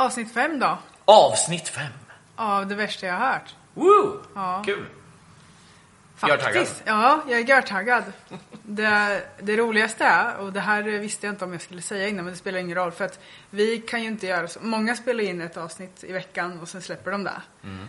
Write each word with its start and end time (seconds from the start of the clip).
Avsnitt 0.00 0.32
fem 0.34 0.58
då. 0.58 0.78
avsnitt 1.04 1.68
fem. 1.68 1.92
Av 2.36 2.66
det 2.66 2.74
värsta 2.74 3.06
jag 3.06 3.14
har 3.14 3.32
hört. 3.32 3.54
Woo! 3.74 4.22
Ja. 4.34 4.62
Kul. 4.66 4.86
Faktiskt. 6.16 6.82
Ja, 6.84 7.22
jag 7.28 7.40
är 7.40 7.44
görtaggad. 7.44 8.04
Det, 8.62 9.22
det 9.38 9.56
roligaste 9.56 10.04
är, 10.04 10.36
och 10.36 10.52
det 10.52 10.60
här 10.60 10.82
visste 10.82 11.26
jag 11.26 11.32
inte 11.32 11.44
om 11.44 11.52
jag 11.52 11.62
skulle 11.62 11.82
säga 11.82 12.08
innan 12.08 12.24
men 12.24 12.34
det 12.34 12.38
spelar 12.38 12.58
ingen 12.58 12.76
roll 12.76 12.92
för 12.92 13.04
att 13.04 13.20
vi 13.50 13.78
kan 13.78 14.02
ju 14.02 14.08
inte 14.08 14.26
göra 14.26 14.48
så. 14.48 14.60
Många 14.62 14.96
spelar 14.96 15.24
in 15.24 15.40
ett 15.40 15.56
avsnitt 15.56 16.04
i 16.04 16.12
veckan 16.12 16.60
och 16.60 16.68
sen 16.68 16.82
släpper 16.82 17.10
de 17.10 17.24
det. 17.24 17.42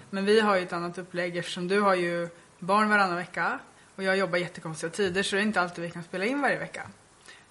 Men 0.10 0.26
vi 0.26 0.40
har 0.40 0.56
ju 0.56 0.64
ett 0.64 0.74
annat 0.74 0.98
upplägg 0.98 1.38
eftersom 1.38 1.68
du 1.68 1.82
har 1.82 1.96
ju 1.96 2.30
barn 2.60 2.90
varannan 2.90 3.16
vecka 3.16 3.60
och 3.96 4.04
jag 4.04 4.18
jobbar 4.18 4.38
jättekonstiga 4.38 4.90
tider 4.90 5.24
så 5.24 5.36
det 5.36 5.42
är 5.42 5.44
inte 5.44 5.62
alltid 5.62 5.84
vi 5.84 5.92
kan 5.92 6.04
spela 6.04 6.26
in 6.26 6.42
varje 6.42 6.60
vecka. 6.60 6.88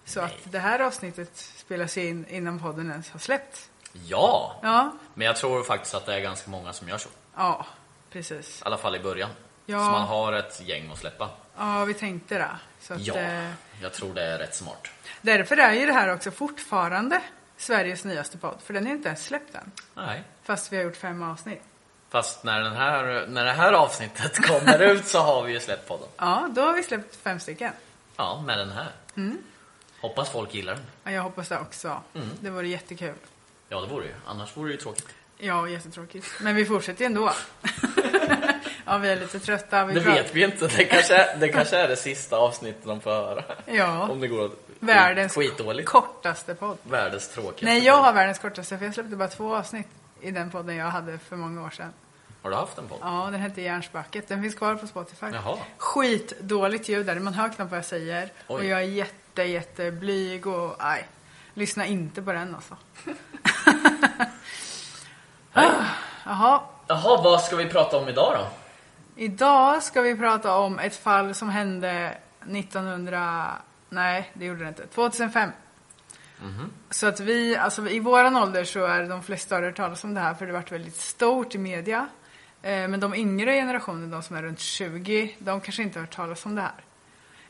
Så 0.05 0.21
att 0.21 0.39
det 0.45 0.59
här 0.59 0.81
avsnittet 0.81 1.37
spelas 1.37 1.97
in 1.97 2.27
innan 2.29 2.59
podden 2.61 2.91
ens 2.91 3.11
har 3.11 3.19
släppts. 3.19 3.71
Ja, 4.07 4.61
Ja, 4.63 4.93
men 5.15 5.27
jag 5.27 5.37
tror 5.37 5.63
faktiskt 5.63 5.95
att 5.95 6.07
det 6.07 6.15
är 6.15 6.21
ganska 6.21 6.51
många 6.51 6.73
som 6.73 6.89
gör 6.89 6.99
så. 6.99 7.09
I 7.09 7.13
ja, 7.37 7.67
precis. 8.11 8.63
alla 8.63 8.79
fall 8.79 8.97
i 8.97 9.01
början. 9.01 9.31
Ja. 9.67 9.79
Så 9.79 9.85
man 9.91 10.09
har 10.09 10.33
ett 10.33 10.61
gäng 10.67 10.91
att 10.93 10.99
släppa. 10.99 11.31
Ja, 11.59 11.85
vi 11.85 11.95
tänkte 11.95 12.39
det. 12.39 12.51
Så 12.81 12.95
att, 12.95 13.01
Ja, 13.01 13.15
eh, 13.15 13.51
jag 13.83 13.93
tror 13.93 14.15
det 14.15 14.23
är 14.23 14.39
rätt 14.39 14.55
smart. 14.55 14.89
Därför 15.21 15.57
är 15.57 15.73
ju 15.73 15.87
det 15.87 15.93
här 15.93 16.15
också 16.15 16.31
fortfarande 16.31 17.21
Sveriges 17.57 18.05
nyaste 18.05 18.39
podd, 18.39 18.57
för 18.65 18.75
den 18.75 18.87
är 18.87 18.91
inte 18.91 19.09
ens 19.09 19.25
släppt 19.25 19.55
än. 19.55 19.73
Nej. 19.95 20.23
Fast 20.43 20.73
vi 20.73 20.77
har 20.77 20.85
gjort 20.85 20.97
fem 20.97 21.23
avsnitt. 21.23 21.63
Fast 22.11 22.45
när, 22.45 22.61
den 22.61 22.77
här, 22.77 23.27
när 23.29 23.45
det 23.45 23.53
här 23.53 23.73
avsnittet 23.73 24.47
kommer 24.49 24.83
ut 24.83 25.07
så 25.07 25.19
har 25.19 25.43
vi 25.43 25.53
ju 25.53 25.61
släppt 25.61 25.89
podden. 25.89 26.09
Ja, 26.17 26.49
då 26.51 26.63
har 26.63 26.73
vi 26.73 26.83
släppt 26.83 27.17
fem 27.17 27.41
stycken. 27.41 27.73
Ja, 28.17 28.43
med 28.47 28.59
den 28.59 28.71
här. 28.71 28.89
Mm. 29.17 29.39
Hoppas 30.01 30.31
folk 30.31 30.55
gillar 30.55 30.75
den. 30.75 30.85
Ja, 31.05 31.11
jag 31.11 31.23
hoppas 31.23 31.49
det 31.49 31.59
också. 31.59 32.03
Mm. 32.15 32.29
Det 32.41 32.51
vore 32.51 32.69
jättekul. 32.69 33.15
Ja, 33.69 33.81
det 33.81 33.87
vore 33.87 34.05
ju. 34.05 34.13
Annars 34.27 34.57
vore 34.57 34.69
det 34.69 34.73
ju 34.73 34.81
tråkigt. 34.81 35.09
Ja, 35.39 35.69
jättetråkigt. 35.69 36.27
Men 36.41 36.57
vi 36.57 36.65
fortsätter 36.65 37.01
ju 37.01 37.07
ändå. 37.07 37.33
ja, 38.85 38.99
vi 38.99 39.09
är 39.09 39.17
lite 39.21 39.41
trötta. 39.41 39.85
Vi 39.85 39.95
Det 39.95 40.01
pratar- 40.01 40.23
vet 40.23 40.35
vi 40.35 40.45
inte. 40.45 40.67
Det 40.77 40.85
kanske, 40.85 41.15
är, 41.17 41.37
det 41.39 41.49
kanske 41.49 41.77
är 41.77 41.89
det 41.89 41.97
sista 41.97 42.37
avsnittet 42.37 42.85
de 42.85 43.01
får 43.01 43.11
höra. 43.11 43.45
Ja, 43.67 44.09
Om 44.09 44.21
det 44.21 44.29
går 44.29 44.51
världens 44.81 45.35
skitdåligt. 45.35 45.89
kortaste 45.89 46.55
podd. 46.55 46.79
Världens 46.83 47.29
tråkigaste. 47.29 47.65
Nej, 47.65 47.85
jag 47.85 47.95
har 48.03 48.13
världens 48.13 48.39
kortaste, 48.39 48.79
för 48.79 48.85
jag 48.85 48.95
släppte 48.95 49.17
bara 49.17 49.29
två 49.29 49.57
avsnitt 49.57 49.87
i 50.21 50.31
den 50.31 50.51
podden 50.51 50.77
jag 50.77 50.87
hade 50.87 51.19
för 51.19 51.37
många 51.37 51.65
år 51.67 51.71
sedan. 51.71 51.93
Har 52.43 52.51
du 52.51 52.57
haft 52.57 52.79
en 52.79 52.89
podd? 52.89 52.99
Ja, 53.03 53.29
den 53.33 53.41
hette 53.41 53.63
Järnsbacket. 53.63 54.29
Den 54.29 54.43
finns 54.43 54.55
kvar 54.55 54.75
på 54.75 54.87
Spotify. 54.87 55.27
Jaha. 55.33 55.59
Skitdåligt 55.79 56.89
ljud 56.89 57.07
där. 57.07 57.19
Man 57.21 57.35
hör 57.35 57.49
knappt 57.49 57.71
vad 57.71 57.79
jag 57.79 57.85
säger. 57.85 58.25
Oj. 58.49 58.57
Och 58.57 58.65
jag 58.65 58.79
är 58.81 58.85
jätte, 58.85 59.43
jätte 59.43 59.91
blyg 59.91 60.47
och 60.47 60.77
nej. 60.79 61.07
Lyssna 61.55 61.87
inte 61.87 62.23
på 62.23 62.33
den 62.33 62.55
alltså. 62.55 62.77
Nej. 65.53 65.71
Jaha. 66.25 66.61
Jaha, 66.87 67.23
vad 67.23 67.41
ska 67.41 67.57
vi 67.57 67.67
prata 67.67 67.97
om 67.99 68.09
idag 68.09 68.35
då? 68.39 68.47
Idag 69.23 69.83
ska 69.83 70.01
vi 70.01 70.17
prata 70.17 70.57
om 70.59 70.79
ett 70.79 70.97
fall 70.97 71.35
som 71.35 71.49
hände 71.49 72.19
1900... 72.51 73.47
Nej, 73.91 74.31
det 74.35 74.45
gjorde 74.45 74.63
det 74.63 74.69
inte. 74.69 74.87
2005. 74.87 75.51
Så 76.91 77.07
att 77.07 77.21
vi, 77.21 77.57
alltså 77.57 77.89
i 77.89 78.01
våran 78.01 78.37
ålder 78.37 78.65
så 78.65 78.85
är 78.85 79.03
de 79.03 79.23
flesta 79.23 79.55
har 79.55 79.63
hört 79.63 79.77
talas 79.77 80.05
om 80.05 80.15
det 80.15 80.21
här 80.21 80.35
för 80.35 80.47
det 80.47 80.53
har 80.53 80.61
varit 80.61 80.73
väldigt 80.73 80.97
stort 80.97 81.55
i 81.55 81.59
media. 81.59 82.09
Eh, 82.63 82.89
Men 82.89 83.01
de 83.01 83.15
yngre 83.15 83.53
generationen, 83.55 84.11
de 84.11 84.23
som 84.23 84.37
är 84.37 84.43
runt 84.43 84.61
20, 84.61 85.37
de 85.39 85.61
kanske 85.61 85.83
inte 85.83 85.99
har 85.99 86.07
hört 86.07 86.15
talas 86.15 86.47
om 86.47 86.55
det 86.55 86.63
här. 86.63 86.75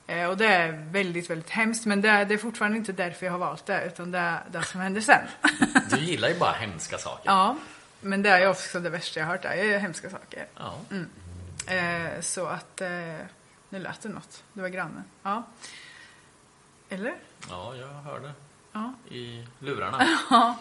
Eh, 0.08 0.24
Och 0.28 0.36
det 0.36 0.46
är 0.46 0.72
väldigt, 0.90 1.30
väldigt 1.30 1.50
hemskt. 1.50 1.86
Men 1.86 2.00
det 2.00 2.08
är, 2.08 2.24
det 2.24 2.34
är 2.34 2.38
fortfarande 2.38 2.78
inte 2.78 2.92
därför 2.92 3.26
jag 3.26 3.32
har 3.32 3.38
valt 3.38 3.66
det, 3.66 3.84
utan 3.86 4.10
det 4.10 4.18
är 4.18 4.42
det 4.50 4.62
som 4.62 4.80
hände 4.80 5.02
sen. 5.02 5.20
Du 5.90 5.96
gillar 5.96 6.28
ju 6.28 6.38
bara 6.38 6.52
hemska 6.52 6.98
saker. 6.98 7.22
ja, 7.30 7.56
men 8.00 8.22
det 8.22 8.30
är 8.30 8.40
ju 8.40 8.46
också 8.48 8.80
det 8.80 8.90
värsta 8.90 9.20
jag 9.20 9.26
har 9.26 9.32
hört, 9.32 9.42
det 9.42 9.48
är 9.48 9.78
hemska 9.78 10.10
saker. 10.10 10.46
Ja. 10.56 10.74
Eh, 11.74 12.20
så 12.20 12.46
att, 12.46 12.80
eh, 12.80 12.88
nu 13.68 13.78
lät 13.78 14.00
det 14.02 14.08
något. 14.08 14.42
Det 14.52 14.60
var 14.62 14.68
grannen. 14.68 15.04
Ja. 15.22 15.42
Eller? 16.88 17.14
ja, 17.50 17.74
jag 17.76 17.88
hörde 17.88 18.32
Ja. 18.72 18.92
i 19.10 19.46
lurarna. 19.58 20.06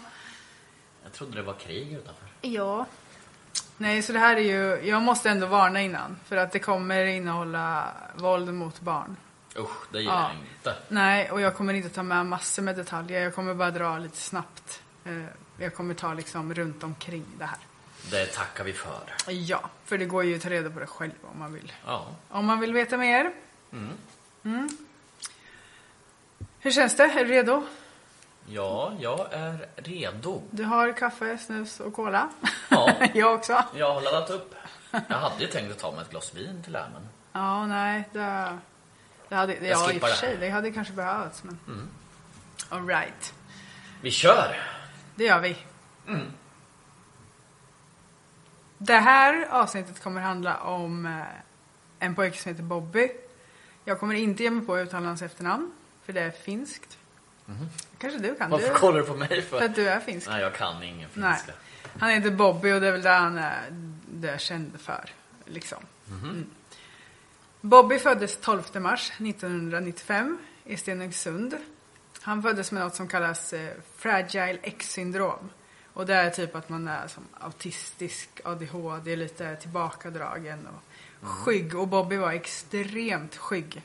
Jag 1.04 1.14
trodde 1.14 1.36
det 1.36 1.42
var 1.42 1.54
krig 1.54 1.94
utanför. 1.94 2.28
Ja. 2.42 2.86
Nej, 3.78 4.02
så 4.02 4.14
det 4.14 4.20
här 4.20 4.36
är 4.36 4.42
ju, 4.42 4.88
jag 4.90 5.02
måste 5.02 5.30
ändå 5.30 5.48
varna 5.48 5.82
innan. 5.82 6.18
För 6.26 6.38
att 6.38 6.52
det 6.52 6.60
kommer 6.60 7.06
innehålla 7.06 7.88
våld 8.16 8.54
mot 8.54 8.82
barn. 8.82 9.16
Usch, 9.58 9.92
det 9.92 10.00
gillar 10.00 10.14
Ja. 10.14 10.30
jag 10.30 10.38
inte. 10.58 10.76
Nej, 10.88 11.32
och 11.32 11.42
jag 11.42 11.56
kommer 11.56 11.74
inte 11.74 11.90
ta 11.90 12.04
med 12.04 12.26
massor 12.26 12.64
med 12.64 12.76
detaljer. 12.76 13.22
Jag 13.24 13.36
kommer 13.36 13.54
bara 13.54 13.72
dra 13.72 13.98
lite 13.98 14.18
snabbt. 14.18 14.82
Eh, 15.06 15.24
jag 15.58 15.76
kommer 15.76 15.94
ta 15.94 16.14
liksom 16.14 16.54
runt 16.54 16.84
omkring 16.84 17.26
det 17.40 17.46
här. 17.46 17.58
Det 18.12 18.26
tackar 18.26 18.64
vi 18.64 18.74
för. 18.74 19.14
Ja, 19.32 19.62
för 19.86 19.98
det 19.98 20.06
går 20.06 20.24
ju 20.24 20.36
att 20.36 20.42
ta 20.42 20.50
reda 20.50 20.70
på 20.70 20.80
det 20.80 20.86
själv 20.88 21.12
om 21.32 21.40
man 21.40 21.54
vill. 21.54 21.74
Ja. 21.86 22.08
Om 22.30 22.46
man 22.46 22.60
vill 22.60 22.74
veta 22.74 22.98
mer. 22.98 23.32
Mm. 24.44 24.70
Hur 26.60 26.72
känns 26.72 26.96
det? 26.98 27.04
Är 27.04 27.26
du 27.26 27.32
redo? 27.32 27.64
ja, 28.50 28.94
jag 29.00 29.34
är 29.34 29.68
redo. 29.76 30.42
Du 30.52 30.64
har 30.64 30.94
kaffe, 30.94 31.38
snus 31.38 31.80
och 31.80 31.94
cola. 31.94 32.30
Ja. 32.70 32.94
jag 33.14 33.34
också. 33.36 33.64
Jag 33.76 33.94
har 33.94 34.02
laddat 34.02 34.30
upp. 34.30 34.56
Jag 34.92 35.18
hade 35.18 35.42
ju 35.44 35.48
tänkt 35.48 35.72
att 35.72 35.80
ta 35.80 35.92
mig 35.92 36.02
ett 36.02 36.10
glas 36.10 36.34
vin 36.36 36.64
till 36.64 36.74
det 36.74 36.80
här, 36.80 36.90
men 36.94 37.08
Ja, 37.34 37.66
nej, 37.68 38.04
det, 38.14 38.58
det 39.30 39.36
hade, 39.36 39.68
ja, 39.68 39.92
i 39.92 39.98
och 39.98 40.02
för 40.02 40.08
det. 40.08 40.16
sig, 40.16 40.38
det 40.38 40.50
hade 40.50 40.72
kanske 40.72 40.94
behövts, 40.94 41.44
men... 41.44 41.60
All 42.70 42.88
right. 42.88 43.34
vi 44.02 44.12
kör! 44.12 44.62
Det 45.16 45.24
gör 45.24 45.40
vi. 45.40 45.58
Det 48.78 48.98
här 48.98 49.48
avsnittet 49.50 50.04
kommer 50.04 50.22
handla 50.22 50.58
om 50.58 51.06
eh, 51.06 51.22
en 52.00 52.16
pojke 52.16 52.38
som 52.38 52.52
heter 52.52 52.64
Bobby. 52.64 53.10
Jag 53.86 54.00
kommer 54.00 54.16
inte 54.16 54.44
ge 54.44 54.52
mig 54.52 54.66
på 54.66 54.76
att 54.76 54.88
uttala 54.88 55.08
hans 55.08 55.22
efternamn, 55.22 55.72
för 56.06 56.14
det 56.14 56.22
är 56.22 56.32
finskt. 56.32 56.98
Kanske 57.98 58.20
du 58.20 58.36
kan. 58.36 58.50
Varför 58.50 58.68
du, 58.68 58.74
kollar 58.74 59.00
du 59.00 59.06
på 59.06 59.16
mig 59.16 59.42
för 59.42 59.60
för? 59.60 59.66
att 59.66 59.76
du 59.76 59.90
är 59.90 60.00
finsk. 60.00 60.30
Nej, 60.30 60.42
jag 60.42 60.54
kan 60.54 60.84
ingen 60.84 61.10
Nej. 61.14 61.34
finska. 61.34 61.54
Han 62.00 62.10
heter 62.10 62.32
Bobby 62.32 62.72
och 62.74 62.82
det 62.82 62.88
är 62.88 62.92
väl 62.92 63.02
det 63.02 63.10
han 63.10 63.38
är, 63.38 63.64
det 64.12 64.30
är 64.30 64.38
känd 64.38 64.80
för. 64.80 65.10
Liksom. 65.46 65.78
Mm. 66.08 66.50
Bobby 67.68 68.00
föddes 68.00 68.38
12 68.38 68.64
mars 68.82 69.12
1995 69.12 70.38
i 70.64 70.78
Stenungsund. 70.78 71.58
Han 72.22 72.44
föddes 72.44 72.72
med 72.72 72.84
något 72.84 72.96
som 72.96 73.08
kallas 73.08 73.54
eh, 73.54 73.74
Fragile 73.96 74.60
X-syndrom. 74.62 75.50
Och 75.94 76.06
det 76.06 76.14
är 76.14 76.30
typ 76.30 76.56
att 76.56 76.70
man 76.70 76.88
är 76.88 77.08
som 77.08 77.24
autistisk, 77.40 78.30
ADHD, 78.44 79.16
lite 79.16 79.56
tillbakadragen 79.56 80.68
och 80.68 81.28
skygg. 81.28 81.76
Och 81.76 81.88
Bobby 81.88 82.18
var 82.18 82.32
extremt 82.32 83.36
skygg. 83.36 83.82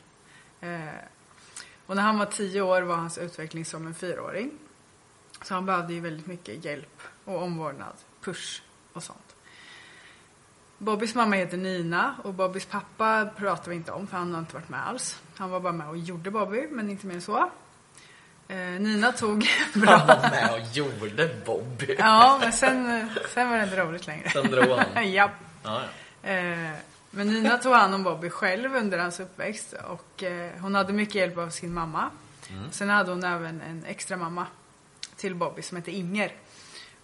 Eh, 0.61 0.81
och 1.87 1.97
när 1.97 2.03
han 2.03 2.19
var 2.19 2.27
tio 2.27 2.63
år 2.63 2.83
var 2.83 2.97
hans 2.97 3.19
utveckling 3.19 3.65
som 3.65 3.87
en 3.87 3.95
fyraåring. 3.95 4.51
Så 5.43 5.55
han 5.55 5.67
behövde 5.67 5.95
ju 5.95 6.01
väldigt 6.01 6.27
mycket 6.27 6.65
hjälp 6.65 7.01
och 7.25 7.43
omvårdnad, 7.43 7.95
push 8.21 8.63
och 8.93 9.03
sånt. 9.03 9.32
Bobbys 10.83 11.15
mamma 11.15 11.37
heter 11.37 11.57
Nina 11.57 12.15
och 12.25 12.35
Bobbys 12.35 12.67
pappa 12.67 13.27
pratar 13.37 13.71
vi 13.71 13.77
inte 13.77 13.93
om 13.93 14.07
för 14.07 14.17
han 14.17 14.33
har 14.33 14.41
inte 14.41 14.55
varit 14.55 14.69
med 14.69 14.89
alls. 14.89 15.21
Han 15.37 15.51
var 15.51 15.61
bara 15.61 15.73
med 15.73 15.89
och 15.89 15.97
gjorde 15.97 16.31
Bobby, 16.31 16.67
men 16.71 16.91
inte 16.91 17.07
mer 17.07 17.15
än 17.15 17.21
så. 17.21 17.51
Eh, 18.49 18.57
Nina 18.57 19.13
tog 19.13 19.45
Han 19.73 19.83
bra... 19.83 20.05
var 20.07 20.31
med 20.31 20.51
och 20.53 20.77
gjorde 20.77 21.35
Bobby. 21.47 21.97
Ja, 21.99 22.39
men 22.41 22.53
sen, 22.53 23.09
sen 23.35 23.51
var 23.51 23.57
det 23.57 23.65
inte 23.65 23.77
roligt 23.77 24.07
längre. 24.07 24.31
Sen 24.31 24.51
drog 24.51 24.79
han. 24.79 25.13
Japp. 25.13 25.31
Ja, 25.63 25.83
ja. 26.23 26.29
Eh, 26.31 26.73
men 27.11 27.27
Nina 27.27 27.59
tog 27.59 27.73
hand 27.73 27.95
om 27.95 28.03
Bobby 28.03 28.31
själv 28.31 28.77
under 28.77 28.99
hans 28.99 29.21
uppväxt 29.21 29.75
och 29.89 30.23
eh, 30.23 30.51
hon 30.61 30.75
hade 30.75 30.93
mycket 30.93 31.15
hjälp 31.15 31.39
av 31.39 31.51
sin 31.51 31.75
mamma. 31.75 32.11
Sen 32.71 32.89
hade 32.89 33.11
hon 33.11 33.25
även 33.25 33.61
en 33.61 33.85
extra 33.87 34.17
mamma 34.17 34.47
till 35.17 35.35
Bobby 35.35 35.63
som 35.63 35.77
hette 35.77 35.91
Inger. 35.91 36.33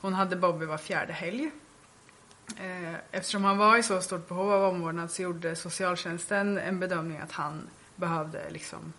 Hon 0.01 0.15
hade 0.15 0.37
Bobby 0.37 0.67
var 0.67 0.79
fjärde 0.79 1.13
helg. 1.13 1.51
Eh, 2.61 2.95
eftersom 3.11 3.45
han 3.45 3.59
var 3.59 3.77
i 3.77 3.83
så 3.83 4.01
stort 4.01 4.29
behov 4.29 4.53
av 4.53 4.75
omvårdnad 4.75 5.11
så 5.11 5.23
gjorde 5.23 5.57
socialtjänsten 5.57 6.59
en 6.59 6.81
bedömning 6.81 7.19
att 7.19 7.33
han 7.33 7.69
behövde 7.97 8.51
liksom 8.51 8.93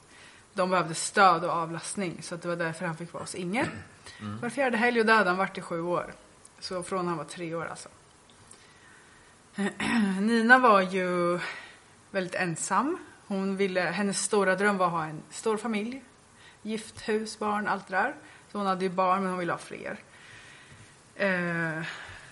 de 0.53 0.69
behövde 0.69 0.95
stöd 0.95 1.45
och 1.45 1.51
avlastning 1.51 2.21
så 2.21 2.35
att 2.35 2.41
det 2.41 2.47
var 2.47 2.55
därför 2.55 2.85
han 2.85 2.97
fick 2.97 3.13
vara 3.13 3.23
hos 3.23 3.35
Inger. 3.35 3.69
Var 4.41 4.49
fjärde 4.49 4.77
helg 4.77 4.99
och 4.99 5.05
där 5.05 5.15
hade 5.15 5.29
han 5.29 5.37
varit 5.37 5.57
i 5.57 5.61
sju 5.61 5.81
år. 5.81 6.13
Så 6.59 6.83
från 6.83 7.07
han 7.07 7.17
var 7.17 7.23
tre 7.23 7.55
år 7.55 7.65
alltså. 7.65 7.89
Nina 10.19 10.59
var 10.59 10.81
ju 10.81 11.39
väldigt 12.11 12.35
ensam. 12.35 12.97
Hon 13.27 13.57
ville, 13.57 13.81
hennes 13.81 14.23
stora 14.23 14.55
dröm 14.55 14.77
var 14.77 14.85
att 14.85 14.91
ha 14.91 15.05
en 15.05 15.21
stor 15.29 15.57
familj. 15.57 16.03
Gift, 16.61 17.09
hus, 17.09 17.39
barn, 17.39 17.67
allt 17.67 17.87
det 17.87 17.95
där. 17.95 18.15
Så 18.51 18.57
hon 18.57 18.67
hade 18.67 18.85
ju 18.85 18.89
barn 18.89 19.21
men 19.21 19.29
hon 19.29 19.39
ville 19.39 19.53
ha 19.53 19.59
fler. 19.59 19.99
Eh, 21.15 21.83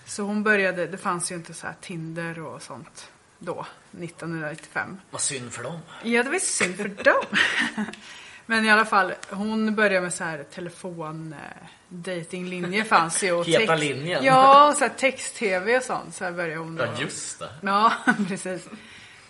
så 0.08 0.22
hon 0.22 0.42
började, 0.42 0.86
det 0.86 0.98
fanns 0.98 1.32
ju 1.32 1.34
inte 1.34 1.54
så 1.54 1.66
här 1.66 1.74
Tinder 1.80 2.38
och 2.40 2.62
sånt 2.62 3.10
då, 3.38 3.66
1995. 4.00 5.00
Vad 5.10 5.20
synd 5.20 5.52
för 5.52 5.62
dem. 5.62 5.80
Ja, 6.02 6.22
det 6.22 6.30
var 6.30 6.38
synd 6.38 6.76
för 6.76 6.88
dem. 6.88 7.24
Men 8.46 8.64
i 8.64 8.70
alla 8.70 8.84
fall, 8.84 9.12
hon 9.30 9.74
började 9.74 10.00
med 10.00 10.14
så 10.14 10.24
här 10.24 10.42
telefon, 10.54 11.32
eh, 11.32 11.66
datinglinjer 11.88 12.84
fanns 12.84 13.22
ju. 13.22 13.32
Och 13.32 13.46
Heta 13.46 13.72
text- 13.72 13.80
linjen. 13.80 14.24
Ja, 14.24 14.68
och 14.68 14.74
så 14.74 14.88
text-tv 14.98 15.76
och 15.76 15.82
sånt. 15.82 16.14
Så 16.14 16.24
här 16.24 16.32
började 16.32 16.56
hon. 16.60 16.76
Ja, 16.76 16.86
just 17.00 17.38
det. 17.38 17.48
Ja, 17.62 17.92
precis. 18.28 18.68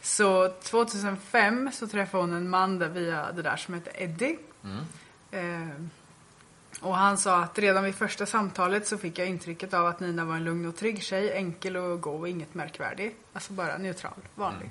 Så 0.03 0.49
2005 0.49 1.71
så 1.73 1.87
träffade 1.89 2.23
hon 2.23 2.33
en 2.33 2.51
man 2.51 2.79
där 2.79 2.89
via 2.89 3.33
det 3.33 3.43
där 3.43 3.57
som 3.57 3.75
heter 3.75 3.93
Eddie. 4.03 4.39
Eh, 5.31 5.69
och 6.81 6.97
han 6.97 7.19
sa 7.19 7.43
att 7.43 7.59
redan 7.59 7.85
vid 7.85 7.95
första 7.95 8.27
samtalet 8.27 8.87
så 8.87 8.99
fick 8.99 9.19
jag 9.19 9.29
intrycket 9.29 9.75
av 9.75 9.87
att 9.87 10.01
Nina 10.01 10.25
var 10.25 10.35
en 10.35 10.45
lugn 10.45 10.67
och 10.67 10.77
trygg 10.77 11.03
tjej, 11.03 11.33
enkel 11.33 11.77
och 11.77 12.01
gå 12.01 12.13
och 12.13 12.29
inget 12.29 12.55
märkvärdig. 12.55 13.15
Alltså 13.33 13.53
bara 13.53 13.79
neutral, 13.79 14.13
vanlig. 14.35 14.71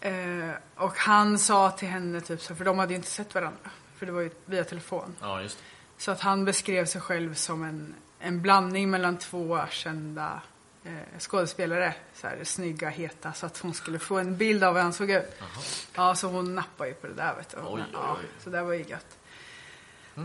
Eh, 0.00 0.50
och 0.76 0.96
han 0.96 1.38
sa 1.38 1.70
till 1.70 1.88
henne 1.88 2.20
typ 2.20 2.40
så, 2.40 2.54
för 2.54 2.64
de 2.64 2.78
hade 2.78 2.92
ju 2.92 2.96
inte 2.96 3.08
sett 3.10 3.34
varandra. 3.34 3.70
För 3.96 4.06
det 4.06 4.12
var 4.12 4.20
ju 4.20 4.30
via 4.44 4.64
telefon. 4.64 5.16
Ja, 5.20 5.42
just 5.42 5.58
det. 5.58 5.64
Så 6.02 6.10
att 6.10 6.20
han 6.20 6.44
beskrev 6.44 6.86
sig 6.86 7.00
själv 7.00 7.34
som 7.34 7.62
en, 7.64 7.94
en 8.18 8.42
blandning 8.42 8.90
mellan 8.90 9.18
två 9.18 9.58
kända 9.70 10.40
eh, 10.84 10.92
skådespelare. 11.18 11.94
Så 12.14 12.26
här, 12.26 12.44
snygga, 12.44 12.88
heta. 12.88 13.32
Så 13.32 13.46
att 13.46 13.58
hon 13.58 13.74
skulle 13.74 13.98
få 13.98 14.18
en 14.18 14.36
bild 14.36 14.64
av 14.64 14.74
hur 14.74 14.82
han 14.82 14.92
såg 14.92 15.10
ut. 15.10 15.42
Ja, 15.94 16.14
så 16.14 16.28
hon 16.28 16.54
nappade 16.54 16.88
ju 16.88 16.94
på 16.94 17.06
det 17.06 17.14
där 17.14 17.34
vet 17.36 17.50
du. 17.50 17.56
Oj, 17.56 17.66
oj, 17.72 17.82
Ja, 17.92 18.16
oj. 18.20 18.26
så 18.44 18.50
det 18.50 18.62
var 18.62 18.72
ju 18.72 18.84
gött. 18.84 19.18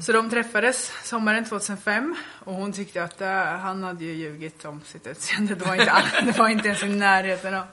Så 0.01 0.11
de 0.11 0.29
träffades 0.29 0.91
sommaren 1.03 1.45
2005 1.45 2.15
och 2.39 2.53
hon 2.53 2.73
tyckte 2.73 3.03
att 3.03 3.21
eh, 3.21 3.29
han 3.43 3.83
hade 3.83 4.05
ju 4.05 4.13
ljugit 4.13 4.65
om 4.65 4.81
sitt 4.81 5.07
utseende. 5.07 5.55
Det 5.55 5.65
var 5.65 5.75
inte, 5.75 5.91
all, 5.91 6.03
det 6.25 6.37
var 6.37 6.49
inte 6.49 6.67
ens 6.67 6.83
i 6.83 6.87
närheten 6.87 7.53
av. 7.53 7.65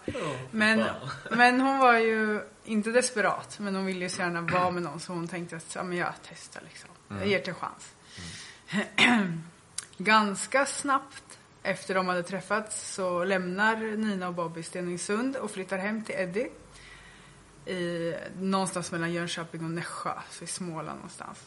Men, 0.51 0.85
men 1.31 1.61
hon 1.61 1.79
var 1.79 1.99
ju 1.99 2.41
inte 2.65 2.91
desperat, 2.91 3.59
men 3.59 3.75
hon 3.75 3.87
ville 3.87 4.01
ju 4.01 4.09
så 4.09 4.23
gärna 4.23 4.41
vara 4.41 4.71
med 4.71 4.83
någon 4.83 5.01
så 5.01 5.13
hon 5.13 5.29
tänkte 5.29 5.57
att 5.57 5.75
ja, 5.75 5.83
men 5.83 5.99
jag 5.99 6.13
testar 6.29 6.63
liksom. 6.69 6.91
Jag 7.09 7.27
ger 7.27 7.39
det 7.39 7.49
en 7.49 7.55
chans. 7.55 7.95
Ganska 9.99 10.67
snabbt 10.67 11.39
efter 11.63 11.95
de 11.95 12.09
hade 12.09 12.23
träffats 12.23 12.95
så 12.95 13.25
lämnar 13.25 13.77
Nina 13.77 14.29
och 14.29 14.35
Bobby 14.35 14.63
Stenungsund 14.63 15.37
och 15.37 15.51
flyttar 15.51 15.79
hem 15.79 16.05
till 16.05 16.15
Eddie. 16.15 16.49
I, 17.67 18.15
någonstans 18.39 18.93
mellan 18.93 19.13
Jönköping 19.13 19.65
och 19.65 19.71
Nässjö, 19.71 20.13
så 20.31 20.45
i 20.45 20.47
Småland 20.47 20.99
någonstans. 20.99 21.39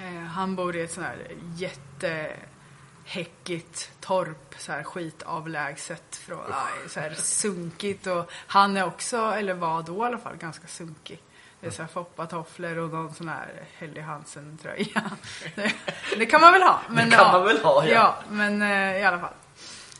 Eh, 0.00 0.22
han 0.22 0.56
bor 0.56 0.76
i 0.76 0.80
ett 0.80 0.92
sånt 0.92 1.06
här 1.06 1.26
jättehäckigt 1.56 3.90
torp, 4.00 4.54
så 4.58 4.72
här 4.72 4.82
skitavlägset, 4.82 6.16
från, 6.16 6.38
aj, 6.38 6.88
så 6.88 7.00
här 7.00 7.14
sunkigt 7.14 8.06
och 8.06 8.30
han 8.46 8.76
är 8.76 8.86
också, 8.86 9.16
eller 9.16 9.54
var 9.54 9.82
då 9.82 10.04
i 10.04 10.06
alla 10.06 10.18
fall, 10.18 10.36
ganska 10.36 10.66
sunkig. 10.66 11.22
Det 11.60 11.66
är 11.66 11.70
så 11.70 11.82
här 11.82 11.88
foppatofflor 11.88 12.78
och 12.78 12.90
någon 12.90 13.14
sån 13.14 13.28
här 13.28 13.48
Helly 13.78 14.00
Hansen-tröja. 14.00 15.10
Det, 15.54 15.72
det 16.18 16.26
kan 16.26 16.40
man 16.40 16.52
väl 16.52 16.62
ha. 16.62 16.80
Men, 16.88 17.10
Det 17.10 17.16
kan 17.16 17.32
man 17.32 17.44
väl 17.44 17.58
ha, 17.58 17.86
ja. 17.86 17.92
Ja, 17.92 18.16
men 18.30 18.62
eh, 18.62 19.00
i 19.00 19.04
alla 19.04 19.18
fall. 19.18 19.34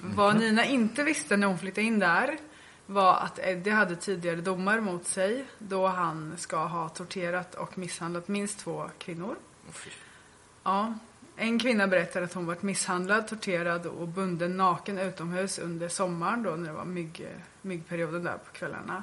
Vad 0.00 0.36
Nina 0.36 0.64
inte 0.64 1.02
visste 1.02 1.36
när 1.36 1.46
hon 1.46 1.58
flyttade 1.58 1.86
in 1.86 1.98
där 1.98 2.38
var 2.86 3.14
att 3.14 3.38
Eddie 3.38 3.70
hade 3.70 3.96
tidigare 3.96 4.36
domar 4.36 4.80
mot 4.80 5.06
sig 5.06 5.44
då 5.58 5.86
han 5.86 6.34
ska 6.38 6.64
ha 6.64 6.88
torterat 6.88 7.54
och 7.54 7.78
misshandlat 7.78 8.28
minst 8.28 8.58
två 8.58 8.90
kvinnor. 8.98 9.36
Ja. 10.62 10.94
En 11.38 11.58
kvinna 11.58 11.86
berättade 11.86 12.24
att 12.24 12.32
hon 12.32 12.46
varit 12.46 12.62
misshandlad, 12.62 13.28
torterad 13.28 13.86
och 13.86 14.08
bunden 14.08 14.56
naken 14.56 14.98
utomhus 14.98 15.58
under 15.58 15.88
sommaren 15.88 16.42
då 16.42 16.50
när 16.50 16.66
det 16.66 16.72
var 16.72 16.84
mygg, 16.84 17.28
myggperioden 17.62 18.24
där 18.24 18.38
på 18.38 18.52
kvällarna. 18.52 19.02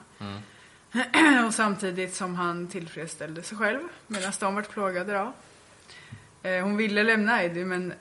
och 1.47 1.53
samtidigt 1.53 2.15
som 2.15 2.35
han 2.35 2.67
tillfredsställde 2.67 3.43
sig 3.43 3.57
själv 3.57 3.79
medan 4.07 4.31
de 4.39 4.55
vart 4.55 4.69
plågade 4.69 5.13
då. 5.13 5.33
Eh, 6.49 6.63
hon 6.63 6.77
ville 6.77 7.03
lämna 7.03 7.43
Eddie 7.43 7.65
men, 7.65 7.93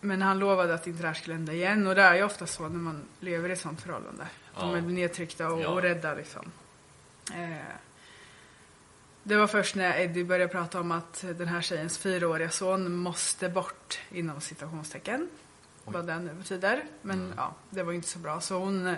men 0.00 0.22
han 0.22 0.38
lovade 0.38 0.74
att 0.74 0.86
inte 0.86 1.02
det 1.02 1.08
här 1.08 1.14
skulle 1.14 1.34
hända 1.34 1.52
igen 1.52 1.86
och 1.86 1.94
det 1.94 2.02
är 2.02 2.14
ju 2.14 2.22
ofta 2.22 2.46
så 2.46 2.62
när 2.62 2.78
man 2.78 3.02
lever 3.20 3.48
i 3.48 3.52
ett 3.52 3.60
sånt 3.60 3.80
förhållande. 3.80 4.26
De 4.60 4.74
är 4.74 4.80
nedtryckta 4.80 5.48
och, 5.52 5.60
Ja. 5.60 5.68
och 5.68 5.82
rädda 5.82 6.14
liksom. 6.14 6.52
Eh, 7.34 7.56
det 9.22 9.36
var 9.36 9.46
först 9.46 9.74
när 9.74 9.98
Eddie 10.00 10.24
började 10.24 10.52
prata 10.52 10.80
om 10.80 10.92
att 10.92 11.24
den 11.36 11.48
här 11.48 11.60
tjejens 11.60 11.98
fyraåriga 11.98 12.50
son 12.50 12.96
måste 12.96 13.48
bort 13.48 13.98
inom 14.10 14.40
citationstecken. 14.40 15.28
Vad 15.84 16.06
det 16.06 16.18
nu 16.18 16.34
betyder. 16.34 16.84
Men 17.02 17.32
ja, 17.36 17.54
det 17.70 17.82
var 17.82 17.92
inte 17.92 18.08
så 18.08 18.18
bra. 18.18 18.40
Så 18.40 18.58
hon, 18.58 18.96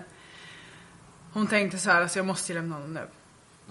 hon 1.33 1.47
tänkte 1.47 1.79
så 1.79 1.91
här, 1.91 2.03
alltså 2.03 2.19
jag 2.19 2.27
måste 2.27 2.55
lämna 2.55 2.75
honom 2.75 2.95
nu. 2.95 3.09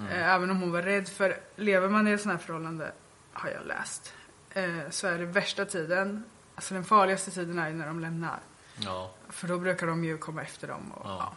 Eh, 0.10 0.34
Även 0.34 0.50
om 0.51 0.62
hon 0.62 0.72
var 0.72 0.82
rädd. 0.82 1.08
För 1.10 1.38
lever 1.56 1.89
man 1.89 2.08
i 2.08 2.12
ett 2.12 2.22
sånt 2.22 2.32
här 2.39 2.46
förhållande, 2.46 2.91
har 3.34 3.50
jag 3.50 3.65
läst, 3.67 4.13
eh, 4.53 4.89
så 4.89 5.08
är 5.08 5.17
det 5.17 5.25
värsta 5.25 5.65
tiden, 5.65 6.24
alltså 6.56 6.74
den 6.74 6.84
farligaste 6.84 7.32
tiden 7.32 7.60
är 7.60 7.67
ju 7.70 7.74
när 7.75 7.88
de 7.88 8.00
lämnar. 8.00 8.39
Ja. 8.79 9.12
För 9.29 9.48
då 9.48 9.60
brukar 9.60 9.88
de 9.88 10.03
ju 10.03 10.17
komma 10.17 10.41
efter 10.41 10.67
dem. 10.67 10.91
Och, 10.91 11.06
Ja. 11.06 11.17
ja. 11.20 11.34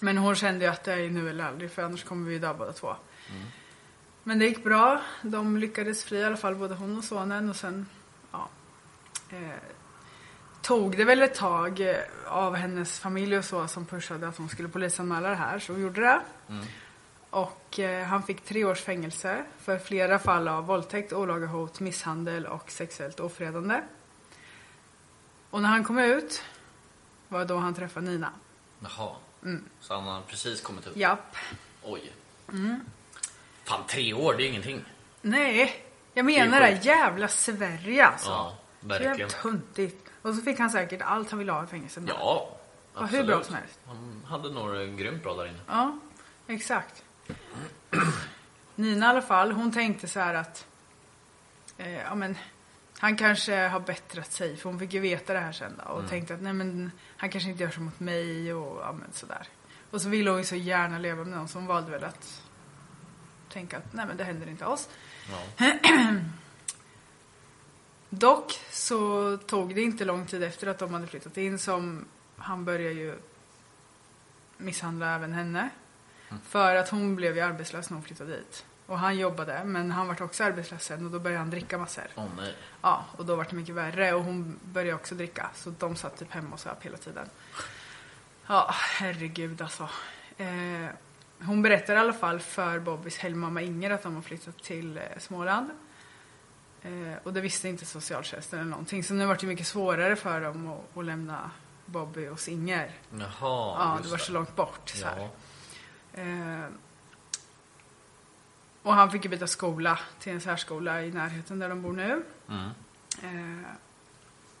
Men 0.00 0.18
hon 0.18 0.34
kände 0.34 0.64
ju 0.64 0.70
att 0.70 0.84
det 0.84 0.92
är 0.92 1.10
nu 1.10 1.30
eller 1.30 1.44
aldrig 1.44 1.70
för 1.70 1.82
annars 1.82 2.04
kommer 2.04 2.30
vi 2.30 2.38
dö 2.38 2.54
båda 2.54 2.72
två. 2.72 2.96
Men 4.22 4.38
det 4.38 4.44
gick 4.44 4.64
bra. 4.64 5.00
De 5.22 5.56
lyckades 5.56 6.04
fly 6.04 6.18
i 6.18 6.24
alla 6.24 6.36
fall, 6.36 6.56
både 6.56 6.74
hon 6.74 6.98
och 6.98 7.04
sonen. 7.04 7.50
Och 7.50 7.56
sen, 7.56 7.86
ja. 8.32 8.48
Eh, 9.30 9.38
tog 10.62 10.96
det 10.96 11.04
väl 11.04 11.22
ett 11.22 11.34
tag 11.34 11.80
eh, 11.80 11.96
av 12.26 12.54
hennes 12.54 12.98
familj 12.98 13.38
och 13.38 13.44
så 13.44 13.68
som 13.68 13.86
pushade 13.86 14.28
att 14.28 14.36
hon 14.36 14.48
skulle 14.48 14.68
polisanmäla 14.68 15.28
det 15.28 15.34
här. 15.34 15.58
Så 15.58 15.72
hon 15.72 15.82
gjorde 15.82 16.00
det. 16.00 16.20
Och 17.30 17.78
eh, 17.78 18.06
han 18.06 18.22
fick 18.22 18.44
tre 18.44 18.64
års 18.64 18.80
fängelse 18.80 19.44
för 19.58 19.78
flera 19.78 20.18
fall 20.18 20.48
av 20.48 20.66
våldtäkt, 20.66 21.12
olaga 21.12 21.46
hot, 21.46 21.80
misshandel 21.80 22.46
och 22.46 22.70
sexuellt 22.70 23.20
ofredande. 23.20 23.80
Och 25.50 25.62
när 25.62 25.68
han 25.68 25.84
kom 25.84 25.98
ut 25.98 26.42
var 27.28 27.44
då 27.44 27.56
han 27.56 27.74
träffade 27.74 28.06
Nina. 28.06 28.32
Jaha. 28.80 29.16
Så 29.80 29.94
han 29.94 30.04
har 30.04 30.22
precis 30.22 30.60
kommit 30.60 30.86
upp? 30.86 30.96
Japp. 30.96 31.36
Oj. 31.82 32.12
Fan, 33.64 33.84
tre 33.88 34.14
år, 34.14 34.34
det 34.34 34.42
är 34.44 34.48
ingenting. 34.48 34.84
Nej, 35.22 35.84
jag 36.14 36.24
menar 36.24 36.60
Det 36.60 36.66
det. 36.66 36.84
Jävla 36.84 37.28
Sverige 37.28 38.06
alltså. 38.06 38.28
Ja, 38.30 38.56
Så 38.82 38.86
verkligen. 38.88 39.18
jävla 39.18 39.34
töntigt. 39.34 40.08
Och 40.22 40.34
så 40.34 40.42
fick 40.42 40.58
han 40.58 40.70
säkert 40.70 41.02
allt 41.02 41.30
han 41.30 41.38
ville 41.38 41.52
ha 41.52 41.64
i 41.64 41.66
fängelset. 41.66 42.04
Ja, 42.08 42.56
Och 42.94 43.08
hur 43.08 43.24
bra 43.24 43.36
absolut. 43.36 43.46
som 43.46 43.54
helst. 43.54 43.78
Han 43.86 44.22
hade 44.28 44.50
nog 44.50 44.98
grymt 44.98 45.22
bra 45.22 45.34
där 45.34 45.46
inne. 45.46 45.58
Ja, 45.66 45.98
exakt. 46.46 47.04
Nina 48.74 49.06
i 49.06 49.08
alla 49.08 49.22
fall, 49.22 49.52
hon 49.52 49.72
tänkte 49.72 50.08
så 50.08 50.20
här 50.20 50.34
att 50.34 50.66
eh, 51.78 51.92
ja, 52.00 52.14
men, 52.14 52.36
han 53.00 53.16
kanske 53.16 53.56
har 53.56 53.80
bättrat 53.80 54.32
sig, 54.32 54.56
för 54.56 54.70
hon 54.70 54.78
fick 54.78 54.92
ju 54.92 55.00
veta 55.00 55.32
det 55.32 55.38
här 55.38 55.52
sen 55.52 55.80
då, 55.86 55.92
och 55.92 56.08
tänkte 56.08 56.34
att 56.34 56.42
nej 56.42 56.52
men 56.52 56.90
han 57.16 57.30
kanske 57.30 57.50
inte 57.50 57.62
gör 57.62 57.70
så 57.70 57.80
mot 57.80 58.00
mig 58.00 58.54
och 58.54 58.80
ja, 58.80 58.92
men 58.92 59.12
sådär. 59.12 59.48
Och 59.90 60.02
så 60.02 60.08
ville 60.08 60.30
hon 60.30 60.38
ju 60.38 60.44
så 60.44 60.56
gärna 60.56 60.98
leva 60.98 61.24
med 61.24 61.38
någon 61.38 61.48
så 61.48 61.58
hon 61.58 61.66
valde 61.66 61.90
väl 61.90 62.04
att 62.04 62.42
tänka 63.48 63.78
att 63.78 63.92
nej 63.92 64.06
men 64.06 64.16
det 64.16 64.24
händer 64.24 64.48
inte 64.48 64.64
oss. 64.64 64.88
Ja. 65.30 65.66
Dock 68.08 68.60
så 68.70 69.36
tog 69.36 69.74
det 69.74 69.82
inte 69.82 70.04
lång 70.04 70.26
tid 70.26 70.42
efter 70.42 70.66
att 70.66 70.78
de 70.78 70.94
hade 70.94 71.06
flyttat 71.06 71.36
in 71.36 71.58
som 71.58 72.04
han 72.36 72.64
började 72.64 72.94
ju 72.94 73.18
misshandla 74.56 75.14
även 75.14 75.32
henne. 75.32 75.70
För 76.42 76.74
att 76.76 76.88
hon 76.88 77.16
blev 77.16 77.36
ju 77.36 77.40
arbetslös 77.40 77.90
när 77.90 77.96
hon 77.96 78.04
flyttade 78.04 78.36
dit. 78.36 78.64
Och 78.90 78.98
han 78.98 79.18
jobbade, 79.18 79.64
men 79.64 79.90
han 79.90 80.06
var 80.06 80.22
också 80.22 80.44
arbetslös 80.44 80.84
sen 80.84 81.04
och 81.06 81.10
då 81.10 81.18
började 81.18 81.38
han 81.38 81.50
dricka 81.50 81.78
massor. 81.78 82.04
Åh 82.14 82.24
nej. 82.36 82.54
Ja, 82.82 83.04
och 83.16 83.26
då 83.26 83.36
var 83.36 83.46
det 83.50 83.56
mycket 83.56 83.74
värre 83.74 84.12
och 84.12 84.24
hon 84.24 84.58
började 84.64 84.94
också 84.94 85.14
dricka. 85.14 85.50
Så 85.54 85.74
de 85.78 85.96
satt 85.96 86.18
typ 86.18 86.32
hemma 86.32 86.52
och 86.52 86.60
söp 86.60 86.82
hela 86.82 86.96
tiden. 86.96 87.28
Ja, 88.46 88.70
herregud 88.70 89.62
alltså. 89.62 89.88
Eh, 90.36 90.86
hon 91.38 91.62
berättar 91.62 91.94
i 91.94 91.98
alla 91.98 92.12
fall 92.12 92.40
för 92.40 92.78
Bobbys 92.78 93.18
helgmamma 93.18 93.62
Inger 93.62 93.90
att 93.90 94.02
de 94.02 94.14
har 94.14 94.22
flyttat 94.22 94.62
till 94.62 94.96
eh, 94.96 95.02
Småland. 95.18 95.70
Eh, 96.82 97.14
och 97.22 97.32
det 97.32 97.40
visste 97.40 97.68
inte 97.68 97.86
socialtjänsten 97.86 98.58
eller 98.60 98.70
någonting. 98.70 99.04
Så 99.04 99.14
nu 99.14 99.26
var 99.26 99.38
det 99.40 99.46
mycket 99.46 99.66
svårare 99.66 100.16
för 100.16 100.40
dem 100.40 100.68
att, 100.68 100.98
att 100.98 101.04
lämna 101.04 101.50
Bobby 101.86 102.26
hos 102.26 102.48
Inger. 102.48 102.90
Jaha, 103.10 103.30
Ja, 103.40 103.98
det 104.02 104.08
var 104.08 104.18
så 104.18 104.32
långt 104.32 104.56
bort. 104.56 104.88
Så. 104.88 105.06
Eh, 106.12 106.64
och 108.82 108.94
han 108.94 109.10
fick 109.10 109.24
ju 109.24 109.30
byta 109.30 109.46
skola 109.46 109.98
till 110.18 110.32
en 110.32 110.40
särskola 110.40 111.02
i 111.02 111.10
närheten 111.10 111.58
där 111.58 111.68
de 111.68 111.82
bor 111.82 111.92
nu. 111.92 112.22
Mm. 112.48 112.70
Eh, 113.22 113.66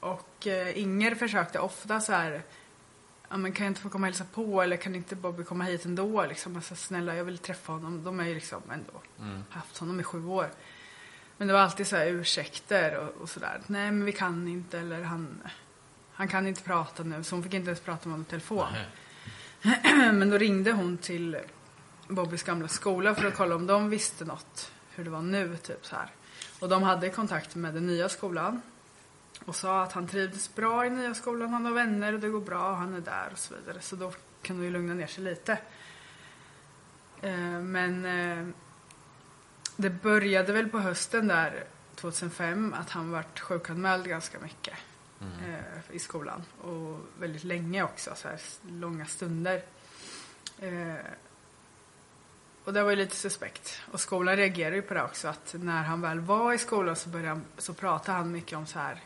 och 0.00 0.46
eh, 0.46 0.78
Inger 0.78 1.14
försökte 1.14 1.58
ofta 1.58 2.00
så 2.00 2.12
här, 2.12 2.42
ja 3.28 3.36
men 3.36 3.52
kan 3.52 3.66
jag 3.66 3.70
inte 3.70 3.80
få 3.80 3.88
komma 3.88 4.02
och 4.06 4.06
hälsa 4.06 4.24
på 4.34 4.62
eller 4.62 4.76
kan 4.76 4.94
inte 4.94 5.16
Bobby 5.16 5.44
komma 5.44 5.64
hit 5.64 5.84
ändå 5.84 6.24
liksom? 6.26 6.56
Alltså, 6.56 6.74
snälla 6.76 7.16
jag 7.16 7.24
vill 7.24 7.38
träffa 7.38 7.72
honom. 7.72 8.04
De 8.04 8.20
är 8.20 8.24
ju 8.24 8.34
liksom 8.34 8.62
ändå 8.72 8.92
Mm. 9.20 9.44
haft 9.50 9.78
honom 9.78 10.00
i 10.00 10.02
sju 10.02 10.26
år. 10.26 10.50
Men 11.36 11.48
det 11.48 11.54
var 11.54 11.60
alltid 11.60 11.86
så 11.86 11.96
här 11.96 12.06
ursäkter 12.06 12.96
och, 12.98 13.22
och 13.22 13.28
sådär. 13.28 13.60
Nej 13.66 13.90
men 13.90 14.04
vi 14.04 14.12
kan 14.12 14.48
inte 14.48 14.78
eller 14.78 15.02
han, 15.02 15.42
han 16.12 16.28
kan 16.28 16.46
inte 16.46 16.62
prata 16.62 17.02
nu. 17.02 17.24
Så 17.24 17.34
hon 17.36 17.42
fick 17.42 17.54
inte 17.54 17.68
ens 17.70 17.80
prata 17.80 18.08
med 18.08 18.12
honom 18.12 18.26
i 18.28 18.30
telefon. 18.30 18.66
Men 20.18 20.30
då 20.30 20.38
ringde 20.38 20.72
hon 20.72 20.98
till 20.98 21.38
Bobbys 22.10 22.42
gamla 22.42 22.68
skola 22.68 23.14
för 23.14 23.26
att 23.26 23.36
kolla 23.36 23.54
om 23.54 23.66
de 23.66 23.90
visste 23.90 24.24
något. 24.24 24.72
Hur 24.94 25.04
det 25.04 25.10
var 25.10 25.22
nu, 25.22 25.56
typ 25.56 25.86
så 25.86 25.96
här. 25.96 26.10
Och 26.60 26.68
de 26.68 26.82
hade 26.82 27.10
kontakt 27.10 27.54
med 27.54 27.74
den 27.74 27.86
nya 27.86 28.08
skolan. 28.08 28.62
Och 29.44 29.56
sa 29.56 29.82
att 29.82 29.92
han 29.92 30.06
trivdes 30.06 30.54
bra 30.54 30.86
i 30.86 30.90
nya 30.90 31.14
skolan, 31.14 31.48
han 31.48 31.64
har 31.64 31.72
vänner 31.72 32.12
och 32.12 32.20
det 32.20 32.28
går 32.28 32.40
bra 32.40 32.70
och 32.70 32.76
han 32.76 32.94
är 32.94 33.00
där 33.00 33.28
och 33.32 33.38
så 33.38 33.54
vidare. 33.54 33.80
Så 33.80 33.96
då 33.96 34.12
kan 34.42 34.56
hon 34.56 34.64
ju 34.64 34.70
lugna 34.70 34.94
ner 34.94 35.06
sig 35.06 35.24
lite. 35.24 35.58
Eh, 37.22 37.60
Men 37.60 38.04
eh, 38.04 38.46
det 39.76 39.90
började 39.90 40.52
väl 40.52 40.68
på 40.68 40.78
hösten 40.78 41.28
där 41.28 41.64
2005 41.94 42.74
att 42.78 42.90
han 42.90 43.10
vart 43.10 43.40
sjukanmäld 43.40 44.08
ganska 44.08 44.38
mycket 44.38 44.74
eh, 45.20 45.94
i 45.96 45.98
skolan. 45.98 46.42
Och 46.60 47.00
väldigt 47.18 47.44
länge 47.44 47.82
också, 47.82 48.14
så 48.14 48.28
här 48.28 48.40
långa 48.68 49.06
stunder. 49.06 49.62
Och 52.64 52.72
det 52.72 52.82
var 52.82 52.90
ju 52.90 52.96
lite 52.96 53.16
suspekt. 53.16 53.80
Och 53.92 54.00
skolan 54.00 54.36
reagerade 54.36 54.76
ju 54.76 54.82
på 54.82 54.94
det 54.94 55.02
också. 55.02 55.28
Att 55.28 55.54
när 55.58 55.82
han 55.82 56.00
väl 56.00 56.20
var 56.20 56.52
i 56.52 56.58
skolan 56.58 56.96
så, 56.96 57.08
började 57.08 57.28
han, 57.28 57.44
så 57.58 57.74
pratade 57.74 58.18
han 58.18 58.32
mycket 58.32 58.58
om 58.58 58.66
så 58.66 58.78
här 58.78 59.00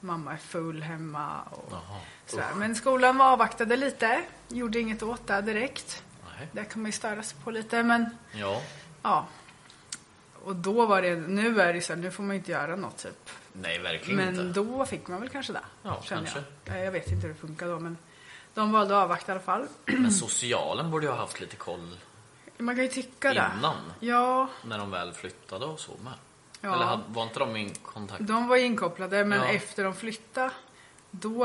mamma 0.00 0.32
är 0.32 0.36
full 0.36 0.82
hemma 0.82 1.42
och 1.42 1.68
Jaha. 1.72 2.00
sådär. 2.26 2.48
Men 2.56 2.74
skolan 2.74 3.18
var 3.18 3.26
avvaktade 3.32 3.76
lite. 3.76 4.22
Gjorde 4.48 4.80
inget 4.80 5.02
åt 5.02 5.26
det 5.26 5.40
direkt. 5.40 6.02
Nej. 6.38 6.48
Det 6.52 6.64
kan 6.64 6.82
man 6.82 6.88
ju 6.88 6.92
störa 6.92 7.22
sig 7.22 7.38
på 7.44 7.50
lite 7.50 7.82
men 7.82 8.06
Ja. 8.32 8.62
ja. 9.02 9.26
Och 10.44 10.56
då 10.56 10.86
var 10.86 11.02
det, 11.02 11.14
nu 11.16 11.60
är 11.60 11.72
det 11.74 11.80
så 11.80 11.92
här, 11.94 12.00
nu 12.00 12.10
får 12.10 12.22
man 12.22 12.36
inte 12.36 12.50
göra 12.52 12.76
något 12.76 12.96
typ. 12.98 13.30
Nej, 13.52 13.78
verkligen 13.78 14.16
Men 14.16 14.28
inte. 14.46 14.60
då 14.60 14.86
fick 14.86 15.08
man 15.08 15.20
väl 15.20 15.28
kanske 15.28 15.52
det. 15.52 15.60
Ja, 15.82 16.02
kanske. 16.08 16.42
Jag. 16.64 16.84
Jag 16.84 16.92
vet 16.92 17.06
inte 17.12 17.26
hur 17.26 17.34
det 17.34 17.40
funkar 17.40 17.66
då 17.66 17.78
men 17.80 17.96
de 18.54 18.72
valde 18.72 18.96
att 18.98 19.02
avvakta 19.04 19.32
i 19.32 19.34
alla 19.34 19.44
fall. 19.44 19.66
Men 19.86 20.10
socialen 20.12 20.90
borde 20.90 21.06
ju 21.06 21.12
ha 21.12 21.18
haft 21.18 21.40
lite 21.40 21.56
koll 21.56 21.96
Man 22.58 22.74
kan 22.74 22.84
ju 22.84 22.90
tycka 22.90 23.34
det. 23.34 23.50
innan. 23.58 23.76
Ja, 24.00 24.48
När 24.64 24.78
de 24.78 24.90
väl 24.90 25.12
flyttade 25.12 25.64
och 25.66 25.80
så 25.80 25.92
med. 26.04 26.12
Ja. 26.60 26.74
Eller 26.74 27.00
var 27.08 27.22
inte 27.22 27.38
de 27.38 27.56
i 27.56 27.74
kontakt? 27.82 28.26
de 28.26 28.48
var 28.48 28.56
inkopplade 28.56 29.24
men 29.24 29.38
Ja. 29.40 29.46
efter 29.48 29.84
de 29.84 29.94
flyttade 29.94 30.50
då 31.10 31.44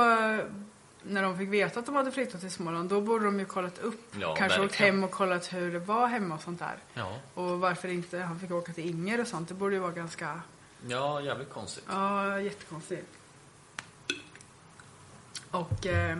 när 1.04 1.24
de 1.24 1.38
fick 1.38 1.50
veta 1.50 1.80
att 1.80 1.86
de 1.86 1.96
hade 1.96 2.12
flyttat 2.12 2.42
till 2.42 2.52
Småland 2.52 2.90
då 2.90 3.02
borde 3.02 3.26
de 3.26 3.40
ju 3.40 3.46
kollat 3.46 3.78
upp. 3.80 4.16
Ja, 4.20 4.36
Kanske 4.36 4.62
åkt 4.62 4.76
hem 4.76 5.04
och 5.04 5.12
kollat 5.12 5.54
hur 5.54 5.74
det 5.74 5.80
var 5.80 6.08
hemma 6.08 6.36
och 6.36 6.42
sånt 6.42 6.60
där. 6.60 6.78
Ja. 6.94 7.16
Och 7.34 7.60
varför 7.60 7.88
inte 7.88 8.20
han 8.20 8.40
fick 8.40 8.52
åka 8.52 8.74
till 8.74 8.90
Inger 8.90 9.22
och 9.22 9.28
sånt. 9.28 9.48
Det 9.48 9.54
borde 9.54 9.74
ju 9.76 9.80
vara 9.82 9.92
ganska, 9.92 10.42
ja, 10.88 11.22
jävligt 11.22 11.50
konstigt. 11.54 11.84
ja 11.90 12.42
jättekonstigt. 12.42 13.08
Och 15.52 15.86
eh, 15.88 16.18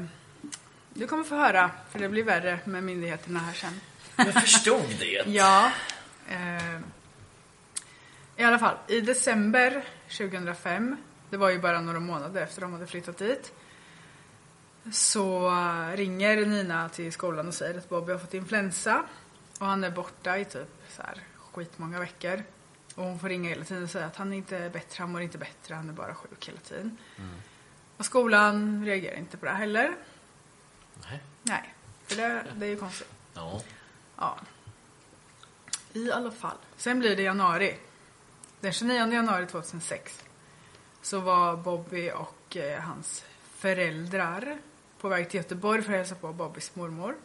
du 0.94 1.08
kommer 1.08 1.24
få 1.24 1.36
höra, 1.36 1.72
för 1.90 2.00
det 2.00 2.10
blir 2.10 2.24
värre 2.24 2.60
med 2.66 2.84
myndigheterna 2.84 3.40
här 3.40 3.54
sen. 3.54 3.82
Jag 4.26 4.34
förstod 4.34 4.96
det. 5.00 5.24
Ja. 5.28 5.72
Eh, 6.30 6.80
I 8.38 8.44
alla 8.44 8.60
fall, 8.60 8.76
i 8.88 9.02
december 9.02 9.84
2005, 10.18 10.98
det 11.30 11.38
var 11.38 11.50
ju 11.50 11.60
bara 11.60 11.82
några 11.82 12.00
månader 12.00 12.42
efter 12.42 12.62
de 12.62 12.74
hade 12.74 12.88
flyttat 12.88 13.18
dit, 13.18 13.54
så 14.94 15.52
ringer 15.96 16.46
Nina 16.46 16.90
till 16.90 17.12
skolan 17.12 17.48
och 17.48 17.54
säger 17.54 17.78
att 17.78 17.90
Bobby 17.90 18.12
har 18.12 18.20
fått 18.20 18.34
influensa 18.34 19.04
och 19.60 19.66
han 19.66 19.84
är 19.84 19.92
borta 19.92 20.38
i 20.38 20.46
typ 20.46 20.70
så 20.90 21.02
här 21.02 21.22
skitmånga 21.54 22.00
veckor. 22.00 22.44
Och 22.96 23.04
hon 23.04 23.20
får 23.20 23.30
ringa 23.30 23.50
hela 23.50 23.64
tiden 23.64 23.84
och 23.84 23.90
säga 23.90 24.06
att 24.06 24.16
han 24.16 24.34
inte 24.34 24.58
är 24.58 24.70
bättre, 24.70 25.02
han 25.02 25.12
mår 25.12 25.22
inte 25.22 25.38
bättre, 25.38 25.76
han 25.76 25.90
är 25.90 25.94
bara 25.94 26.16
sjuk 26.16 26.48
hela 26.48 26.60
tiden. 26.60 26.98
Och 27.98 28.06
skolan 28.06 28.86
reagerar 28.86 29.16
inte 29.16 29.38
på 29.38 29.46
det 29.46 29.52
heller. 29.52 29.96
Nej. 31.10 31.20
Nej, 31.44 31.74
för 32.08 32.16
det, 32.16 32.44
det 32.56 32.66
är 32.66 32.70
ju 32.70 32.76
konstigt. 32.76 33.08
Ja. 33.34 33.62
Ja. 34.20 34.38
I 35.94 36.12
alla 36.12 36.32
fall. 36.32 36.58
Sen 36.78 37.00
blir 37.00 37.16
det 37.16 37.24
januari. 37.24 37.78
Den 38.60 38.74
29 38.74 39.14
januari 39.14 39.46
2006 39.46 40.24
så 41.02 41.20
var 41.20 41.58
Bobby 41.58 42.12
och 42.12 42.58
eh, 42.58 42.82
hans 42.82 43.26
föräldrar 43.56 44.58
på 45.02 45.10
väg 45.10 45.30
till 45.30 45.38
Göteborg 45.38 45.82
för 45.82 45.92
att 45.94 45.98
hälsa 45.98 46.16
på 46.16 46.34
Bobbys 46.34 46.76
mormor. 46.76 47.16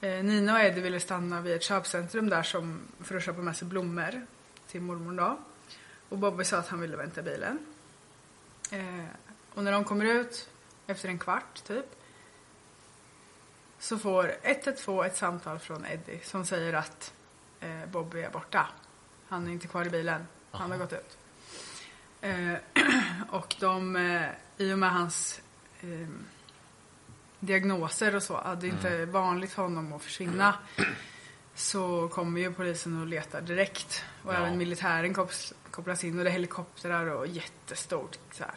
Eh, 0.00 0.24
Nina 0.24 0.54
och 0.54 0.60
Eddie 0.60 0.80
ville 0.80 1.00
stanna 1.00 1.40
vid 1.40 1.56
ett 1.56 1.62
köpcentrum 1.62 2.28
där 2.28 2.42
som, 2.42 2.80
för 3.00 3.16
att 3.16 3.24
köpa 3.24 3.40
med 3.40 3.56
sig 3.56 3.68
blommor 3.68 4.26
till 4.66 4.80
mormor 4.80 5.12
då. 5.12 5.38
Och 6.08 6.18
Bobby 6.18 6.44
sa 6.44 6.56
att 6.56 6.68
han 6.68 6.80
ville 6.80 6.96
vänta 6.96 7.22
bilen. 7.22 7.58
Eh, 8.70 9.04
och 9.54 9.64
när 9.64 9.72
de 9.72 9.84
kommer 9.84 10.04
ut 10.04 10.48
efter 10.86 11.08
en 11.08 11.18
kvart 11.18 11.64
typ 11.64 11.99
så 13.80 13.98
får 13.98 14.32
112 14.42 15.04
ett 15.06 15.16
samtal 15.16 15.58
från 15.58 15.86
Eddie 15.86 16.20
som 16.24 16.44
säger 16.46 16.72
att 16.72 17.12
eh, 17.60 17.86
Bobby 17.92 18.20
är 18.22 18.30
borta. 18.30 18.66
Han 19.28 19.48
är 19.48 19.52
inte 19.52 19.66
kvar 19.68 19.86
i 19.86 19.90
bilen. 19.90 20.26
Han 20.50 20.70
har 20.70 20.78
gått 20.78 20.92
ut. 20.92 21.18
Eh, 22.20 22.54
och 23.30 23.56
de, 23.60 23.96
eh, 23.96 24.28
i 24.56 24.72
och 24.72 24.78
med 24.78 24.90
hans 24.92 25.40
eh, 25.80 26.08
diagnoser 27.40 28.14
och 28.16 28.22
så, 28.22 28.36
att 28.36 28.60
det 28.60 28.66
inte 28.66 28.88
är 28.88 29.06
vanligt 29.06 29.52
för 29.52 29.62
honom 29.62 29.92
att 29.92 30.02
försvinna. 30.02 30.54
Så 31.54 32.08
kommer 32.08 32.40
ju 32.40 32.52
polisen 32.52 33.00
och 33.00 33.06
letar 33.06 33.40
direkt. 33.40 34.04
Och 34.24 34.32
Ja. 34.34 34.38
även 34.38 34.58
militären 34.58 35.14
kopplas, 35.14 35.52
kopplas 35.70 36.04
in 36.04 36.18
och 36.18 36.24
det 36.24 36.30
är 36.30 36.32
helikoptrar 36.32 37.06
och 37.06 37.26
jättestort. 37.26 38.18
Så 38.32 38.44
här. 38.44 38.54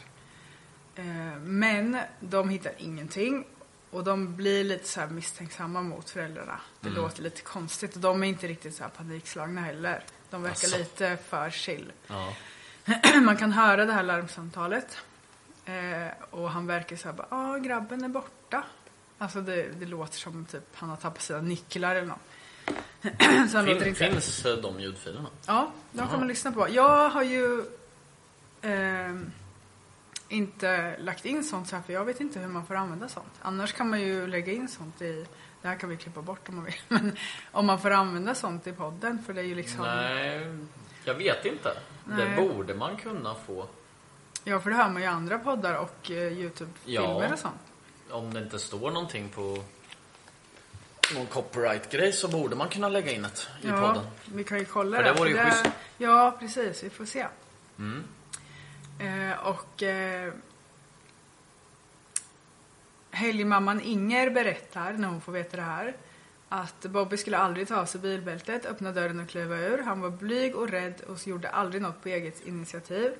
Eh, 0.95 1.37
Men 1.39 1.97
de 2.19 2.49
hittar 2.49 2.73
ingenting 2.77 3.45
och 3.93 4.03
de 4.03 4.35
blir 4.35 4.63
lite 4.63 4.87
så 4.87 4.99
här 4.99 5.07
misstänksamma 5.07 5.81
mot 5.81 6.09
föräldrarna. 6.09 6.59
Det 6.81 6.87
Mm. 6.89 7.01
låter 7.01 7.23
lite 7.23 7.41
konstigt 7.41 7.95
och 7.95 8.01
de 8.01 8.23
är 8.23 8.27
inte 8.27 8.47
riktigt 8.47 8.75
så 8.75 8.83
här 8.83 8.89
panikslagna 8.89 9.61
heller. 9.61 10.03
De 10.29 10.43
verkar 10.43 10.67
Asså. 10.67 10.77
lite 10.77 11.17
för 11.29 11.49
chill. 11.49 11.91
Ja. 12.07 12.33
Man 13.21 13.37
kan 13.37 13.51
höra 13.51 13.85
det 13.85 13.93
här 13.93 14.03
larmsamtalet. 14.03 14.97
Eh, 15.65 16.07
och 16.29 16.49
han 16.51 16.67
verkar 16.67 16.95
så 16.95 17.07
här 17.07 17.15
bara, 17.15 17.27
ja 17.31 17.57
grabben 17.57 18.03
är 18.03 18.07
borta. 18.09 18.63
Alltså 19.17 19.41
det, 19.41 19.69
det 19.79 19.85
låter 19.85 20.17
som 20.17 20.45
typ 20.45 20.63
han 20.73 20.89
har 20.89 20.97
tappat 20.97 21.21
sina 21.21 21.41
nycklar 21.41 21.95
eller 21.95 22.07
något. 22.07 22.19
Fin, 23.95 23.95
finns 23.95 24.45
eh, 24.45 24.57
de 24.57 24.79
ljudfilerna? 24.79 25.29
Ja, 25.45 25.71
de 25.91 26.07
kan 26.07 26.19
man 26.19 26.27
lyssna 26.27 26.51
på. 26.51 26.69
Jag 26.69 27.09
har 27.09 27.23
ju 27.23 27.63
inte 30.33 30.95
lagt 30.99 31.25
in 31.25 31.43
sånt 31.43 31.67
så 31.67 31.75
här 31.75 31.83
för 31.83 31.93
jag 31.93 32.05
vet 32.05 32.19
inte 32.19 32.39
hur 32.39 32.47
man 32.47 32.65
får 32.65 32.75
använda 32.75 33.07
sånt. 33.07 33.33
Annars 33.41 33.73
kan 33.73 33.89
man 33.89 34.01
ju 34.01 34.27
lägga 34.27 34.53
in 34.53 34.67
sånt 34.67 35.01
i, 35.01 35.25
det 35.61 35.67
här 35.67 35.75
kan 35.75 35.89
vi 35.89 35.97
klippa 35.97 36.21
bort 36.21 36.49
om 36.49 36.55
man 36.55 36.65
vill, 36.65 36.75
men 36.87 37.15
om 37.51 37.65
man 37.65 37.81
får 37.81 37.91
använda 37.91 38.35
sånt 38.35 38.67
i 38.67 38.71
podden 38.71 39.23
för 39.25 39.33
det 39.33 39.41
är 39.41 39.45
ju 39.45 39.55
liksom 39.55 39.81
Nej, 39.81 40.57
jag 41.05 41.13
vet 41.15 41.45
inte. 41.45 41.77
Nej. 42.05 42.25
Det 42.25 42.47
borde 42.47 42.73
man 42.73 42.97
kunna 42.97 43.35
få. 43.35 43.67
Ja, 44.43 44.59
för 44.59 44.69
det 44.69 44.75
hör 44.75 44.89
man 44.89 44.95
ju 45.01 45.03
i 45.03 45.07
andra 45.07 45.39
poddar 45.39 45.75
och 45.77 46.11
eh, 46.11 46.17
Youtube-filmer 46.17 47.23
Ja. 47.27 47.33
och 47.33 47.39
sånt. 47.39 47.55
Om 48.09 48.33
det 48.33 48.39
inte 48.39 48.59
står 48.59 48.91
någonting 48.91 49.29
på 49.29 49.63
någon 51.15 51.25
copyright-grej 51.25 52.11
så 52.13 52.27
borde 52.27 52.55
man 52.55 52.69
kunna 52.69 52.89
lägga 52.89 53.11
in 53.11 53.25
ett 53.25 53.47
i 53.61 53.67
ja, 53.67 53.87
podden. 53.87 54.05
vi 54.25 54.43
kan 54.43 54.59
ju 54.59 54.65
kolla 54.65 54.97
För 54.97 55.03
det 55.03 55.13
vore 55.13 55.29
ju 55.29 55.35
för 55.35 55.43
schysst. 55.43 55.65
Ja, 55.97 56.35
precis. 56.39 56.83
Vi 56.83 56.89
får 56.89 57.05
se. 57.05 57.25
Mm. 57.77 58.03
Eh, 58.99 59.47
och 59.47 59.83
eh, 59.83 60.33
helgmamman 63.11 63.81
Inger 63.81 64.29
berättar, 64.29 64.93
när 64.93 65.07
hon 65.07 65.21
får 65.21 65.31
veta 65.31 65.57
det 65.57 65.63
här, 65.63 65.97
att 66.49 66.85
Bobby 66.85 67.17
skulle 67.17 67.37
aldrig 67.37 67.67
ta 67.67 67.75
av 67.75 67.85
sig 67.85 68.01
bilbältet, 68.01 68.65
öppna 68.65 68.91
dörren 68.91 69.19
och 69.19 69.29
kliva 69.29 69.57
ur. 69.57 69.83
Han 69.83 70.01
var 70.01 70.09
blyg 70.09 70.55
och 70.55 70.69
rädd 70.69 71.01
och 71.01 71.27
gjorde 71.27 71.49
aldrig 71.49 71.81
något 71.81 72.03
på 72.03 72.09
eget 72.09 72.41
initiativ. 72.47 73.11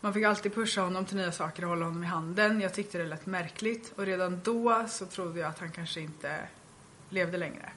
Man 0.00 0.14
fick 0.14 0.24
alltid 0.24 0.54
pusha 0.54 0.80
honom 0.80 1.04
till 1.04 1.16
nya 1.16 1.32
saker 1.32 1.62
och 1.62 1.68
hålla 1.68 1.84
honom 1.84 2.02
i 2.02 2.06
handen. 2.06 2.60
Jag 2.60 2.74
tyckte 2.74 2.98
det 2.98 3.06
lät 3.06 3.26
märkligt 3.26 3.92
och 3.96 4.06
redan 4.06 4.40
då 4.44 4.84
så 4.88 5.06
trodde 5.06 5.40
jag 5.40 5.48
att 5.48 5.58
han 5.58 5.70
kanske 5.70 6.00
inte 6.00 6.48
levde 7.08 7.38
längre. 7.38 7.72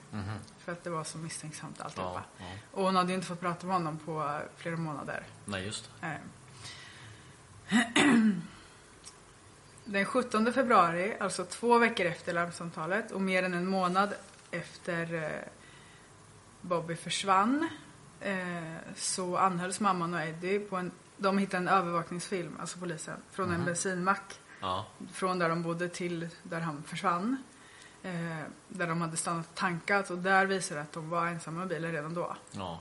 För 0.59 0.71
att 0.71 0.83
det 0.83 0.89
var 0.89 1.03
så 1.03 1.17
misstänksamt 1.17 1.81
alltihopa. 1.81 2.23
Ja, 2.37 2.45
ja. 2.45 2.57
Och 2.71 2.83
hon 2.83 2.95
hade 2.95 3.09
ju 3.09 3.15
inte 3.15 3.27
fått 3.27 3.39
prata 3.39 3.67
med 3.67 3.75
honom 3.75 3.97
på 3.97 4.39
flera 4.57 4.77
månader. 4.77 5.23
Nej, 5.45 5.65
just 5.65 5.89
det. 6.01 6.07
Eh. 6.07 6.13
Den 9.85 10.05
17 10.05 10.53
februari, 10.53 11.13
alltså 11.19 11.45
två 11.45 11.77
veckor 11.77 12.05
efter 12.05 12.33
larmsamtalet 12.33 13.11
och 13.11 13.21
mer 13.21 13.43
än 13.43 13.53
en 13.53 13.67
månad 13.67 14.13
efter 14.51 15.13
eh, 15.13 15.29
Bobby 16.61 16.95
försvann 16.95 17.69
eh, 18.21 18.35
så 18.95 19.37
anhölls 19.37 19.79
mamman 19.79 20.13
och 20.13 20.21
Eddie 20.21 20.59
på 20.59 20.75
en, 20.75 20.91
de 21.17 21.37
hittade 21.37 21.57
en 21.57 21.67
övervakningsfilm, 21.67 22.57
alltså 22.59 22.79
polisen, 22.79 23.17
från 23.31 23.51
en 23.53 23.65
bensinmack 23.65 24.39
Ja. 24.61 24.85
från 25.13 25.39
där 25.39 25.49
de 25.49 25.63
bodde 25.63 25.89
till 25.89 26.29
där 26.43 26.59
han 26.59 26.83
försvann. 26.87 27.43
Eh, 28.03 28.11
där 28.67 28.87
de 28.87 29.01
hade 29.01 29.17
stannat 29.17 29.47
och 29.49 29.55
tankat 29.55 30.09
och 30.09 30.17
där 30.17 30.45
visade 30.45 30.79
det 30.79 30.81
att 30.81 30.91
de 30.91 31.09
var 31.09 31.27
ensamma 31.27 31.63
i 31.63 31.65
bilen 31.65 31.91
redan 31.91 32.13
då. 32.13 32.35
Ja. 32.51 32.79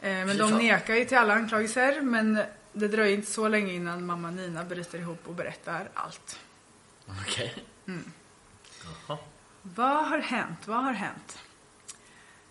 Eh, 0.00 0.26
men 0.26 0.38
de 0.38 0.50
nekar 0.50 0.94
ju 0.94 1.04
till 1.04 1.18
alla 1.18 1.34
anklagelser 1.34 2.00
men 2.00 2.42
det 2.74 2.88
dröjer 2.88 3.16
inte 3.16 3.30
så 3.30 3.48
länge 3.48 3.72
innan 3.72 4.06
mamma 4.06 4.30
Nina 4.30 4.64
bryter 4.64 4.98
ihop 4.98 5.28
och 5.28 5.34
berättar 5.34 5.88
allt. 5.94 6.40
Okej. 7.06 7.64
Mm. 7.86 8.12
Jaha. 8.84 9.18
Vad 9.62 10.06
har 10.06 10.18
hänt? 10.18 10.66
Vad 10.66 10.84
har 10.84 10.92
hänt? 10.92 11.38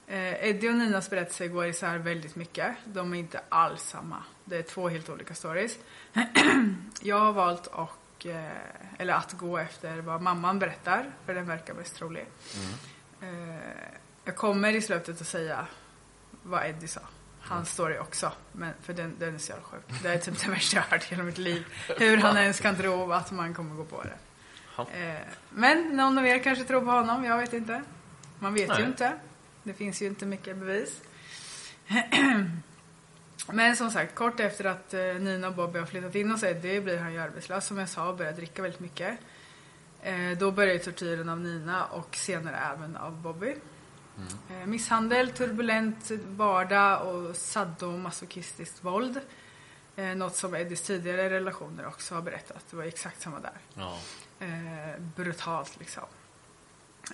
Eh, 0.07 0.49
Eddie 0.49 0.69
och 0.69 0.75
Ninas 0.75 1.09
berättelse 1.09 1.47
går 1.47 1.65
isär 1.65 1.97
väldigt 1.97 2.35
mycket. 2.35 2.75
De 2.85 3.13
är 3.13 3.17
inte 3.17 3.41
alls 3.49 3.83
samma. 3.83 4.23
Det 4.45 4.57
är 4.57 4.63
två 4.63 4.89
helt 4.89 5.09
olika 5.09 5.35
stories. 5.35 5.77
Jag 7.01 7.19
har 7.19 7.33
valt 7.33 7.67
och, 7.67 8.25
eh, 8.25 8.51
eller 8.97 9.13
att 9.13 9.33
gå 9.33 9.57
efter 9.57 10.01
vad 10.01 10.21
mamman 10.21 10.59
berättar, 10.59 11.11
för 11.25 11.33
den 11.33 11.47
verkar 11.47 11.73
mest 11.73 11.95
trolig. 11.95 12.25
Eh, 13.21 13.29
jag 14.25 14.35
kommer 14.35 14.75
i 14.75 14.81
slutet 14.81 15.21
att 15.21 15.27
säga 15.27 15.67
vad 16.43 16.65
Eddie 16.65 16.87
sa. 16.87 17.01
Hans 17.45 17.69
story 17.69 17.97
också, 17.97 18.31
men 18.51 18.73
för 18.81 18.93
den, 18.93 19.15
den 19.19 19.35
är 19.35 19.39
så 19.39 19.51
jävla 19.51 19.65
sjuk. 19.65 19.81
Det 20.03 20.09
är 20.09 20.17
typ 20.17 20.43
det 20.43 20.49
värsta 20.49 20.77
jag 20.77 20.83
har 20.83 20.89
hört 20.89 21.03
hela 21.03 21.23
mitt 21.23 21.37
liv. 21.37 21.65
Hur 21.97 22.17
han 22.17 22.37
ens 22.37 22.59
kan 22.59 22.75
tro 22.75 23.11
att 23.11 23.31
man 23.31 23.53
kommer 23.53 23.75
gå 23.75 23.85
på 23.85 24.03
det. 24.03 24.17
Eh, 24.77 25.19
men 25.49 25.97
någon 25.97 26.17
av 26.17 26.25
er 26.25 26.39
kanske 26.39 26.63
tror 26.63 26.81
på 26.81 26.91
honom, 26.91 27.23
jag 27.23 27.37
vet 27.37 27.53
inte. 27.53 27.83
Man 28.39 28.53
vet 28.53 28.69
ju 28.69 28.73
Nej. 28.73 28.83
inte. 28.83 29.13
Det 29.63 29.73
finns 29.73 30.01
ju 30.01 30.05
inte 30.05 30.25
mycket 30.25 30.57
bevis. 30.57 31.01
Men 33.51 33.75
som 33.75 33.91
sagt, 33.91 34.15
kort 34.15 34.39
efter 34.39 34.65
att 34.65 34.93
eh, 34.93 34.99
Nina 34.99 35.47
och 35.47 35.53
Bobby 35.53 35.79
har 35.79 35.85
flyttat 35.85 36.15
in 36.15 36.31
hos 36.31 36.43
Eddie 36.43 36.81
blir 36.81 36.97
han 36.97 37.13
ju 37.13 37.19
arbetslös 37.19 37.65
som 37.65 37.77
jag 37.77 37.89
sa 37.89 38.07
och 38.07 38.17
börjar 38.17 38.33
dricka 38.33 38.61
väldigt 38.61 38.79
mycket. 38.79 39.19
Eh, 40.01 40.37
då 40.39 40.51
börjar 40.51 40.73
ju 40.73 40.79
tortyren 40.79 41.29
av 41.29 41.39
Nina 41.39 41.85
och 41.85 42.15
senare 42.15 42.57
även 42.73 42.97
av 42.97 43.21
Bobby. 43.21 43.55
Eh, 44.49 44.65
misshandel, 44.65 45.31
turbulent 45.31 46.11
vardag 46.25 47.07
och 47.07 47.35
sadomasochistiskt 47.35 48.83
våld. 48.83 49.19
Eh, 49.95 50.05
något 50.05 50.35
som 50.35 50.55
Eddies 50.55 50.81
tidigare 50.81 51.29
relationer 51.29 51.87
också 51.87 52.15
har 52.15 52.21
berättat. 52.21 52.65
Det 52.69 52.75
var 52.75 52.83
exakt 52.83 53.21
samma 53.21 53.39
där. 53.39 53.57
Ja. 53.73 53.97
Eh, 54.39 55.01
brutalt 55.15 55.79
liksom. 55.79 56.03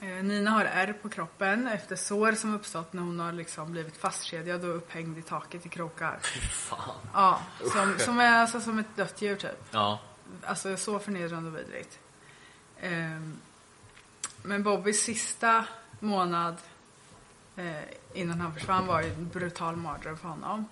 Nina 0.02 0.52
har 0.52 0.66
ärr 0.66 0.94
på 0.94 1.10
kroppen 1.10 1.68
efter 1.68 1.96
sår 1.96 2.32
som 2.32 2.56
uppstått 2.56 2.94
när 2.94 3.02
hon 3.02 3.20
har 3.20 3.32
liksom 3.32 3.72
blivit 3.72 3.98
fastkedjad 3.98 4.66
och 4.66 4.76
upphängd 4.76 5.18
i 5.18 5.22
taket 5.22 5.66
i 5.66 5.70
krokar. 5.70 6.20
Fan. 6.52 6.96
Ja, 7.14 7.42
som, 7.74 7.96
som 8.00 8.20
är 8.20 8.40
alltså 8.40 8.62
som 8.62 8.80
ett 8.80 8.96
dött 8.96 9.22
djur 9.22 9.36
typ. 9.36 9.66
Ja. 9.72 10.00
Alltså 10.44 10.78
så 10.78 11.00
förnedrande 11.00 11.50
och 11.50 11.58
vidrigt. 11.58 12.00
Ehm, 12.80 13.40
men 14.44 14.64
Bobbys 14.64 15.04
sista 15.04 15.66
månad 16.00 16.58
innan 18.14 18.42
han 18.42 18.54
försvann 18.54 18.88
var 18.88 19.02
ju 19.02 19.14
en 19.14 19.30
brutal 19.30 19.76
mardröm 19.76 20.18
för 20.18 20.28
honom. 20.28 20.66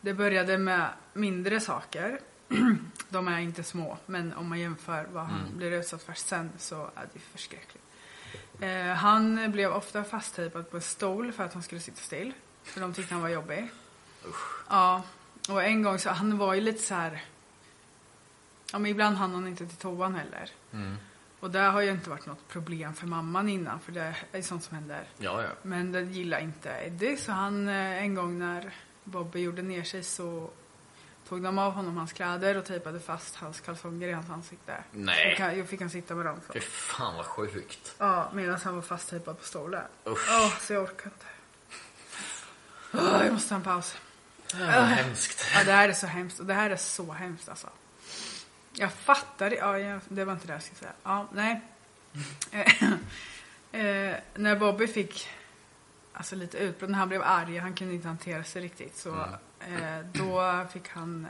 Det 0.00 0.14
började 0.14 0.58
med 0.58 0.88
mindre 1.12 1.60
saker. 1.60 2.20
De 3.08 3.28
är 3.28 3.38
inte 3.38 3.62
små, 3.62 3.98
men 4.06 4.32
om 4.32 4.48
man 4.48 4.60
jämför 4.60 5.06
vad 5.12 5.24
han 5.24 5.56
blir 5.56 5.72
utsatt 5.72 6.02
för 6.02 6.12
sen 6.12 6.50
så 6.58 6.90
är 6.94 7.08
det 7.12 7.18
förskräckligt. 7.18 7.84
Eh, 8.60 8.86
han 8.86 9.52
blev 9.52 9.72
ofta 9.72 10.04
fasttejpad 10.04 10.70
på 10.70 10.76
en 10.76 10.82
stol 10.82 11.32
för 11.32 11.44
att 11.44 11.54
han 11.54 11.62
skulle 11.62 11.80
sitta 11.80 12.00
still. 12.00 12.32
För 12.62 12.80
de 12.80 12.94
tyckte 12.94 13.14
han 13.14 13.22
var 13.22 13.28
jobbig. 13.28 13.70
Ja, 14.68 15.02
och 15.48 15.64
en 15.64 15.82
gång 15.82 15.98
så, 15.98 16.10
han 16.10 16.38
var 16.38 16.54
ju 16.54 16.60
lite 16.60 16.82
så 16.82 16.94
här. 16.94 17.22
Ja, 18.72 18.78
men 18.78 18.90
ibland 18.90 19.16
hann 19.16 19.34
han 19.34 19.46
inte 19.46 19.66
till 19.66 19.76
toan 19.76 20.14
heller. 20.14 20.50
Och 21.44 21.50
det 21.50 21.58
har 21.58 21.80
ju 21.80 21.90
inte 21.90 22.10
varit 22.10 22.26
något 22.26 22.48
problem 22.48 22.94
för 22.94 23.06
mamman 23.06 23.48
innan, 23.48 23.80
för 23.80 23.92
det 23.92 24.14
är 24.32 24.42
sånt 24.42 24.64
som 24.64 24.74
händer. 24.76 25.04
Ja, 25.18 25.42
ja. 25.42 25.48
Men 25.62 25.92
det 25.92 26.00
gillar 26.00 26.38
inte 26.38 26.70
Eddie, 26.70 27.16
så 27.16 27.32
han 27.32 27.68
eh, 27.68 28.02
en 28.02 28.14
gång 28.14 28.38
när 28.38 28.74
Bobby 29.04 29.40
gjorde 29.40 29.62
ner 29.62 29.84
sig 29.84 30.02
så 30.02 30.50
tog 31.28 31.42
de 31.42 31.58
av 31.58 31.72
honom 31.72 31.96
hans 31.96 32.12
kläder 32.12 32.56
och 32.56 32.64
tejpade 32.64 33.00
fast 33.00 33.36
hans 33.36 33.60
kalsonger 33.60 34.08
i 34.08 34.12
hans 34.12 34.30
ansikte. 34.30 34.84
Nej. 34.90 35.34
Och 35.34 35.58
Jag 35.58 35.68
fick 35.68 35.80
han 35.80 35.90
sitta 35.90 36.14
med 36.14 36.26
dem 36.26 36.40
så. 36.46 36.52
Fy 36.52 36.60
fan 36.60 37.16
vad 37.16 37.26
sjukt. 37.26 37.94
Ja, 37.98 38.30
medan 38.34 38.60
han 38.64 38.74
var 38.74 38.82
fasttejpad 38.82 39.38
på 39.38 39.44
stolen. 39.44 39.84
Usch. 40.06 40.28
Åh, 40.30 40.58
så 40.60 40.72
jag 40.72 40.82
orkar 40.82 41.04
inte. 41.04 41.26
Åh, 42.92 43.24
jag 43.24 43.32
måste 43.32 43.48
ta 43.48 43.54
en 43.54 43.62
paus. 43.62 43.96
Det 44.52 44.58
var 44.58 44.72
hemskt. 44.82 45.44
Ja, 45.54 45.64
det 45.64 45.72
här 45.72 45.88
är 45.88 45.92
så 45.92 46.06
hemskt. 46.06 46.40
Och 46.40 46.46
det 46.46 46.54
här 46.54 46.70
är 46.70 46.76
så 46.76 47.12
hemskt 47.12 47.48
alltså. 47.48 47.68
Jag 48.76 48.92
fattar 48.92 49.50
det. 49.50 49.56
Ja, 49.56 49.78
jag, 49.78 50.00
det 50.08 50.24
var 50.24 50.32
inte 50.32 50.46
det 50.46 50.52
jag 50.52 50.62
skulle 50.62 50.78
säga. 50.78 50.92
Ja, 51.02 51.28
nej. 51.32 51.60
Eh, 52.50 52.82
eh, 53.80 54.16
när 54.34 54.56
Bobby 54.56 54.86
fick 54.86 55.28
alltså 56.12 56.36
lite 56.36 56.58
utbrott, 56.58 56.90
när 56.90 56.98
han 56.98 57.08
blev 57.08 57.22
arg, 57.22 57.58
han 57.58 57.74
kunde 57.74 57.94
inte 57.94 58.08
hantera 58.08 58.44
sig 58.44 58.62
riktigt. 58.62 58.96
Så 58.96 59.10
eh, 59.60 60.00
då 60.12 60.66
fick 60.72 60.88
han 60.88 61.26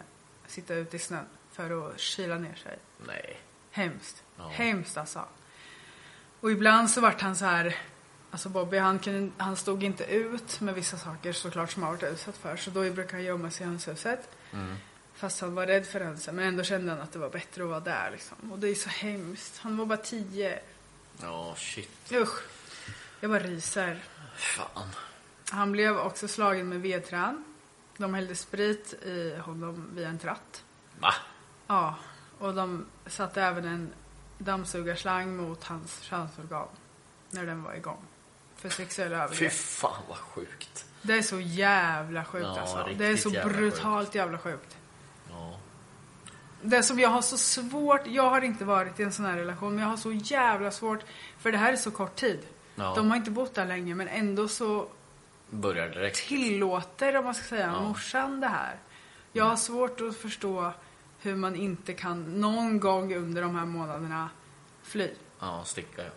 sitta 0.46 0.74
ute 0.74 0.96
i 0.96 0.98
snön 0.98 1.26
för 1.52 1.88
att 1.88 2.00
kyla 2.00 2.38
ner 2.38 2.54
sig. 2.54 2.78
Nej. 3.06 3.40
Hemskt. 3.70 4.22
Ja. 4.36 4.48
Hemskt 4.48 4.96
alltså. 4.96 5.24
Och 6.40 6.50
ibland 6.50 6.90
så 6.90 7.00
vart 7.00 7.20
han 7.20 7.36
så 7.36 7.44
här. 7.44 7.76
Alltså 8.30 8.48
Bobby 8.48 8.78
han, 8.78 8.98
kunde, 8.98 9.32
han 9.36 9.56
stod 9.56 9.82
inte 9.82 10.04
ut 10.04 10.60
med 10.60 10.74
vissa 10.74 10.98
saker 10.98 11.32
såklart 11.32 11.70
som 11.70 11.82
han 11.82 11.92
varit 11.92 12.02
utsatt 12.02 12.36
för. 12.36 12.56
Så 12.56 12.70
då 12.70 12.80
brukade 12.80 13.12
han 13.12 13.22
gömma 13.22 13.50
sig 13.50 13.66
i 13.66 13.68
hönshuset. 13.68 14.28
Fast 15.14 15.40
han 15.40 15.54
var 15.54 15.66
rädd 15.66 15.86
för 15.86 16.00
hönsen. 16.00 16.36
Men 16.36 16.44
ändå 16.44 16.62
kände 16.62 16.92
han 16.92 17.00
att 17.00 17.12
det 17.12 17.18
var 17.18 17.30
bättre 17.30 17.62
att 17.62 17.68
vara 17.68 17.80
där 17.80 18.10
liksom. 18.10 18.52
Och 18.52 18.58
det 18.58 18.68
är 18.68 18.74
så 18.74 18.88
hemskt. 18.88 19.58
Han 19.58 19.76
var 19.76 19.86
bara 19.86 19.98
tio. 19.98 20.60
Ja, 21.22 21.54
shit. 21.58 22.12
Usch. 22.12 22.42
Jag 23.20 23.30
bara 23.30 23.40
ryser. 23.40 24.04
Fan. 24.36 24.88
Han 25.50 25.72
blev 25.72 25.98
också 25.98 26.28
slagen 26.28 26.68
med 26.68 26.80
vedträn. 26.80 27.44
De 27.96 28.14
hällde 28.14 28.34
sprit 28.34 28.92
i 28.92 29.36
honom 29.44 29.90
via 29.94 30.08
en 30.08 30.18
tratt. 30.18 30.64
Va? 31.00 31.14
Ja, 31.66 31.94
och 32.38 32.54
de 32.54 32.86
satte 33.06 33.42
även 33.42 33.64
en 33.64 33.92
dammsugarslang 34.38 35.36
mot 35.36 35.64
hans 35.64 36.00
könsorgan 36.00 36.68
när 37.30 37.46
den 37.46 37.62
var 37.62 37.74
igång. 37.74 38.04
För 38.56 38.68
sexuella 38.68 39.16
Fy 39.16 39.22
övergrepp. 39.24 39.52
fan 39.52 40.02
vad 40.08 40.18
sjukt. 40.18 40.86
Det 41.02 41.12
är 41.12 41.22
så 41.22 41.40
jävla 41.40 42.24
sjukt 42.24 42.46
Ja, 42.46 42.60
alltså. 42.60 42.88
Det 42.98 43.06
är 43.06 43.16
så 43.16 43.28
jävla 43.28 43.52
brutalt 43.52 44.14
jävla 44.14 44.38
sjukt. 44.38 44.76
Det 46.66 46.82
som 46.82 46.98
jag 47.00 47.08
har 47.08 47.22
så 47.22 47.36
svårt, 47.36 48.06
jag 48.06 48.30
har 48.30 48.40
inte 48.40 48.64
varit 48.64 49.00
i 49.00 49.02
en 49.02 49.12
sån 49.12 49.24
här 49.24 49.36
relation, 49.36 49.74
men 49.74 49.82
jag 49.82 49.90
har 49.90 49.96
så 49.96 50.12
jävla 50.12 50.70
svårt, 50.70 51.00
för 51.38 51.52
det 51.52 51.58
här 51.58 51.72
är 51.72 51.76
så 51.76 51.90
kort 51.90 52.16
tid. 52.16 52.40
Ja. 52.74 52.92
De 52.96 53.10
har 53.10 53.16
inte 53.16 53.30
bott 53.30 53.54
där 53.54 53.66
länge, 53.66 53.94
men 53.94 54.08
ändå 54.08 54.48
så 54.48 54.86
Börjar 55.50 55.88
direkt. 55.88 56.28
tillåter, 56.28 57.16
om 57.16 57.24
man 57.24 57.34
ska 57.34 57.44
säga, 57.44 57.66
Ja. 57.66 57.80
morsan 57.88 58.40
det 58.40 58.46
här. 58.48 58.76
Jag 59.32 59.44
har 59.44 59.56
svårt 59.56 60.00
att 60.00 60.16
förstå 60.16 60.72
hur 61.20 61.34
man 61.36 61.56
inte 61.56 61.92
kan 61.92 62.40
någon 62.40 62.80
gång 62.80 63.14
under 63.14 63.42
de 63.42 63.54
här 63.56 63.64
månaderna 63.66 64.28
fly. 64.82 65.10
Ja, 65.40 65.62
sticka 65.64 66.02
ja. 66.04 66.10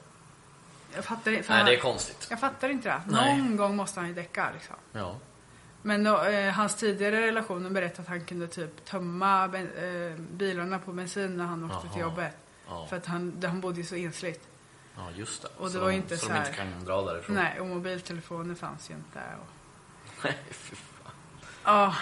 Jag 0.96 1.06
fattar, 1.06 1.32
inte- 1.32 1.54
Nej, 1.54 1.64
det 1.66 1.76
är 1.76 1.80
konstigt. 1.80 2.28
jag 2.30 2.40
fattar 2.40 2.70
inte 2.70 2.90
det. 2.90 3.02
Nej. 3.08 3.38
Någon 3.38 3.58
gång 3.58 3.76
måste 3.76 4.00
han 4.00 4.10
ju 4.10 4.16
däcka 4.16 4.50
liksom. 4.54 4.76
Ja. 4.92 5.16
Men 5.88 6.04
då, 6.04 6.22
eh, 6.24 6.54
hans 6.54 6.76
tidigare 6.76 7.22
relationer 7.28 7.70
berättade 7.70 8.02
att 8.02 8.08
han 8.08 8.26
kunde 8.26 8.48
typ 8.48 8.86
tömma 8.86 9.48
ben, 9.48 9.70
eh, 9.78 10.20
bilarna 10.20 10.80
på 10.80 10.92
bensin 10.94 11.38
när 11.38 11.46
han 11.46 11.64
åkte 11.72 11.82
till 11.82 12.00
Jaha. 12.02 12.10
jobbet. 12.10 12.38
Ja. 12.68 12.88
För 12.90 12.98
att 12.98 13.06
han, 13.06 13.44
han 13.46 13.62
bodde 13.62 13.78
ju 13.78 13.84
så 13.86 13.96
ensligt. 13.96 14.48
Ja, 14.96 15.12
just 15.16 15.42
det. 15.42 15.48
Och 15.58 15.66
det 15.66 15.72
så 15.72 15.80
var 15.80 15.90
de, 15.90 15.96
inte 15.96 16.18
så 16.18 16.26
så 16.26 16.32
de 16.34 16.38
inte 16.40 16.52
kan 16.54 16.86
dra 16.86 17.02
därifrån. 17.02 17.36
Nej, 17.36 17.60
och 17.60 17.66
mobiltelefoner 17.68 18.56
fanns 18.56 18.90
ju 18.90 18.94
inte. 18.94 19.20
Och, 19.42 19.48
Nej, 20.24 20.38
fy 20.52 20.76
fan. 20.76 21.12
ja, 21.64 21.96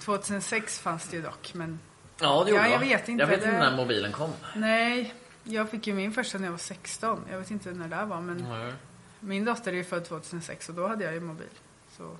2006 0.00 0.80
fanns 0.80 1.08
det 1.08 1.16
ju 1.16 1.22
dock, 1.22 1.54
men 1.54 1.80
Ja, 2.20 2.44
det 2.44 2.50
gjorde 2.50 2.62
Ja, 2.62 2.68
jag 2.68 2.78
vet 2.78 3.08
inte, 3.08 3.22
Jag 3.22 3.28
vet 3.28 3.44
inte 3.44 3.58
när 3.58 3.76
mobilen 3.76 4.12
kom. 4.12 4.30
nej. 4.56 5.14
Jag 5.44 5.70
fick 5.70 5.86
ju 5.86 5.94
min 5.94 6.12
första 6.12 6.38
när 6.38 6.44
jag 6.44 6.52
var 6.52 6.58
16. 6.58 7.20
Jag 7.30 7.38
vet 7.38 7.50
inte 7.50 7.70
när 7.72 7.88
det 7.88 8.04
var, 8.04 8.20
men 8.20 8.36
Nej. 8.36 8.72
min 9.20 9.44
dotter 9.44 9.72
är 9.72 9.76
ju 9.76 9.84
född 9.84 10.04
2006 10.04 10.68
och 10.68 10.74
då 10.74 10.88
hade 10.88 11.04
jag 11.04 11.14
ju 11.14 11.20
mobil. 11.20 11.48
Så 11.96 12.16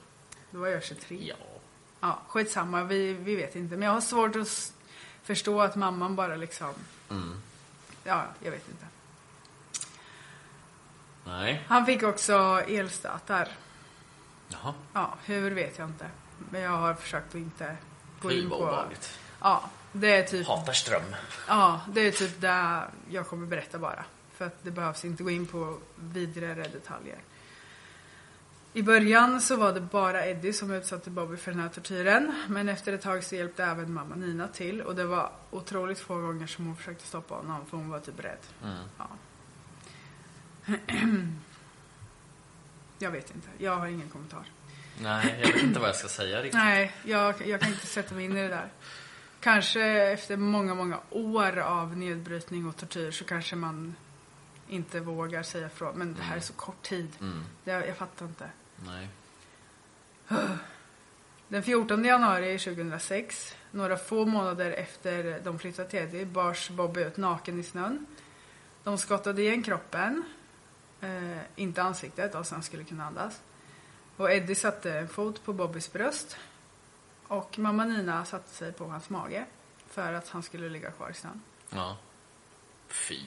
då 0.55 0.61
var 0.61 0.69
jag 0.69 0.85
23. 0.85 1.19
Ja. 1.21 1.35
Ja, 2.01 2.19
skitsamma, 2.29 2.85
vi, 2.85 3.13
vi 3.13 3.37
vet 3.37 3.57
inte. 3.57 3.77
Men 3.77 3.87
jag 3.87 3.93
har 3.93 4.01
svårt 4.01 4.37
att 4.37 4.73
förstå 5.23 5.61
att 5.61 5.77
mamman 5.77 6.17
bara 6.17 6.37
liksom... 6.37 6.75
Mm. 7.11 7.43
Ja, 8.05 8.25
jag 8.41 8.51
vet 8.51 8.69
inte. 8.69 8.87
Nej. 11.25 11.65
Han 11.69 11.87
fick 11.87 12.03
också 12.03 12.63
elstötar. 12.69 13.49
Jaha. 14.49 14.75
Ja, 14.93 15.15
hur 15.25 15.51
vet 15.51 15.79
jag 15.79 15.89
inte. 15.89 16.07
Men 16.51 16.61
jag 16.61 16.71
har 16.71 16.95
försökt 16.95 17.29
att 17.29 17.35
inte 17.35 17.77
gå 18.23 18.33
in 18.33 18.49
på... 18.51 18.57
obehagligt. 18.57 19.19
Ja, 19.41 19.71
det 19.93 20.17
är 20.17 20.23
typ... 20.23 20.47
Hatar 20.47 20.73
ström. 20.73 21.17
Ja, 21.49 21.81
det 21.89 22.01
är 22.01 22.13
typ 22.13 22.41
det 22.41 22.83
jag 23.11 23.29
kommer 23.29 23.47
berätta 23.47 23.79
bara. 23.79 24.05
För 24.35 24.47
att 24.47 24.65
det 24.65 24.71
behövs 24.71 25.05
inte 25.05 25.23
gå 25.23 25.31
in 25.31 25.47
på 25.47 25.79
vidare 25.97 26.69
detaljer. 26.69 27.19
I 28.77 28.83
början 28.83 29.41
så 29.41 29.57
var 29.57 29.73
det 29.73 29.81
bara 29.81 30.27
Eddie 30.27 30.53
som 30.53 30.71
utsatte 30.71 31.11
Bobby 31.11 31.37
för 31.37 31.51
den 31.51 31.61
här 31.61 31.69
tortyren. 31.69 32.35
Men 32.49 32.69
efter 32.69 32.93
ett 32.93 33.03
tag 33.03 33.25
så 33.25 33.35
hjälpte 33.35 33.65
även 33.65 33.93
mamma 33.93 34.15
Nina 34.15 34.49
till. 34.49 34.83
Och 34.83 34.95
det 34.95 35.05
var 35.05 35.33
otroligt 35.51 35.99
få 35.99 36.15
gånger 36.21 36.47
som 36.47 36.67
hon 36.67 36.77
försökte 36.77 37.07
stoppa 37.07 37.35
honom 37.35 37.67
för 37.67 37.77
hon 37.77 37.91
var 37.91 38.01
typ 38.01 38.25
rädd. 38.25 38.39
Mm. 38.65 38.85
Ja. 38.99 39.09
Jag 42.99 43.11
vet 43.11 43.35
inte, 43.35 43.49
jag 43.59 43.77
har 43.77 43.87
ingen 43.87 44.09
kommentar. 44.09 44.45
Nej, 45.03 45.41
jag 45.43 45.53
vet 45.53 45.63
inte 45.63 45.81
vad 45.81 45.89
jag 45.89 45.97
ska 45.97 46.09
säga 46.09 46.39
riktigt. 46.39 46.55
Nej, 46.55 46.95
jag, 47.05 47.47
jag 47.47 47.61
kan 47.61 47.71
inte 47.71 47.87
sätta 47.87 48.15
mig 48.15 48.25
in 48.25 48.37
i 48.37 48.43
det 48.43 48.49
där. 48.49 48.69
Kanske 49.41 49.83
efter 50.13 50.37
många, 50.37 50.75
många 50.75 50.99
år 51.11 51.59
av 51.59 51.97
nedbrytning 51.97 52.69
och 52.69 52.77
tortyr 52.77 53.11
så 53.11 53.25
kanske 53.25 53.57
man 53.57 53.95
inte 54.69 55.01
vågar 55.01 55.43
säga 55.43 55.67
ifrån. 55.67 55.99
Men 55.99 56.15
det 56.15 56.23
här 56.23 56.37
är 56.37 56.41
så 56.41 56.53
kort 56.53 56.83
tid. 56.83 57.09
Mm. 57.21 57.45
Jag, 57.65 57.89
jag 57.89 57.97
fattar 57.97 58.27
inte. 58.27 58.51
Nej. 58.77 59.09
Den 61.49 61.63
14 61.63 62.05
januari 62.05 62.59
2006, 62.59 63.55
några 63.71 63.97
få 63.97 64.27
månader 64.27 64.71
efter 64.71 65.41
de 65.45 65.59
flyttade 65.59 65.89
till 65.89 65.99
Eddie, 65.99 66.25
bars 66.25 66.71
Bobby 66.71 67.01
ut 67.01 67.17
naken 67.17 67.61
i 67.61 67.63
snön. 67.63 68.07
De 68.85 68.99
skottade 68.99 69.43
igen 69.43 69.63
kroppen, 69.63 70.25
eh, 71.01 71.39
inte 71.57 71.83
ansiktet, 71.83 72.35
och 72.35 72.47
sen 72.47 72.63
skulle 72.63 72.85
kunna 72.85 73.05
andas. 73.05 73.41
Och 74.17 74.33
Eddie 74.33 74.55
satte 74.55 74.99
en 74.99 75.09
fot 75.09 75.45
på 75.45 75.53
Bobbys 75.53 75.93
bröst. 75.93 76.37
Och 77.29 77.59
mamma 77.59 77.85
Nina 77.85 78.25
satte 78.25 78.51
sig 78.51 78.73
på 78.73 78.85
hans 78.85 79.11
mage 79.11 79.45
för 79.89 80.13
att 80.13 80.29
han 80.29 80.43
skulle 80.43 80.69
ligga 80.69 80.91
kvar 80.91 81.11
i 81.11 81.15
snön. 81.15 81.43
Ja. 81.71 81.97
Fy. 82.89 83.21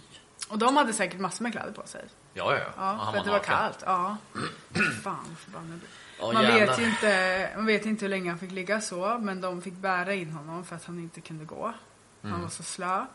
Och 0.50 0.58
de 0.58 0.78
hade 0.78 0.94
säkert 0.94 1.20
massor 1.20 1.44
med 1.44 1.52
kläder 1.52 1.72
på 1.72 1.88
sig. 1.88 2.06
Ja, 2.38 2.56
ja, 2.56 2.60
ja. 2.60 2.72
Ja, 2.78 3.12
för 3.12 3.20
att 3.20 3.26
det 3.26 3.32
var 3.32 3.40
kallt. 3.40 3.84
Ja. 3.86 4.18
Fan 5.04 5.36
förbannad. 5.40 5.80
Ja, 6.20 6.32
man, 6.32 6.46
vet 6.46 6.80
ju 6.80 6.86
inte, 6.86 7.50
man 7.56 7.66
vet 7.66 7.86
inte 7.86 8.06
hur 8.06 8.10
länge 8.10 8.30
han 8.30 8.40
fick 8.40 8.52
ligga 8.52 8.82
så, 8.82 9.18
men 9.22 9.42
de 9.42 9.62
fick 9.62 9.74
bära 9.74 10.14
in 10.14 10.30
honom 10.30 10.66
för 10.66 10.76
att 10.76 10.86
han 10.86 11.00
inte 11.00 11.22
kunde 11.22 11.46
gå. 11.46 11.74
Mm. 12.22 12.34
Han 12.34 12.42
var 12.42 12.50
så 12.50 12.64
slö. 12.64 13.06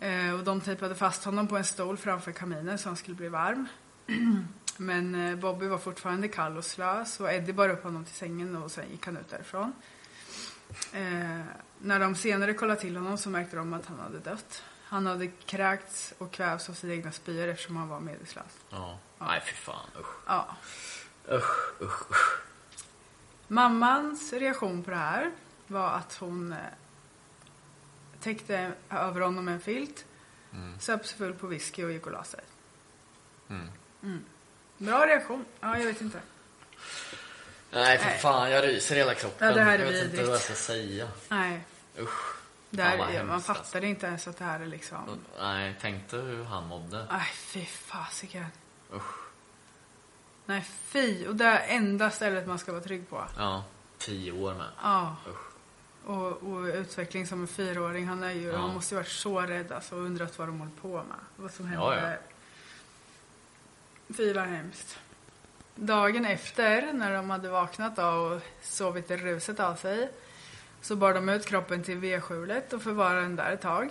Eh, 0.00 0.34
och 0.34 0.44
de 0.44 0.60
tejpade 0.60 0.94
fast 0.94 1.24
honom 1.24 1.48
på 1.48 1.56
en 1.56 1.64
stol 1.64 1.96
framför 1.96 2.32
kaminen 2.32 2.78
så 2.78 2.88
han 2.88 2.96
skulle 2.96 3.16
bli 3.16 3.28
varm. 3.28 3.68
men 4.76 5.14
eh, 5.14 5.36
Bobby 5.36 5.66
var 5.66 5.78
fortfarande 5.78 6.28
kall 6.28 6.56
och 6.56 6.64
slö, 6.64 7.04
så 7.04 7.28
Eddie 7.28 7.52
bar 7.52 7.68
upp 7.68 7.82
honom 7.82 8.04
till 8.04 8.14
sängen 8.14 8.56
och 8.56 8.70
sen 8.70 8.84
gick 8.90 9.06
han 9.06 9.16
ut 9.16 9.28
därifrån. 9.28 9.72
Eh, 10.92 11.40
när 11.78 12.00
de 12.00 12.14
senare 12.14 12.54
kollade 12.54 12.80
till 12.80 12.96
honom 12.96 13.18
så 13.18 13.30
märkte 13.30 13.56
de 13.56 13.72
att 13.72 13.86
han 13.86 13.98
hade 13.98 14.18
dött. 14.18 14.62
Han 14.88 15.06
hade 15.06 15.26
kräkts 15.26 16.14
och 16.18 16.32
kvävts 16.32 16.68
av 16.68 16.72
sina 16.72 16.92
egna 16.92 17.12
spyor 17.12 17.48
eftersom 17.48 17.76
han 17.76 17.88
var 17.88 18.00
medvetslös. 18.00 18.44
Ja. 18.70 18.98
Nej, 19.18 19.42
fy 19.46 19.52
fan. 19.52 19.86
Usch. 20.00 20.06
Ja. 20.26 20.56
Usch, 21.32 21.82
usch, 21.82 22.10
usch. 22.10 22.40
Mammans 23.48 24.32
reaktion 24.32 24.82
på 24.82 24.90
det 24.90 24.96
här 24.96 25.30
var 25.66 25.88
att 25.90 26.14
hon 26.16 26.52
eh, 26.52 26.58
täckte 28.20 28.72
över 28.90 29.20
honom 29.20 29.44
med 29.44 29.54
en 29.54 29.60
filt, 29.60 30.04
Mm. 30.52 30.80
söp 30.80 31.06
sig 31.06 31.18
full 31.18 31.34
på 31.34 31.46
whisky 31.46 31.84
och 31.84 31.92
gick 31.92 32.06
och 32.06 32.12
la 32.12 32.24
sig. 32.24 32.40
Mm. 33.50 33.68
Mm. 34.02 34.24
Bra 34.78 35.06
reaktion. 35.06 35.44
Ja, 35.60 35.78
jag 35.78 35.84
vet 35.86 36.00
inte. 36.00 36.20
Nej, 37.70 37.98
för 37.98 38.04
Nej. 38.06 38.18
fan. 38.18 38.50
Jag 38.50 38.64
ryser 38.64 38.94
i 38.94 38.98
hela 38.98 39.14
kroppen. 39.14 39.48
Ja, 39.48 39.54
det 39.54 39.60
här 39.62 39.78
är 39.78 39.84
jag 39.84 39.92
vet 39.92 39.94
inte 39.96 40.06
vidrigt. 40.10 40.28
vad 40.28 40.34
jag 40.34 40.42
ska 40.44 40.54
säga. 40.54 41.08
Nej, 41.28 41.60
Usch. 41.98 42.35
Vad 42.70 42.86
ja, 42.86 42.96
man 42.96 43.08
hemskt, 43.08 43.32
alltså. 43.32 43.54
fattade 43.54 43.86
inte 43.86 44.06
ens 44.06 44.28
att 44.28 44.36
det 44.36 44.44
här 44.44 44.60
är 44.60 44.66
liksom... 44.66 45.18
Nej, 45.38 45.76
tänkte 45.80 46.16
hur 46.16 46.44
han 46.44 46.66
mådde. 46.66 47.06
Nej, 47.10 47.26
fy 47.34 47.64
fasiken. 47.64 48.46
Usch. 48.94 49.26
Nej, 50.46 50.62
fy. 50.62 51.26
Och 51.26 51.36
det 51.36 51.44
är 51.44 51.76
enda 51.76 52.10
stället 52.10 52.46
man 52.46 52.58
ska 52.58 52.72
vara 52.72 52.82
trygg 52.82 53.08
på. 53.10 53.24
Ja. 53.36 53.64
Tio 53.98 54.32
år 54.32 54.54
med. 54.54 54.68
Ja. 54.82 55.16
Usch. 55.28 55.46
Och, 56.06 56.32
och 56.42 56.62
utveckling 56.64 57.26
som 57.26 57.40
en 57.40 57.48
fyraåring. 57.48 58.06
Han, 58.06 58.22
är 58.22 58.30
ju, 58.30 58.48
Ja. 58.48 58.58
han 58.58 58.74
måste 58.74 58.94
ju 58.94 58.96
varit 58.96 59.08
så 59.08 59.40
rädd 59.40 59.72
alltså, 59.72 59.96
och 59.96 60.02
undrat 60.02 60.38
vad 60.38 60.48
de 60.48 60.58
håller 60.58 60.72
på 60.80 60.88
med. 60.88 61.18
Vad 61.36 61.50
som 61.50 61.66
hände. 61.66 61.84
Ja, 61.84 62.10
ja. 62.10 62.16
Fy 64.16 64.32
vad 64.32 64.44
hemskt. 64.44 64.98
Dagen 65.74 66.24
efter, 66.24 66.92
när 66.92 67.14
de 67.14 67.30
hade 67.30 67.48
vaknat 67.48 67.96
då 67.96 68.06
och 68.06 68.42
sovit 68.62 69.10
i 69.10 69.16
ruset 69.16 69.60
av 69.60 69.74
sig, 69.74 70.10
så 70.80 70.96
bar 70.96 71.14
de 71.14 71.28
ut 71.28 71.46
kroppen 71.46 71.82
till 71.82 71.98
vedskjulet 71.98 72.72
och 72.72 72.82
förvarade 72.82 73.20
den 73.20 73.36
där 73.36 73.52
ett 73.52 73.60
tag. 73.60 73.90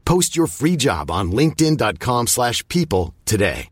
Post 0.11 0.37
your 0.37 0.47
free 0.47 0.75
job 0.75 1.11
on 1.11 1.31
linkedin.com 1.31 2.27
slash 2.27 2.67
people 2.67 3.13
today. 3.25 3.69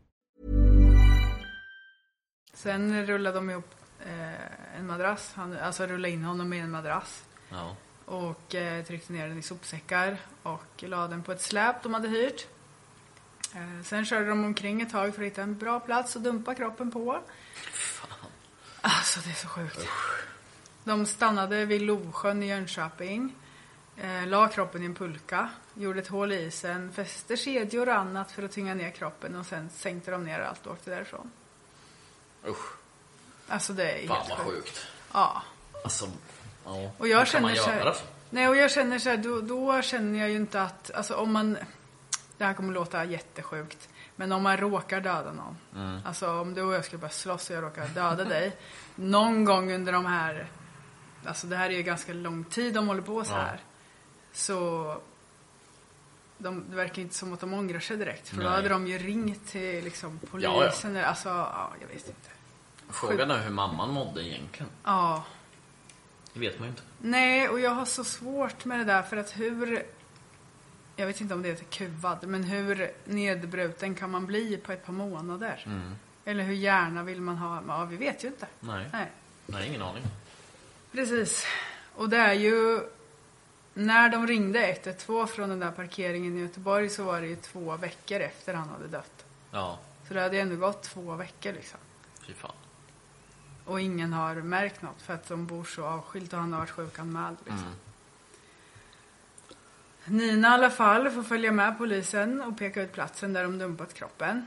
Sen 2.54 3.06
rullade 3.06 3.36
de 3.36 3.50
ihop 3.50 3.74
eh, 4.06 4.78
en 4.78 4.86
madrass. 4.86 5.32
Han, 5.34 5.56
alltså 5.58 5.86
rulla 5.86 6.08
in 6.08 6.24
honom 6.24 6.52
i 6.52 6.58
en 6.58 6.70
madrass. 6.70 7.22
Ja. 7.50 7.76
Och 8.04 8.54
eh, 8.54 8.84
tryckte 8.84 9.12
ner 9.12 9.28
den 9.28 9.38
i 9.38 9.42
sopsäckar 9.42 10.16
och 10.42 10.82
la 10.82 11.08
den 11.08 11.22
på 11.22 11.32
ett 11.32 11.42
släp 11.42 11.82
de 11.82 11.94
hade 11.94 12.08
hyrt. 12.08 12.46
Eh, 13.54 13.84
sen 13.84 14.04
körde 14.04 14.28
de 14.28 14.44
omkring 14.44 14.82
ett 14.82 14.90
tag 14.90 15.14
för 15.14 15.22
att 15.22 15.26
hitta 15.26 15.42
en 15.42 15.58
bra 15.58 15.80
plats 15.80 16.16
att 16.16 16.24
dumpa 16.24 16.54
kroppen 16.54 16.90
på. 16.90 17.20
Alltså 18.80 19.20
det 19.24 19.30
är 19.30 19.34
så 19.34 19.48
sjukt. 19.48 19.88
De 20.84 21.06
stannade 21.06 21.64
vid 21.64 21.82
Lovsjön 21.82 22.42
i 22.42 22.48
Jönköping. 22.48 23.34
Eh, 24.02 24.26
la 24.26 24.48
kroppen 24.48 24.82
i 24.82 24.86
en 24.86 24.94
pulka. 24.94 25.48
Gjorde 25.74 25.98
ett 26.00 26.08
hål 26.08 26.32
i 26.32 26.42
isen. 26.46 26.92
Fäste 26.92 27.36
kedjor 27.36 27.88
och 27.88 27.94
annat 27.94 28.32
för 28.32 28.42
att 28.42 28.52
tynga 28.52 28.74
ner 28.74 28.90
kroppen. 28.90 29.36
Och 29.36 29.46
sen 29.46 29.70
sänkte 29.70 30.10
de 30.10 30.24
ner 30.24 30.40
allt 30.40 30.66
och 30.66 30.72
åkte 30.72 30.90
därifrån. 30.90 31.30
Usch. 32.46 32.72
Alltså 33.48 33.72
det 33.72 33.90
är 33.92 34.08
Fan 34.08 34.16
helt 34.16 34.28
vad 34.30 34.38
sjukt. 34.38 34.56
sjukt. 34.68 34.86
Ja. 35.12 35.42
Alltså, 35.84 36.08
ja. 36.64 36.90
Och 36.98 37.08
jag 37.08 37.28
känner 37.28 37.54
så 37.54 37.70
här, 37.70 37.92
så? 37.92 38.00
Nej, 38.30 38.48
och 38.48 38.56
jag 38.56 38.70
känner 38.70 38.98
så 38.98 39.08
här, 39.10 39.16
då, 39.16 39.40
då 39.40 39.82
känner 39.82 40.18
jag 40.20 40.30
ju 40.30 40.36
inte 40.36 40.62
att, 40.62 40.90
alltså 40.94 41.14
om 41.14 41.32
man, 41.32 41.56
det 42.38 42.44
här 42.44 42.54
kommer 42.54 42.72
låta 42.72 43.04
jättesjukt, 43.04 43.88
men 44.16 44.32
om 44.32 44.42
man 44.42 44.56
råkar 44.56 45.00
döda 45.00 45.32
någon, 45.32 45.56
Mm. 45.74 46.00
alltså 46.06 46.30
om 46.40 46.54
du 46.54 46.62
och 46.62 46.74
jag 46.74 46.84
skulle 46.84 47.00
börja 47.00 47.12
slåss 47.12 47.50
och 47.50 47.56
jag 47.56 47.64
råkar 47.64 47.88
döda 47.88 48.24
dig, 48.24 48.56
någon 48.94 49.44
gång 49.44 49.72
under 49.72 49.92
de 49.92 50.06
här, 50.06 50.48
alltså 51.26 51.46
det 51.46 51.56
här 51.56 51.70
är 51.70 51.74
ju 51.74 51.82
ganska 51.82 52.12
lång 52.12 52.44
tid 52.44 52.74
de 52.74 52.88
håller 52.88 53.02
på 53.02 53.24
så 53.24 53.32
Ja. 53.32 53.46
Så 54.32 54.96
de, 56.38 56.64
det 56.70 56.76
verkar 56.76 57.02
inte 57.02 57.14
som 57.14 57.32
att 57.32 57.40
de 57.40 57.54
ångrar 57.54 57.80
sig 57.80 57.96
direkt, 57.96 58.28
för 58.28 58.36
då 58.36 58.42
Nej. 58.42 58.52
hade 58.52 58.68
de 58.68 58.86
ju 58.86 58.98
ringt 58.98 59.46
till 59.48 59.84
liksom 59.84 60.20
Ja, 60.22 60.28
polisen, 60.30 60.96
alltså, 60.96 61.28
ja, 61.28 61.70
jag 61.80 61.86
vet 61.88 62.08
inte. 62.08 62.30
Frågan 62.88 63.30
är 63.30 63.38
hur 63.38 63.50
mamman 63.50 63.90
mådde 63.90 64.22
egentligen. 64.28 64.70
Ja. 64.84 65.24
Det 66.32 66.40
vet 66.40 66.58
man 66.58 66.68
ju 66.68 66.70
inte. 66.70 66.82
Nej, 66.98 67.48
och 67.48 67.60
jag 67.60 67.70
har 67.70 67.84
så 67.84 68.04
svårt 68.04 68.64
med 68.64 68.78
det 68.78 68.84
där 68.84 69.02
för 69.02 69.16
att 69.16 69.38
hur... 69.38 69.82
Jag 70.96 71.06
vet 71.06 71.20
inte 71.20 71.34
om 71.34 71.42
det 71.42 71.48
heter 71.48 71.64
kuvad, 71.64 72.26
men 72.28 72.44
hur 72.44 72.90
nedbruten 73.04 73.94
kan 73.94 74.10
man 74.10 74.26
bli 74.26 74.56
på 74.56 74.72
ett 74.72 74.86
par 74.86 74.92
månader? 74.92 75.62
Mm. 75.66 75.94
Eller 76.24 76.44
hur 76.44 76.54
gärna 76.54 77.02
vill 77.02 77.20
man 77.20 77.36
ha? 77.36 77.62
Ja, 77.68 77.84
vi 77.84 77.96
vet 77.96 78.24
ju 78.24 78.28
inte. 78.28 78.46
Nej. 78.60 78.86
Nej, 78.92 79.10
Nej, 79.46 79.68
ingen 79.68 79.82
aning. 79.82 80.02
precis. 80.92 81.46
Och 81.94 82.08
det 82.08 82.16
är 82.16 82.32
ju... 82.32 82.80
När 83.74 84.08
de 84.08 84.26
ringde 84.26 84.66
112 84.72 85.26
från 85.26 85.48
den 85.48 85.60
där 85.60 85.70
parkeringen 85.70 86.38
i 86.38 86.40
Göteborg 86.40 86.88
så 86.88 87.04
var 87.04 87.20
det 87.20 87.26
ju 87.26 87.36
två 87.36 87.76
veckor 87.76 88.20
efter 88.20 88.54
han 88.54 88.68
hade 88.68 88.86
dött. 88.88 89.24
Ja, 89.50 89.78
Så 90.08 90.14
det 90.14 90.20
hade 90.20 90.36
ju 90.36 90.42
ändå 90.42 90.56
gått 90.56 90.82
två 90.82 91.14
veckor 91.14 91.52
liksom. 91.52 91.78
fy 92.26 92.32
fan. 92.34 92.52
Och 93.64 93.80
ingen 93.80 94.12
har 94.12 94.34
märkt 94.34 94.82
något 94.82 95.02
för 95.02 95.14
att 95.14 95.28
de 95.28 95.46
bor 95.46 95.64
så 95.64 95.84
avskilt 95.84 96.32
och 96.32 96.38
han 96.38 96.52
har 96.52 96.60
varit 96.60 96.70
sjukanmäld. 96.70 97.36
Liksom. 97.44 97.58
Mm. 97.66 97.74
Nina 100.04 100.48
i 100.48 100.50
alla 100.52 100.70
fall 100.70 101.10
får 101.10 101.22
följa 101.22 101.52
med 101.52 101.78
polisen 101.78 102.42
och 102.42 102.58
peka 102.58 102.82
ut 102.82 102.92
platsen 102.92 103.32
där 103.32 103.42
de 103.42 103.58
dumpat 103.58 103.94
kroppen. 103.94 104.46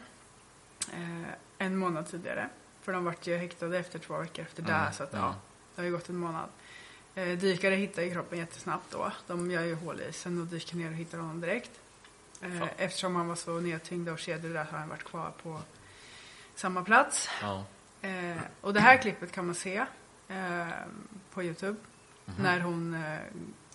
Eh, 0.93 1.33
en 1.57 1.77
månad 1.77 2.07
tidigare. 2.07 2.49
För 2.81 2.93
de 2.93 3.05
vart 3.05 3.27
ju 3.27 3.37
häktade 3.37 3.77
efter 3.77 3.99
två 3.99 4.17
veckor 4.17 4.45
efter 4.45 4.63
det. 4.63 4.73
Mm, 4.73 4.93
Så 4.93 5.03
att, 5.03 5.13
mm. 5.13 5.25
ja, 5.25 5.35
det 5.75 5.81
har 5.81 5.85
ju 5.85 5.91
gått 5.91 6.09
en 6.09 6.17
månad. 6.17 6.49
Eh, 7.15 7.37
dykare 7.37 7.75
hittar 7.75 8.01
ju 8.01 8.11
kroppen 8.13 8.39
jättesnabbt 8.39 8.91
då. 8.91 9.11
De 9.27 9.51
gör 9.51 9.61
ju 9.61 9.75
hål 9.75 10.01
i 10.01 10.09
isen 10.09 10.41
och 10.41 10.47
dyker 10.47 10.75
ner 10.75 10.87
och 10.87 10.93
hittar 10.93 11.17
honom 11.17 11.41
direkt. 11.41 11.71
Eh, 12.41 12.59
Fan. 12.59 12.69
eftersom 12.77 13.15
han 13.15 13.27
var 13.27 13.35
så 13.35 13.59
nedtyngd 13.59 14.09
av 14.09 14.17
kedjor 14.17 14.53
där 14.53 14.63
har 14.63 14.79
han 14.79 14.89
varit 14.89 15.03
kvar 15.03 15.31
på 15.43 15.59
samma 16.55 16.83
plats. 16.83 17.29
Ja. 17.41 17.65
Eh, 18.01 18.37
och 18.61 18.73
det 18.73 18.79
här 18.79 18.97
klippet 18.97 19.31
kan 19.31 19.45
man 19.45 19.55
se 19.55 19.85
eh, 20.27 20.67
på 21.33 21.43
Youtube. 21.43 21.77
När 22.39 22.59
hon 22.59 22.93
eh, 22.93 23.19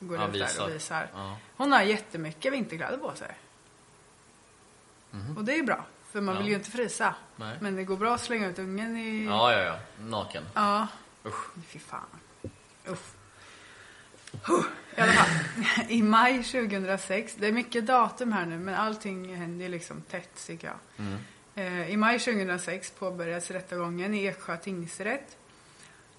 går. 0.01 0.17
Ja, 0.17 0.27
ut 0.27 0.33
där 0.33 0.41
visar. 0.41 0.65
och 0.65 0.75
visar. 0.75 1.09
Ja. 1.15 1.37
Hon 1.57 1.73
har 1.73 1.83
jättemycket 1.83 2.53
vinterkläder 2.53 2.99
på 2.99 3.15
sig. 3.15 3.39
Och 5.37 5.45
det 5.45 5.59
är 5.59 5.63
bra, 5.63 5.85
för 6.11 6.21
man. 6.21 6.35
Ja. 6.35 6.41
vill 6.41 6.51
ju 6.51 6.55
inte 6.55 6.71
frysa. 6.71 7.15
Nej. 7.37 7.57
Men 7.61 7.77
det 7.77 7.85
går 7.85 7.97
bra 7.97 8.15
att 8.15 8.21
slänga 8.21 8.47
ut 8.47 8.59
ungen 8.59 8.97
i... 8.97 9.25
Ja, 9.25 9.53
ja, 9.53 9.59
ja. 9.59 9.79
Naken. 9.99 10.45
Ja. 10.55 10.87
Usch. 11.25 11.57
Fy 11.67 11.79
fan. 11.79 12.07
Uff. 12.87 13.15
I 14.97 15.01
alla 15.01 15.13
fall. 15.13 15.29
I 15.89 16.03
maj 16.03 16.43
2006, 16.43 17.35
det 17.39 17.47
är 17.47 17.53
mycket 17.53 17.87
datum 17.87 18.33
här 18.33 18.47
nu 18.47 18.59
men 18.59 18.75
allting 18.75 19.35
händer 19.37 19.65
ju 19.65 19.71
liksom 19.71 20.01
tätt 20.01 20.47
tycker 20.47 20.67
jag. 20.67 21.07
Mm. 21.07 21.19
Eh, 21.55 21.91
I 21.91 21.97
maj 21.97 22.19
2006 22.19 22.91
påbörjas 22.91 23.51
rättegången 23.51 24.15
i 24.15 24.25
Eksjö 24.25 24.57
tingsrätt. 24.57 25.37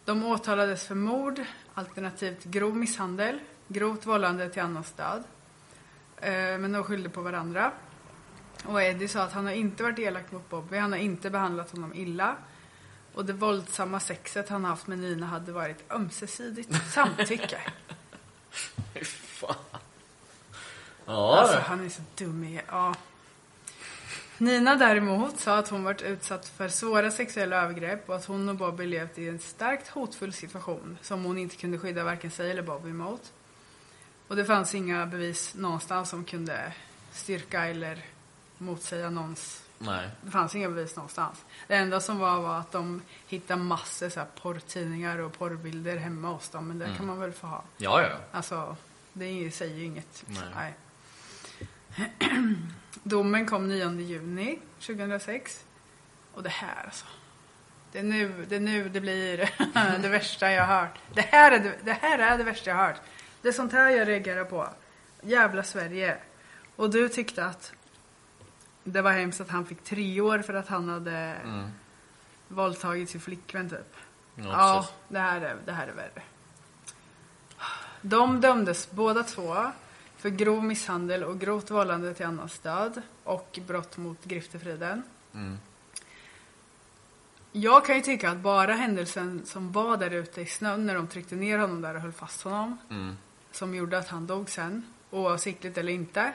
De 0.06 0.26
åtalades 0.26 0.88
för 0.88 0.95
mord, 0.95 1.41
alternativt 1.74 2.43
grov 2.43 2.78
misshandel, 2.78 3.39
grovt 3.67 4.06
vållande 4.06 4.50
till 4.50 4.62
annans 4.62 4.91
död. 4.91 5.24
Eh, 6.17 6.58
Men 6.58 6.72
de 6.72 6.84
skyllde 6.84 7.10
på 7.10 7.22
varandra. 7.22 7.72
Och 8.65 8.82
Eddie 8.82 9.08
sa 9.08 9.22
att 9.22 9.34
han 9.34 9.45
har 9.45 9.54
inte 9.54 9.84
varit 9.84 10.00
elak 10.00 10.32
mot 10.32 10.50
Bobby, 10.50 10.78
han 10.78 10.91
har 10.91 11.00
inte 11.00 11.30
behandlat 11.30 11.72
honom 11.72 11.93
illa. 11.93 12.36
Och 13.13 13.26
det 13.26 13.34
våldsamma 13.34 14.00
sexet 14.00 14.50
han 14.50 14.65
haft 14.65 14.88
med 14.88 15.00
Nina 15.00 15.26
hade 15.26 15.52
varit 15.52 15.91
ömsesidigt 15.91 16.91
samtycke. 16.93 17.58
Fy 18.52 19.04
fan. 19.06 19.56
Ja, 21.06 21.40
Alltså 21.40 21.58
han 21.58 21.86
är 21.86 21.90
så 21.90 22.02
dum 22.18 22.44
i... 22.44 22.62
Ja. 22.68 22.96
Nina 24.38 24.76
däremot 24.76 25.40
sa 25.40 25.58
att 25.58 25.70
hon 25.70 25.84
varit 25.84 26.02
utsatt 26.02 26.46
för 26.50 26.68
svåra 26.68 27.12
sexuella 27.12 27.64
övergrepp 27.64 28.10
och 28.10 28.16
att 28.16 28.26
hon 28.26 28.50
och 28.50 28.56
Bobby 28.56 28.86
levt 28.86 29.18
i 29.18 29.28
en 29.28 29.40
starkt 29.40 29.88
hotfull 29.88 30.34
situation 30.34 30.98
som 31.02 31.24
hon 31.24 31.38
inte 31.38 31.56
kunde 31.56 31.78
skydda 31.78 32.04
varken 32.04 32.32
sig 32.32 32.52
eller 32.52 32.62
Bobby 32.62 32.90
mot. 32.90 33.34
Och 34.28 34.36
det 34.36 34.46
fanns 34.46 34.76
inga 34.76 35.06
bevis 35.06 35.54
någonstans 35.56 36.10
som 36.10 36.24
kunde 36.26 36.74
styrka 37.12 37.66
eller 37.66 38.06
motsäga 38.58 39.10
någons... 39.10 39.64
Nej. 39.80 40.10
Det 40.22 40.32
fanns 40.32 40.56
inga 40.56 40.70
bevis 40.70 40.96
någonstans. 40.96 41.46
Det 41.68 41.76
enda 41.76 42.00
som 42.00 42.20
var 42.20 42.42
var 42.42 42.60
att 42.60 42.72
de 42.72 43.02
hittade 43.28 43.63
massor 43.63 44.10
så 44.10 44.20
här 44.20 44.28
porrtidningar 44.42 45.18
och 45.18 45.38
porrbilder 45.38 45.98
hemma 45.98 46.28
hos 46.28 46.50
dem. 46.50 46.68
Men 46.68 46.80
det 46.80 46.89
kan 46.98 47.06
man 47.06 47.20
väl 47.20 47.32
få 47.32 47.48
ha. 47.48 47.63
Ja, 47.78 48.02
ja. 48.02 48.18
Alltså, 48.32 48.76
det 49.13 49.52
säger 49.52 49.76
ju 49.76 49.86
inget. 49.86 50.26
Nej. 50.28 50.74
Nej. 51.96 52.12
Domen 53.04 53.46
kom 53.46 53.68
9 53.68 53.92
juni 53.92 54.60
2006. 54.80 55.65
Och 56.34 56.44
det 56.44 56.50
här 56.50 56.84
alltså. 56.86 57.06
Det 57.92 58.00
är 58.00 58.04
nu 58.04 58.46
det, 58.50 58.56
är 58.56 58.60
nu 58.60 58.89
det 58.89 59.02
blir 59.02 59.38
det 60.02 60.10
värsta 60.10 60.52
jag 60.52 60.65
har 60.65 60.82
hört. 60.82 61.00
Det 61.13 61.22
här, 61.22 61.52
är 61.52 61.60
det, 61.60 61.76
det 61.84 61.94
här 61.94 62.20
är 62.20 62.38
det 62.38 62.44
värsta 62.44 62.70
jag 62.70 62.78
har 62.78 62.88
hört. 62.88 63.02
Det 63.42 63.48
är 63.48 63.52
sånt 63.52 63.72
här 63.72 63.89
jag 63.89 64.08
reagerar 64.08 64.44
på. 64.44 64.70
Jävla 65.22 65.63
Sverige. 65.63 66.18
Och 66.76 66.89
du 66.89 67.10
tyckte 67.10 67.46
att 67.46 67.74
det 68.91 69.02
var 69.02 69.12
hemskt 69.12 69.41
att 69.41 69.49
han 69.49 69.65
fick 69.65 69.84
tre 69.84 70.21
år 70.21 70.39
för 70.39 70.54
att 70.54 70.67
han 70.67 70.89
hade 70.89 71.12
Mm. 71.17 71.69
våldtagit 72.47 73.10
sin 73.10 73.21
flickvän 73.21 73.69
typ. 73.69 73.95
Ja, 74.36 74.43
Ja, 74.45 74.88
det 75.08 75.19
här, 75.19 75.41
är, 75.41 75.56
det 75.65 75.71
här 75.71 75.88
är 75.88 75.91
värre. 75.93 76.21
De 78.02 78.41
dömdes 78.41 78.91
båda 78.91 79.23
två 79.23 79.56
för 80.17 80.30
grov 80.30 80.63
misshandel 80.63 81.23
och 81.23 81.39
grovt 81.39 81.71
vållande 81.71 82.13
till 82.13 82.25
annans 82.25 82.60
död 82.60 83.02
och 83.23 83.60
brott 83.67 83.97
mot 83.97 84.25
griftefriden. 84.25 85.04
Mm. 85.34 85.58
Jag 87.52 87.86
kan 87.86 87.95
ju 87.95 88.02
tycka 88.02 88.30
att 88.32 88.38
bara 88.38 88.73
händelsen 88.73 89.41
som 89.45 89.71
var 89.71 89.97
där 89.97 90.10
ute 90.12 90.41
i 90.41 90.45
snön 90.45 90.86
när 90.86 90.95
de 90.95 91.08
tryckte 91.08 91.36
ner 91.36 91.58
honom 91.60 91.82
där 91.82 91.95
och 91.95 92.02
höll 92.02 92.12
fast 92.12 92.41
honom 92.41 92.78
Mm. 92.89 93.17
som 93.52 93.75
gjorde 93.75 93.97
att 93.97 94.08
han 94.08 94.28
dog 94.28 94.49
sen, 94.49 94.93
oavsiktligt 95.12 95.78
eller 95.78 95.93
inte, 95.93 96.34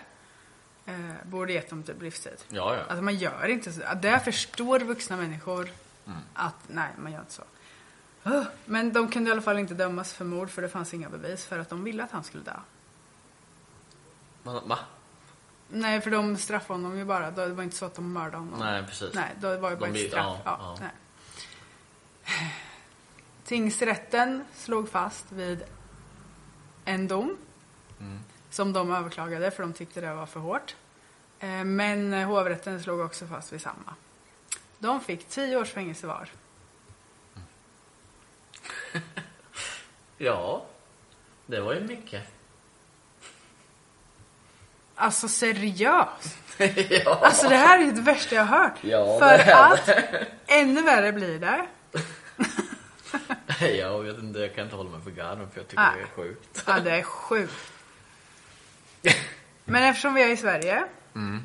eh, 0.86 0.94
borde 1.24 1.52
gett 1.52 1.70
dem 1.70 1.82
typ 1.82 2.02
livstid. 2.02 2.36
Ja, 2.48 2.74
ja. 2.76 2.82
Alltså 2.82 3.02
man 3.02 3.14
gör 3.16 3.48
inte 3.48 3.72
så. 3.72 3.80
Där 4.02 4.18
förstår 4.18 4.80
vuxna 4.80 5.16
människor 5.16 5.68
Mm. 6.06 6.18
att 6.34 6.54
nej, 6.68 6.88
man 6.98 7.12
gör 7.12 7.20
inte 7.20 7.32
så. 7.32 7.42
Men 8.64 8.92
de 8.92 9.08
kunde 9.10 9.28
i 9.28 9.32
alla 9.32 9.42
fall 9.42 9.58
inte 9.58 9.74
dömas 9.74 10.12
för 10.12 10.24
mord 10.24 10.50
för 10.50 10.62
det 10.62 10.68
fanns 10.68 10.94
inga 10.94 11.08
bevis 11.08 11.44
för 11.44 11.58
att 11.58 11.68
de 11.68 11.84
ville 11.84 12.04
att 12.04 12.10
han 12.10 12.24
skulle 12.24 12.42
dö. 12.44 12.56
Va? 14.42 14.78
Nej, 15.68 16.00
för 16.00 16.10
de 16.10 16.36
straffade 16.36 16.78
honom 16.80 16.98
ju 16.98 17.04
bara. 17.04 17.30
Det 17.30 17.48
var 17.48 17.62
inte 17.62 17.76
så 17.76 17.84
att 17.84 17.94
de 17.94 18.12
mördade 18.12 18.36
honom. 18.36 18.58
Nej, 18.60 18.82
precis. 18.86 19.14
Nej, 19.14 19.30
det 19.40 19.56
var 19.58 19.70
ju 19.70 19.76
bara 19.76 19.90
De 19.90 20.04
ett 20.04 20.08
straff. 20.10 20.38
ja, 20.44 20.58
Ja, 20.58 20.58
ja. 20.60 20.76
Nej. 20.80 20.90
Tingsrätten 23.44 24.44
slog 24.54 24.88
fast 24.88 25.32
vid 25.32 25.62
en 26.84 27.08
dom 27.08 27.36
Mm. 28.00 28.18
Som 28.54 28.72
de 28.72 28.92
överklagade 28.92 29.50
för 29.50 29.62
de 29.62 29.72
tyckte 29.72 30.00
det 30.00 30.14
var 30.14 30.26
för 30.26 30.40
hårt. 30.40 30.76
Eh, 31.38 31.64
Men 31.64 32.12
hovrätten 32.12 32.82
slog 32.82 33.00
också 33.00 33.26
fast 33.26 33.52
vid 33.52 33.60
samma. 33.60 33.94
De 34.78 35.00
fick 35.00 35.28
tio 35.28 35.56
års 35.56 35.70
fängelse 35.70 36.06
var. 36.06 36.28
Ja. 40.18 40.64
Det 41.46 41.60
var 41.60 41.74
ju 41.74 41.80
mycket. 41.80 42.22
Alltså 44.94 45.28
seriöst! 45.28 46.38
ja. 47.04 47.18
Alltså 47.22 47.48
det 47.48 47.56
här 47.56 47.78
är 47.78 47.84
ju 47.84 47.92
det 47.92 48.00
värsta 48.00 48.34
jag 48.34 48.44
har 48.44 48.58
hört. 48.58 48.78
Ja, 48.80 49.18
För 49.18 49.50
att 49.52 49.88
ännu 50.46 50.82
värre 50.82 51.12
blir 51.12 51.38
det. 51.38 51.66
Jag 53.78 54.02
vet 54.02 54.18
inte, 54.18 54.38
jag 54.38 54.54
kan 54.54 54.64
inte 54.64 54.76
hålla 54.76 54.90
mig 54.90 55.00
för 55.00 55.10
garden 55.10 55.50
för 55.50 55.60
jag 55.60 55.68
tycker 55.68 55.82
Nej. 55.82 55.92
det 55.96 56.02
är 56.02 56.06
sjukt. 56.24 56.64
Ja, 56.66 56.80
det 56.80 56.90
är 56.90 57.02
sjukt. 57.02 57.72
Men 59.64 59.82
eftersom 59.82 60.14
vi 60.14 60.22
är 60.22 60.28
i 60.28 60.36
Sverige 60.36 60.84
Mm. 61.14 61.42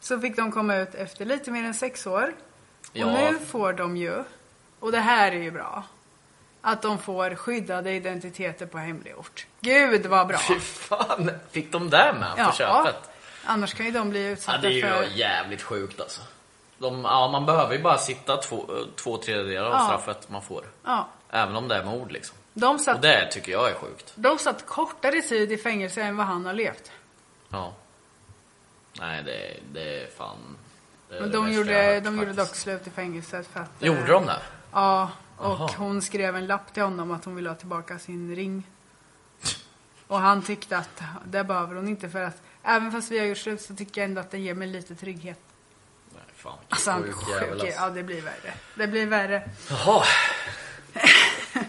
så 0.00 0.20
fick 0.20 0.36
de 0.36 0.52
komma 0.52 0.76
ut 0.76 0.94
efter 0.94 1.24
lite 1.24 1.50
mer 1.50 1.64
än 1.64 1.74
sex 1.74 2.06
år. 2.06 2.32
Och 2.80 2.88
Ja. 2.92 3.06
nu 3.06 3.38
får 3.38 3.72
de 3.72 3.96
ju, 3.96 4.24
och 4.80 4.92
det 4.92 5.00
här 5.00 5.32
är 5.32 5.42
ju 5.42 5.50
bra, 5.50 5.82
att 6.60 6.82
de 6.82 6.98
får 6.98 7.34
skyddade 7.34 7.90
identiteter 7.92 8.66
på 8.66 8.78
hemlig 8.78 9.18
ort. 9.18 9.46
Gud 9.60 10.06
vad 10.06 10.26
bra! 10.26 10.38
Fy 10.38 10.60
fan, 10.60 11.30
fick 11.50 11.72
de 11.72 11.90
det 11.90 12.14
med 12.20 12.32
Ja, 12.36 12.44
på 12.46 12.52
köpet? 12.56 13.10
annars 13.44 13.74
kan 13.74 13.86
ju 13.86 13.92
de 13.92 14.10
bli 14.10 14.24
Ja, 14.26 14.30
utsatta 14.32 14.58
det 14.58 14.68
är 14.68 14.70
ju 14.70 14.82
för... 14.82 15.04
jävligt 15.04 15.62
sjukt 15.62 16.00
alltså. 16.00 16.20
De, 16.78 17.04
ja, 17.04 17.28
man 17.28 17.46
behöver 17.46 17.74
ju 17.76 17.82
bara 17.82 17.98
sitta 17.98 18.36
två, 18.36 18.70
två 18.96 19.16
tredjedelar 19.16 19.66
av 19.66 19.72
Ja. 19.72 19.84
straffet 19.86 20.28
man 20.30 20.42
får. 20.42 20.64
Ja, 20.84 21.08
Även 21.30 21.56
om 21.56 21.68
det 21.68 21.74
är 21.76 21.84
mord 21.84 22.12
liksom. 22.12 22.36
de 22.52 22.74
Och 22.74 22.80
satt, 22.80 23.02
det 23.02 23.30
tycker 23.32 23.52
jag 23.52 23.70
är 23.70 23.74
sjukt. 23.74 24.12
de 24.14 24.38
satt 24.38 24.66
kortare 24.66 25.20
tid 25.22 25.52
i 25.52 25.56
fängelse 25.56 26.02
än 26.02 26.16
vad 26.16 26.26
han 26.26 26.46
har 26.46 26.52
levt. 26.52 26.90
Ja. 27.54 27.74
Nej, 29.00 29.22
det, 29.22 29.56
det 29.72 30.04
är 30.04 30.10
fan... 30.10 30.56
Det 31.08 31.16
är 31.16 31.20
Men 31.20 31.30
det 31.30 31.36
de 31.36 31.52
gjorde, 31.52 32.00
de 32.00 32.18
gjorde 32.18 32.32
dock 32.32 32.54
slut 32.54 32.86
i 32.86 32.90
fängelset 32.90 33.46
för 33.46 33.60
att... 33.60 33.82
eh, 33.82 33.86
Gjorde 33.88 34.06
de 34.12 34.26
det? 34.26 34.40
Ja, 34.72 35.10
och 35.36 35.46
Aha. 35.46 35.70
hon 35.78 36.02
skrev 36.02 36.36
en 36.36 36.46
lapp 36.46 36.74
till 36.74 36.82
honom 36.82 37.10
att 37.10 37.24
hon 37.24 37.36
ville 37.36 37.48
ha 37.48 37.56
tillbaka 37.56 37.98
sin 37.98 38.36
ring. 38.36 38.66
Och 40.06 40.18
han 40.18 40.42
tyckte 40.42 40.76
att 40.78 41.02
det 41.24 41.44
behöver 41.44 41.74
hon 41.74 41.88
inte 41.88 42.08
för 42.10 42.22
att 42.22 42.42
även 42.62 42.92
fast 42.92 43.10
vi 43.10 43.18
har 43.18 43.26
gjort 43.26 43.38
slut 43.38 43.60
så 43.62 43.74
tycker 43.76 44.00
jag 44.00 44.08
ändå 44.08 44.20
att 44.20 44.30
det 44.30 44.38
ger 44.38 44.54
mig 44.54 44.68
lite 44.68 44.94
trygghet. 44.94 45.40
Nej, 46.14 46.22
fan 46.36 46.58
Alltså 46.68 46.90
han 46.90 47.02
sjuk 47.02 47.50
alltså. 47.50 47.66
ja 47.66 47.90
det 47.90 48.02
blir 48.02 48.22
värre. 48.22 48.54
Det 48.74 48.86
blir 48.86 49.06
värre. 49.06 49.50
Jaha, 49.70 50.04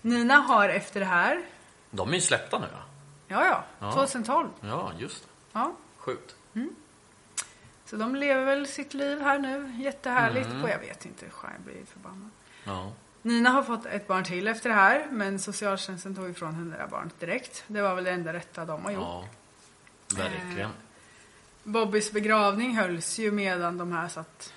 Nina 0.00 0.34
har 0.34 0.68
efter 0.68 1.00
det 1.00 1.06
här, 1.06 1.42
de 1.90 2.08
är 2.10 2.14
ju 2.14 2.20
släppta 2.20 2.58
nu 2.58 2.66
ja. 2.72 2.78
Ja 3.34 3.44
ja, 3.46 3.64
Ja. 3.78 3.92
2012. 3.92 4.48
Ja, 4.60 4.92
just 4.98 5.22
det. 5.22 5.28
Ja. 5.52 5.72
Sjukt. 5.96 6.34
Så 7.86 7.96
de 7.96 8.14
lever 8.16 8.44
väl 8.44 8.66
sitt 8.66 8.94
liv 8.94 9.20
här 9.20 9.38
nu, 9.38 9.72
jättehärligt. 9.82 10.46
Mm. 10.46 10.62
Och 10.62 10.68
jag 10.70 10.78
vet 10.78 11.04
inte, 11.06 11.26
jag 11.42 11.60
blir 11.64 11.84
förbannad. 11.92 12.30
Ja. 12.64 12.92
Nina 13.22 13.50
har 13.50 13.62
fått 13.62 13.86
ett 13.86 14.06
barn 14.06 14.24
till 14.24 14.48
efter 14.48 14.68
det 14.68 14.74
här, 14.74 15.06
men 15.10 15.38
socialtjänsten 15.38 16.14
tog 16.14 16.30
ifrån 16.30 16.54
henne 16.54 16.76
det 16.76 16.82
här 16.82 16.88
barnet 16.88 17.20
direkt. 17.20 17.64
Det 17.66 17.82
var 17.82 17.94
väl 17.94 18.04
det 18.04 18.10
enda 18.10 18.32
rätta 18.32 18.64
de 18.64 18.84
har 18.84 18.90
gjort. 18.90 19.02
ja. 19.02 19.24
Verkligen. 20.16 20.70
Bobbys 21.62 22.12
begravning 22.12 22.76
hölls 22.76 23.18
ju 23.18 23.30
medan 23.30 23.78
de 23.78 23.92
här 23.92 24.08
satt 24.08 24.52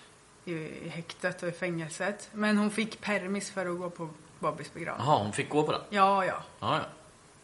i, 0.46 0.54
i 0.54 0.90
häktet 0.90 1.44
och 1.44 1.50
i 1.50 1.52
fängelset. 1.52 2.30
Men 2.34 2.58
hon 2.58 2.72
fick 2.72 3.02
permis 3.02 3.52
för 3.52 3.66
att 3.66 3.78
gå 3.78 3.90
på 3.90 4.10
Bobbys 4.40 4.74
begravning. 4.74 5.08
Jaha, 5.08 5.18
hon 5.24 5.34
fick 5.34 5.50
gå 5.50 5.64
på 5.64 5.72
den? 5.72 5.82
Ja, 5.90 6.26
ja. 6.26 6.44
Ja, 6.60 6.76
ja. 6.78 6.86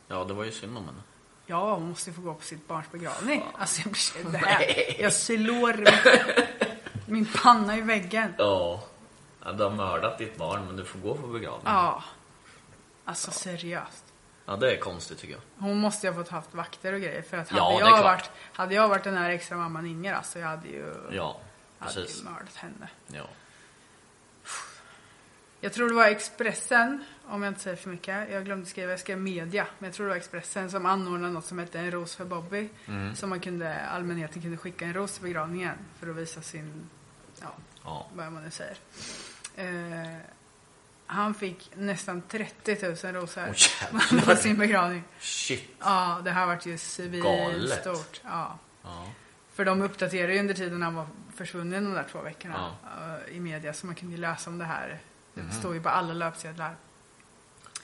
Ja, 0.08 0.24
det 0.24 0.34
var 0.34 0.43
ju 0.43 0.52
synd 0.52 0.78
om 0.78 0.86
henne. 0.86 1.02
Ja, 1.46 1.74
hon 1.74 1.90
måste 1.90 2.14
få 2.14 2.22
gå 2.22 2.34
på 2.34 2.44
sitt 2.44 2.68
barns 2.68 2.92
begravning. 2.92 3.44
Alltså, 3.58 3.82
jag 3.82 3.92
blir 3.92 4.32
det 4.32 4.40
Nej. 4.40 4.96
här. 4.98 5.02
Jag 5.04 5.14
slår 5.14 5.74
min, 5.78 6.46
min 7.06 7.26
panna 7.26 7.78
i 7.78 7.82
väggen. 7.82 8.34
Ja. 8.38 8.84
ja. 9.44 9.52
Du 9.52 9.64
har 9.64 9.72
mördat 9.72 10.18
ditt 10.18 10.38
barn, 10.38 10.66
men 10.66 10.76
du 10.76 10.86
får 10.86 11.00
gå 11.00 11.16
på 11.16 11.28
begravning. 11.28 11.62
Ja. 11.66 12.04
Alltså 13.06 13.32
seriöst. 13.32 14.04
Ja, 14.46 14.56
det 14.56 14.72
är 14.72 14.78
konstigt 14.80 15.20
tycker 15.20 15.34
jag. 15.34 15.42
Hon 15.68 15.78
måste 15.78 16.08
ju 16.08 16.14
ha 16.14 16.24
fått 16.24 16.32
haft 16.32 16.54
vakter 16.54 16.94
och 16.94 17.00
grejer. 17.02 17.22
För 17.22 17.38
att 17.38 17.52
Ja, 17.52 17.64
hade, 17.72 17.86
är 17.86 17.90
jag, 17.98 18.04
varit, 18.04 18.32
hade 18.54 18.76
jag 18.76 18.88
varit 18.88 19.04
den 19.04 19.18
här 19.18 19.30
extra 19.30 19.58
mamman 19.58 19.86
Inger, 19.86 20.14
alltså 20.14 20.40
jag 20.40 20.48
hade 20.48 20.68
ju, 20.68 20.94
Ja, 21.12 21.38
hade 21.80 22.02
ju 22.02 22.24
mördat 22.24 22.56
henne. 22.56 22.90
Ja. 23.08 23.24
Jag 25.60 25.74
tror 25.74 25.90
det 25.90 25.96
var 25.96 26.08
Expressen, 26.08 27.04
om 27.28 27.44
jag 27.44 27.52
inte 27.52 27.62
säger 27.62 27.78
för 27.78 27.90
mycket. 27.90 28.32
Jag 28.32 28.46
glömde 28.46 28.66
skriva, 28.66 28.92
jag 28.92 29.00
skrev 29.00 29.18
media. 29.18 29.68
Men 29.80 29.88
jag 29.88 29.96
tror 29.96 30.06
det 30.06 30.10
var 30.10 30.18
Expressen 30.18 30.72
som 30.72 30.86
anordnade 30.86 31.34
något 31.34 31.46
som 31.46 31.60
hette 31.60 31.80
En 31.80 31.92
ros 31.92 32.16
för 32.16 32.26
Bobby. 32.26 32.70
Mm. 32.86 33.16
Som 33.16 33.30
man 33.30 33.40
kunde, 33.40 33.80
allmänheten 33.86 34.42
kunde 34.42 34.58
skicka 34.58 34.86
en 34.86 34.94
ros 34.94 35.14
till 35.14 35.24
begravningen. 35.24 35.76
För 36.00 36.10
att 36.10 36.16
visa 36.16 36.42
sin, 36.42 36.90
ja, 37.42 37.48
Ja. 37.84 38.08
vad 38.14 38.32
man 38.32 38.44
nu 38.44 38.52
säger. 38.52 38.78
Eh, 39.56 40.18
han 41.06 41.34
fick 41.34 41.72
nästan 41.76 42.22
30 42.22 42.78
000 43.06 43.14
rosor 43.14 43.44
jävlar. 43.82 44.26
på 44.26 44.36
sin 44.36 44.58
begravning. 44.58 45.04
Shit. 45.20 45.70
Ja, 45.80 46.22
det 46.24 46.32
här 46.32 46.46
vart 46.46 46.66
ju 46.66 46.78
civilstort. 46.78 48.22
Ja. 48.24 48.58
Ja. 48.84 49.08
För 49.54 49.66
de 49.66 49.82
uppdaterade 49.82 50.34
ju 50.34 50.40
under 50.40 50.54
tiden 50.54 50.82
han 50.82 50.96
var 50.96 51.08
försvunnen 51.36 51.84
de 51.84 51.94
där 51.94 52.06
två 52.12 52.22
veckorna 52.22 52.72
Ja. 52.84 53.18
eh, 53.30 53.36
i 53.36 53.40
media. 53.40 53.74
Så 53.74 53.86
man 53.86 53.96
kunde 53.96 54.16
ju 54.16 54.22
läsa 54.22 54.50
om 54.50 54.58
det 54.58 54.66
här. 54.66 55.00
Det 55.34 55.52
står 55.52 55.74
ju 55.74 55.82
på 55.82 55.90
alla 55.90 56.14
löpsedlar. 56.14 56.76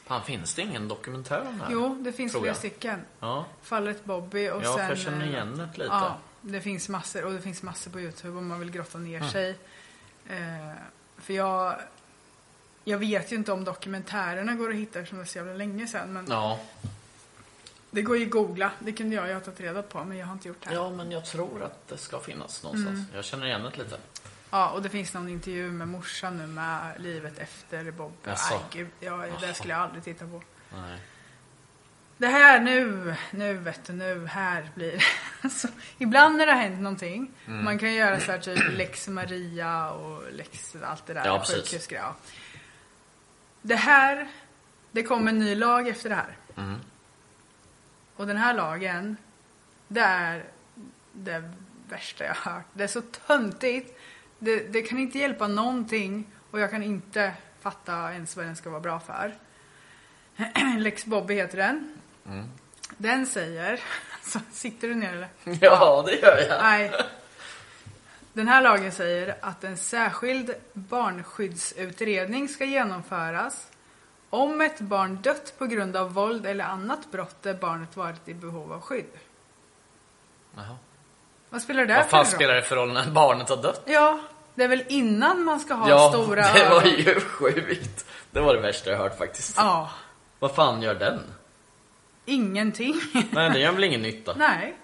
Fan, 0.09 0.23
finns 0.23 0.53
det 0.53 0.61
ingen 0.61 0.87
dokumentär 0.87 1.41
om 1.47 1.57
det 1.57 1.63
här? 1.63 1.71
Jo, 1.71 1.97
det 2.03 2.11
finns 2.13 2.33
flera 2.33 2.53
stycken. 2.55 3.01
Ja. 3.19 3.45
Fallet 3.61 4.05
Bobby 4.05 4.49
och 4.49 4.63
Ja, 4.63 4.75
sen... 4.77 4.87
jag 4.89 4.97
känner 4.97 5.21
eh, 5.25 5.29
igen 5.31 5.57
det 5.57 5.65
lite. 5.65 5.83
Ja, 5.95 6.17
det 6.41 6.61
finns 6.61 6.89
massor. 6.89 7.25
Och 7.25 7.31
det 7.33 7.41
finns 7.41 7.63
massor 7.63 7.91
på 7.91 7.99
Youtube 7.99 8.37
om 8.37 8.47
man 8.47 8.59
vill 8.59 8.71
grotta 8.71 8.97
ner 8.97 9.17
Mm. 9.17 9.29
sig. 9.29 9.49
Eh, 10.29 10.71
för 11.17 11.33
jag... 11.33 11.75
Jag 12.83 12.97
vet 12.97 13.31
ju 13.31 13.35
inte 13.35 13.51
om 13.51 13.63
dokumentärerna 13.63 14.53
går 14.55 14.69
att 14.69 14.75
hitta 14.75 14.99
eftersom 14.99 15.17
det 15.17 15.23
är 15.23 15.27
så 15.27 15.37
jävla 15.37 15.53
länge 15.53 15.87
sedan. 15.87 16.13
Men 16.13 16.25
Ja. 16.29 16.59
det 17.91 18.01
går 18.01 18.17
ju 18.17 18.25
att 18.25 18.31
googla. 18.31 18.71
Det 18.79 18.91
kunde 18.91 19.15
jag 19.15 19.27
ju 19.27 19.33
ha 19.33 19.39
tagit 19.41 19.59
reda 19.59 19.81
på 19.81 20.03
men 20.03 20.17
jag 20.17 20.25
har 20.25 20.33
inte 20.33 20.47
gjort 20.47 20.65
det. 20.67 20.73
ja, 20.73 20.89
men 20.89 21.11
jag 21.11 21.25
tror 21.25 21.63
att 21.63 21.87
det 21.87 21.97
ska 21.97 22.19
finnas 22.19 22.63
någonstans. 22.63 22.95
Mm. 22.99 23.05
Jag 23.15 23.25
känner 23.25 23.45
igen 23.45 23.63
det 23.63 23.77
lite. 23.83 23.97
Ja, 24.49 24.69
och 24.69 24.81
det 24.81 24.89
finns 24.89 25.13
någon 25.13 25.29
intervju 25.29 25.71
med 25.71 25.87
morsan 25.87 26.37
nu 26.37 26.47
med 26.47 26.93
livet 27.01 27.39
efter 27.39 27.91
Bob. 27.91 28.13
Jaså? 28.23 28.53
Nej, 28.55 28.63
gud, 28.71 28.87
ja, 28.99 29.25
det 29.41 29.53
skulle 29.53 29.73
jag 29.73 29.81
aldrig 29.81 30.03
titta 30.03 30.25
på. 30.27 30.41
Nej. 30.73 30.99
Det 32.17 32.27
här 32.27 32.59
nu, 32.59 33.15
nu 33.31 33.53
vet 33.53 33.85
du, 33.85 33.93
nu 33.93 34.25
här 34.27 34.69
blir 34.75 35.03
alltså, 35.41 35.67
Ibland 35.97 36.37
när 36.37 36.45
det 36.45 36.51
har 36.51 36.61
hänt 36.61 36.79
någonting, 36.81 37.31
Mm. 37.47 37.63
man 37.65 37.79
kan 37.79 37.93
göra 37.93 38.19
så 38.19 38.31
här 38.31 38.39
typ 38.39 38.59
Lex 38.77 39.07
Maria 39.07 39.91
och 39.91 40.23
Lex 40.31 40.75
allt 40.83 41.05
det 41.05 41.13
där. 41.13 41.25
Ja, 41.25 41.39
precis. 41.39 41.91
ja. 41.91 42.15
Det 43.61 43.75
här, 43.75 44.27
det 44.91 45.03
kom 45.03 45.27
en 45.27 45.39
ny 45.39 45.55
lag 45.55 45.87
efter 45.87 46.09
det 46.09 46.15
här. 46.15 46.37
Mm. 46.57 46.79
Och 48.15 48.27
den 48.27 48.37
här 48.37 48.53
lagen, 48.53 49.17
det 49.87 50.01
är 50.01 50.43
det 51.13 51.51
värsta 51.89 52.23
jag 52.25 52.33
har 52.35 52.51
hört. 52.51 52.65
Det 52.73 52.83
är 52.83 52.87
så 52.87 53.01
töntigt. 53.01 53.98
Det, 54.39 54.73
det 54.73 54.81
kan 54.81 54.99
inte 54.99 55.19
hjälpa 55.19 55.47
någonting 55.47 56.25
och 56.51 56.59
jag 56.59 56.71
kan 56.71 56.83
inte 56.83 57.33
fatta 57.61 58.13
ens 58.13 58.35
vad 58.35 58.45
den 58.45 58.55
ska 58.55 58.69
vara 58.69 58.81
bra 58.81 58.99
för. 58.99 59.35
Lex 60.77 61.05
Bobby 61.05 61.33
heter 61.33 61.57
den. 61.57 61.97
Mm. 62.25 62.45
Den 62.97 63.25
säger... 63.25 63.79
Så, 64.23 64.39
sitter 64.51 64.87
du 64.87 64.95
ner 64.95 65.13
eller? 65.13 65.29
Ja, 65.61 66.03
det 66.05 66.15
gör 66.15 66.45
jag. 66.49 66.61
Nej. 66.61 66.91
Den 68.33 68.47
här 68.47 68.61
lagen 68.61 68.91
säger 68.91 69.35
att 69.41 69.63
en 69.63 69.77
särskild 69.77 70.55
barnskyddsutredning 70.73 72.47
ska 72.47 72.65
genomföras 72.65 73.67
om 74.29 74.61
ett 74.61 74.79
barn 74.79 75.21
dött 75.21 75.53
på 75.57 75.65
grund 75.65 75.95
av 75.95 76.13
våld 76.13 76.45
eller 76.45 76.65
annat 76.65 77.11
brott 77.11 77.41
där 77.41 77.53
barnet 77.53 77.97
varit 77.97 78.27
i 78.27 78.33
behov 78.33 78.73
av 78.73 78.81
skydd. 78.81 79.05
Jaha. 80.55 80.77
Vad 81.49 81.61
spelar 81.61 81.85
det 81.85 81.93
Vad 81.93 82.03
för 82.03 82.09
fan 82.09 82.19
roll? 82.19 82.25
spelar 82.27 82.55
det 82.55 82.61
för 82.61 82.75
roll 82.75 82.93
när 82.93 83.05
barnet 83.11 83.49
har 83.49 83.57
dött? 83.57 83.81
Ja, 83.85 84.19
det 84.55 84.63
är 84.63 84.67
väl 84.67 84.83
innan 84.87 85.43
man 85.43 85.59
ska 85.59 85.73
ha 85.73 85.89
Ja, 85.89 86.09
stora 86.13 86.41
det 86.53 86.69
var 86.69 86.83
ju 86.83 87.19
sjukt. 87.19 88.05
Det 88.31 88.39
var 88.39 88.53
det 88.55 88.61
värsta 88.61 88.89
jag 88.89 88.97
hört 88.97 89.17
faktiskt. 89.17 89.57
Ja, 89.57 89.89
Vad 90.39 90.55
fan 90.55 90.81
gör 90.81 90.95
den? 90.95 91.19
ingenting. 92.25 92.95
Nej, 93.31 93.49
det 93.49 93.59
gör 93.59 93.71
väl 93.71 93.83
ingen 93.83 94.01
nytta. 94.01 94.33
Nej. 94.37 94.77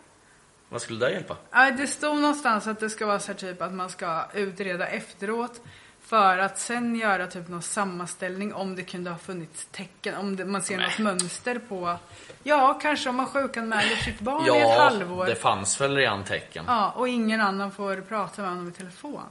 Vad 0.69 0.81
skulle 0.81 1.05
det 1.05 1.11
hjälpa? 1.11 1.35
Det 1.77 1.87
stod 1.87 2.15
någonstans 2.17 2.67
att 2.67 2.79
det 2.79 2.89
ska 2.89 3.05
vara 3.05 3.19
så 3.19 3.31
här 3.31 3.39
typ 3.39 3.61
att 3.61 3.73
man 3.73 3.89
ska 3.89 4.25
utreda 4.33 4.87
efteråt 4.87 5.61
för 6.05 6.37
att 6.37 6.59
sen 6.59 6.95
göra 6.95 7.27
typ 7.27 7.47
någon 7.47 7.61
sammanställning 7.61 8.53
om 8.53 8.75
det 8.75 8.83
kunde 8.83 9.09
ha 9.09 9.17
funnits 9.17 9.67
tecken, 9.71 10.15
om 10.15 10.35
det, 10.35 10.45
man 10.45 10.61
ser 10.61 10.77
Nej. 10.77 10.85
något 10.87 10.99
mönster 10.99 11.59
på, 11.69 11.97
ja 12.43 12.79
kanske 12.81 13.09
om 13.09 13.15
man 13.15 13.25
sjukanmäler 13.27 13.95
sitt 13.95 14.19
barn 14.19 14.41
i 14.45 14.47
ett 14.47 14.55
Ja, 14.61 14.79
halvår. 14.83 15.25
det 15.25 15.35
fanns 15.35 15.81
väl 15.81 15.95
redan 15.95 16.23
tecken. 16.23 16.65
Ja, 16.67 16.91
och 16.91 17.07
ingen 17.07 17.41
annan 17.41 17.71
får 17.71 18.01
prata 18.01 18.41
med 18.41 18.51
honom 18.51 18.67
i 18.69 18.71
telefon. 18.71 19.21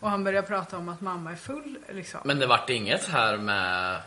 Och 0.00 0.10
han 0.10 0.24
börjar 0.24 0.42
prata 0.42 0.78
om 0.78 0.88
att 0.88 1.00
mamma 1.00 1.32
är 1.32 1.36
full 1.36 1.78
liksom. 1.88 2.20
Men 2.24 2.38
det 2.38 2.46
vart 2.46 2.70
inget 2.70 3.08
här 3.08 3.36
med 3.36 4.00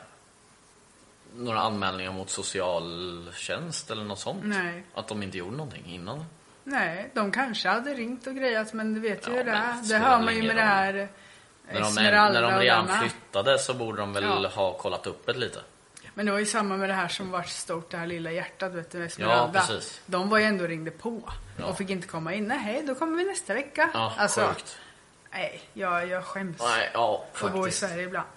några 1.38 1.60
anmälningar 1.60 2.12
mot 2.12 2.30
socialtjänst 2.30 3.92
eller 3.92 4.04
något 4.04 4.20
sånt? 4.20 4.42
Nej. 4.44 4.84
Att 4.94 5.08
de 5.08 5.24
inte 5.24 5.38
gjorde 5.38 5.58
någonting 5.58 5.84
innan? 5.86 6.26
Nej, 6.64 7.10
de 7.14 7.32
kanske 7.32 7.70
hade 7.70 7.94
ringt 7.94 8.28
och 8.28 8.36
grejat 8.36 8.74
men 8.74 8.94
du 8.94 9.00
vet 9.00 9.28
ju 9.28 9.32
Ja, 9.32 9.38
hur 9.38 9.44
det 9.44 9.52
är. 9.52 9.90
det 9.90 9.98
hör 9.98 10.20
man 10.20 10.36
ju 10.36 10.44
med 10.44 10.56
det 10.56 10.62
här 10.62 11.08
När 11.74 11.82
de, 11.82 11.96
när 12.34 12.42
de 12.42 12.60
redan 12.60 12.88
flyttade 13.00 13.60
så 13.60 13.74
borde 13.74 13.98
de 14.02 14.14
väl 14.14 14.24
Ja. 14.24 14.48
ha 14.56 14.74
kollat 14.74 15.08
upp 15.08 15.26
det 15.26 15.34
lite? 15.34 15.60
Men 16.14 16.26
det 16.26 16.32
var 16.32 16.40
ju 16.40 16.46
samma 16.46 16.78
med 16.78 16.90
det 16.90 16.94
här 16.94 17.08
som 17.08 17.32
var 17.32 17.44
stort, 17.44 17.92
det 17.92 17.98
här 17.98 18.08
lilla 18.08 18.32
hjärtat, 18.32 18.72
vet 18.72 18.92
du, 18.92 19.06
Esmeralda. 19.06 19.60
Ja, 19.60 19.66
precis. 19.68 20.02
De 20.06 20.30
var 20.30 20.38
ju 20.38 20.44
ändå 20.44 20.68
ringde 20.68 20.92
på 20.92 21.22
Ja. 21.58 21.66
och 21.66 21.78
fick 21.78 21.90
inte 21.90 22.08
komma 22.08 22.34
in. 22.34 22.48
Nej, 22.48 22.84
då 22.88 22.96
kommer 22.96 23.18
vi 23.18 23.26
nästa 23.26 23.54
vecka. 23.54 23.90
Ja, 23.94 24.14
alltså, 24.18 24.42
sjukt. 24.48 24.78
nej, 25.32 25.62
jag, 25.74 26.08
jag 26.08 26.26
skäms 26.26 26.58
Nej, 26.62 26.90
ja, 26.94 27.26
för 27.34 27.48
att 27.48 27.54
bo 27.54 27.68
i. 27.68 27.72
Sverige 27.72 28.04
ibland. 28.04 28.28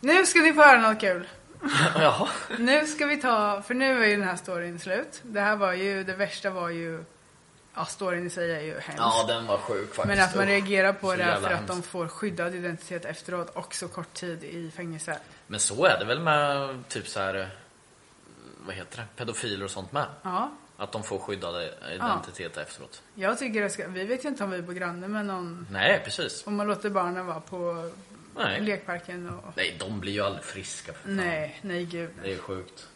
Nu 0.00 0.26
ska 0.26 0.38
ni 0.38 0.52
få 0.52 0.62
höra 0.62 0.80
något 0.80 1.00
kul. 1.00 1.28
Jaha. 2.00 2.28
Nu 2.58 2.86
ska 2.86 3.06
vi 3.06 3.16
ta, 3.20 3.62
för 3.62 3.74
nu 3.74 4.04
är 4.04 4.08
ju 4.08 4.16
den 4.16 4.28
här 4.28 4.36
storyn 4.36 4.78
slut. 4.80 5.20
Det 5.22 5.40
här 5.40 5.56
var 5.56 5.72
ju, 5.72 6.04
det 6.04 6.12
värsta 6.14 6.50
var 6.50 6.68
ju, 6.68 7.04
ja 7.78 7.84
storyn 7.84 8.26
i 8.26 8.30
sig 8.30 8.52
är 8.52 8.60
ju 8.60 8.72
hemsk. 8.72 8.98
Ja, 9.02 9.24
den 9.28 9.46
var 9.46 9.58
sjuk 9.58 9.94
faktiskt. 9.94 10.06
Men 10.06 10.20
att 10.20 10.34
man 10.34 10.46
reagerar 10.46 10.92
på 10.92 11.10
Så 11.10 11.16
det 11.16 11.24
för 11.42 11.50
att 11.50 11.66
de 11.66 11.72
hemskt. 11.72 11.88
får 11.88 12.08
skyddad 12.08 12.54
identitet 12.54 13.04
efteråt 13.04 13.50
och 13.50 13.74
så 13.74 13.88
kort 13.88 14.14
tid 14.14 14.44
i 14.44 14.70
fängelse. 14.70 15.18
Men 15.46 15.60
så 15.60 15.84
är 15.84 15.98
det 15.98 16.04
väl 16.04 16.20
med 16.20 16.74
typ 16.88 17.08
så 17.08 17.20
här, 17.20 17.48
vad 18.66 18.74
heter 18.74 18.96
det, 18.98 19.04
pedofiler 19.16 19.64
och 19.64 19.70
sånt 19.70 19.92
med? 19.92 20.06
Ja, 20.22 20.50
Att 20.76 20.92
de 20.92 21.02
får 21.02 21.18
skyddade 21.18 21.74
identitet 21.94 22.56
efteråt. 22.56 23.02
jag 23.14 23.38
tycker 23.38 23.60
det 23.62 23.70
ska, 23.70 23.88
vi 23.88 24.04
vet 24.04 24.24
ju 24.24 24.28
inte 24.28 24.44
om 24.44 24.50
vi 24.50 24.62
bor 24.62 24.72
granne 24.72 25.08
med 25.08 25.26
någon, 25.26 25.66
Nej, 25.70 26.00
precis. 26.04 26.46
om 26.46 26.56
man 26.56 26.66
låter 26.66 26.90
barnen 26.90 27.26
vara 27.26 27.40
på 27.40 27.90
Nej. 28.36 28.60
lekparken 28.60 29.30
och... 29.30 29.52
Nej, 29.56 29.76
de 29.78 30.00
blir 30.00 30.12
ju 30.12 30.22
aldrig 30.22 30.44
friska 30.44 30.92
för 30.92 31.02
fan. 31.02 31.16
Nej, 31.16 31.58
nej 31.62 31.84
gud. 31.84 32.10
Det 32.22 32.32
är 32.32 32.38
sjukt. 32.38 32.86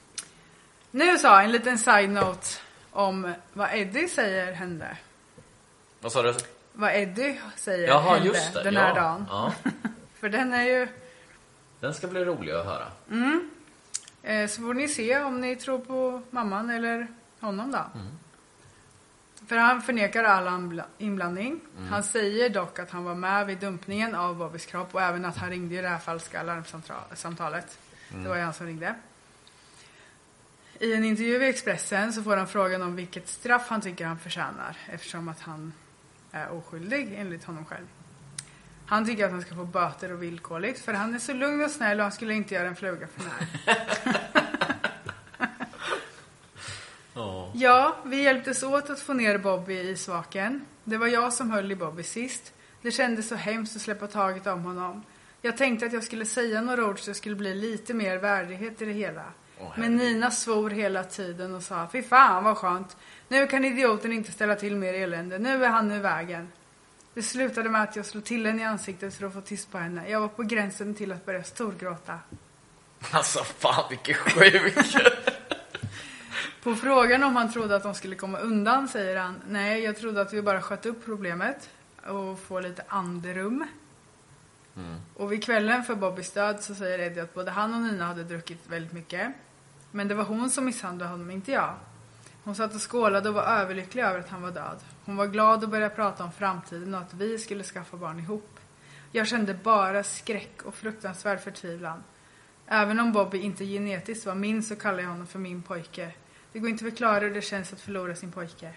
Nu 0.90 1.18
så, 1.18 1.34
en 1.34 1.52
liten 1.52 1.78
side-note 1.78 2.46
om 2.92 3.32
vad 3.52 3.68
Eddie 3.72 4.08
säger 4.08 4.52
hände. 4.52 4.96
Vad 6.00 6.12
sa 6.12 6.22
du? 6.22 6.34
Vad 6.72 6.94
Eddie 6.96 7.40
säger 7.56 7.88
Jaha, 7.88 8.14
hände 8.14 8.28
just 8.28 8.54
det. 8.54 8.62
den 8.62 8.74
ja. 8.74 8.80
här 8.80 8.94
dagen. 8.94 9.26
Ja. 9.30 9.52
För 10.20 10.28
den 10.28 10.52
är 10.52 10.62
ju... 10.62 10.88
Den 11.80 11.94
ska 11.94 12.06
bli 12.06 12.24
rolig 12.24 12.52
att 12.52 12.66
höra. 12.66 12.86
Eh, 14.22 14.48
så 14.48 14.62
får 14.62 14.74
ni 14.74 14.88
se 14.88 15.20
om 15.20 15.40
ni 15.40 15.56
tror 15.56 15.78
på 15.78 16.22
mamman 16.30 16.70
eller 16.70 17.06
honom 17.40 17.70
då. 17.72 17.78
Mm. 17.78 18.18
För 19.46 19.56
han 19.56 19.82
förnekar 19.82 20.24
all 20.24 20.46
inbla- 20.46 20.84
inblandning. 20.98 21.60
Mm. 21.76 21.88
Han 21.88 22.02
säger 22.02 22.48
dock 22.50 22.78
att 22.78 22.90
han 22.90 23.04
var 23.04 23.14
med 23.14 23.46
vid 23.46 23.58
dumpningen 23.58 24.14
av 24.14 24.36
Bobbys 24.36 24.66
kropp 24.66 24.94
och 24.94 25.02
även 25.02 25.24
att 25.24 25.36
han 25.36 25.50
ringde 25.50 25.74
i 25.74 25.82
det 25.82 25.88
här 25.88 25.98
falska 25.98 26.42
larmsamtalet. 26.42 27.78
Mm. 28.10 28.22
Det 28.22 28.28
var 28.28 28.36
ju 28.36 28.42
han 28.42 28.54
som 28.54 28.66
ringde. 28.66 28.94
I 30.78 30.94
en 30.94 31.04
intervju 31.04 31.44
i 31.44 31.48
Expressen 31.48 32.12
så 32.12 32.22
får 32.22 32.36
han 32.36 32.48
frågan 32.48 32.82
om 32.82 32.96
vilket 32.96 33.28
straff 33.28 33.66
han 33.68 33.80
tycker 33.80 34.06
han 34.06 34.18
förtjänar 34.18 34.76
eftersom 34.86 35.28
att 35.28 35.40
han 35.40 35.72
är 36.30 36.52
oskyldig 36.52 37.14
enligt 37.16 37.44
honom 37.44 37.64
själv. 37.64 37.86
Han 38.86 39.06
tycker 39.06 39.24
att 39.24 39.30
han 39.30 39.42
ska 39.42 39.54
få 39.54 39.64
böter 39.64 40.12
och 40.12 40.22
villkorligt 40.22 40.80
för 40.80 40.92
han 40.92 41.14
är 41.14 41.18
så 41.18 41.32
lugn 41.32 41.64
och 41.64 41.70
snäll 41.70 41.98
och 41.98 42.02
han 42.02 42.12
skulle 42.12 42.34
inte 42.34 42.54
göra 42.54 42.68
en 42.68 42.76
fluga 42.76 43.06
för 43.06 43.24
när. 43.24 44.16
Ja. 47.14 47.52
Ja, 47.54 47.96
vi 48.04 48.22
hjälptes 48.22 48.62
åt 48.62 48.90
att 48.90 49.00
få 49.00 49.12
ner 49.12 49.38
Bobby 49.38 49.78
i 49.78 49.96
svaken. 49.96 50.64
Det 50.84 50.96
var 50.96 51.06
jag 51.06 51.32
som 51.32 51.50
höll 51.50 51.72
i 51.72 51.76
Bobby 51.76 52.02
sist. 52.02 52.52
Det 52.82 52.90
kändes 52.90 53.28
så 53.28 53.34
hemskt 53.34 53.76
att 53.76 53.82
släppa 53.82 54.06
taget 54.06 54.46
om 54.46 54.62
honom. 54.62 55.02
Jag 55.42 55.56
tänkte 55.56 55.86
att 55.86 55.92
jag 55.92 56.04
skulle 56.04 56.24
säga 56.24 56.60
några 56.60 56.86
ord 56.86 57.00
så 57.00 57.10
det 57.10 57.14
skulle 57.14 57.36
bli 57.36 57.54
lite 57.54 57.94
mer 57.94 58.16
värdighet 58.16 58.82
i 58.82 58.84
det 58.84 58.92
hela. 58.92 59.24
Men 59.76 59.96
Nina 59.96 60.30
svor 60.30 60.70
hela 60.70 61.04
tiden 61.04 61.54
och 61.54 61.62
sa, 61.62 61.88
fy 61.92 62.02
fan 62.02 62.44
vad 62.44 62.56
skönt. 62.56 62.96
Nu 63.28 63.46
kan 63.46 63.64
idioten 63.64 64.12
inte 64.12 64.32
ställa 64.32 64.54
till 64.56 64.76
mer 64.76 64.94
elände. 64.94 65.38
Nu 65.38 65.64
är 65.64 65.68
han 65.68 65.90
ur 65.90 66.00
vägen. 66.00 66.52
Det 67.14 67.22
slutade 67.22 67.68
med 67.68 67.82
att 67.82 67.96
jag 67.96 68.06
slog 68.06 68.24
till 68.24 68.46
henne 68.46 68.62
i 68.62 68.64
ansiktet 68.64 69.14
för 69.14 69.26
att 69.26 69.32
få 69.32 69.40
tyst 69.40 69.72
på 69.72 69.78
henne. 69.78 70.08
Jag 70.08 70.20
var 70.20 70.28
på 70.28 70.42
gränsen 70.42 70.94
till 70.94 71.12
att 71.12 71.26
börja 71.26 71.44
storgråta. 71.44 72.18
Alltså 73.10 73.44
fan 73.44 73.84
vilken 73.90 74.14
sjuk. 74.14 74.74
På 76.62 76.74
frågan 76.74 77.22
om 77.22 77.36
han 77.36 77.52
trodde 77.52 77.76
att 77.76 77.82
de 77.82 77.94
skulle 77.94 78.14
komma 78.14 78.38
undan 78.38 78.88
säger 78.88 79.16
han 79.16 79.42
Nej, 79.48 79.82
jag 79.82 79.96
trodde 79.96 80.20
att 80.20 80.32
vi 80.32 80.42
bara 80.42 80.62
sköt 80.62 80.86
upp 80.86 81.04
problemet 81.04 81.70
och 82.06 82.38
få 82.38 82.60
lite 82.60 82.82
andrum. 82.88 83.66
Och 85.14 85.32
vid 85.32 85.44
kvällen 85.44 85.84
för 85.84 85.94
Bobbys 85.94 86.30
död 86.30 86.62
så 86.62 86.74
säger 86.74 86.98
Eddie 86.98 87.20
att 87.20 87.34
både 87.34 87.50
han 87.50 87.74
och 87.74 87.80
Nina 87.80 88.06
hade 88.06 88.24
druckit 88.24 88.66
väldigt 88.66 88.92
mycket. 88.92 89.32
Men 89.92 90.08
det 90.08 90.14
var 90.14 90.24
hon 90.24 90.50
som 90.50 90.64
misshandlade 90.64 91.10
honom, 91.10 91.30
inte 91.30 91.52
jag. 91.52 91.74
Hon 92.44 92.54
satt 92.54 92.74
och 92.74 92.90
skålade 92.90 93.28
och 93.28 93.34
var 93.34 93.42
överlycklig 93.42 94.02
över 94.02 94.18
att 94.18 94.28
han 94.28 94.42
var 94.42 94.50
död. 94.50 94.78
Hon 95.04 95.16
var 95.16 95.26
glad 95.26 95.64
och 95.64 95.70
började 95.70 95.94
prata 95.94 96.24
om 96.24 96.32
framtiden 96.32 96.94
och 96.94 97.00
att 97.00 97.14
vi 97.14 97.38
skulle 97.38 97.64
skaffa 97.64 97.96
barn 97.96 98.18
ihop. 98.18 98.60
Jag 99.12 99.26
kände 99.26 99.54
bara 99.54 100.02
skräck 100.02 100.62
och 100.64 100.74
fruktansvärd 100.74 101.40
förtvivlan. 101.40 102.02
Även 102.66 103.00
om 103.00 103.12
Bobby 103.12 103.38
inte 103.38 103.64
genetiskt 103.64 104.26
var 104.26 104.34
min 104.34 104.62
så 104.62 104.76
kallar 104.76 105.00
jag 105.00 105.08
honom 105.08 105.26
för 105.26 105.38
min 105.38 105.62
pojke. 105.62 106.12
Det 106.52 106.58
går 106.58 106.70
inte 106.70 106.84
att 106.84 106.90
förklara 106.90 107.20
hur 107.20 107.34
det 107.34 107.42
känns 107.42 107.72
att 107.72 107.80
förlora 107.80 108.14
sin 108.14 108.32
pojke. 108.32 108.72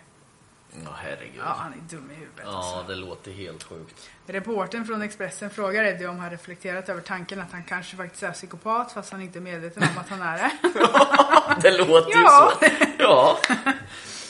Ja 0.84 0.92
herregud. 0.98 1.34
Ja, 1.38 1.56
han 1.58 1.74
är 1.74 1.78
dum 1.96 2.12
i 2.12 2.16
huvudet 2.16 2.44
Ja, 2.46 2.58
alltså. 2.58 2.84
det 2.94 2.96
låter 2.96 3.32
helt 3.32 3.64
sjukt. 3.64 4.10
Reporten 4.28 4.86
från 4.86 5.02
Expressen 5.02 5.50
frågar 5.50 5.84
Eddie 5.84 6.06
om 6.08 6.20
han 6.20 6.30
reflekterat 6.30 6.90
över 6.90 7.02
tanken 7.02 7.42
att 7.42 7.52
han 7.52 7.64
kanske 7.64 7.98
faktiskt 7.98 8.24
är 8.24 8.32
psykopat 8.32 8.92
fast 8.92 9.12
han 9.12 9.22
inte 9.22 9.40
är 9.40 9.42
medveten 9.42 9.84
om 9.84 9.98
att 10.02 10.10
han 10.10 10.22
är 10.22 10.38
det. 10.38 10.52
Det 11.62 11.78
låter 11.78 12.12
Ja. 12.12 12.52
ju 12.62 12.68
så. 12.70 12.76
Ja. 13.00 13.38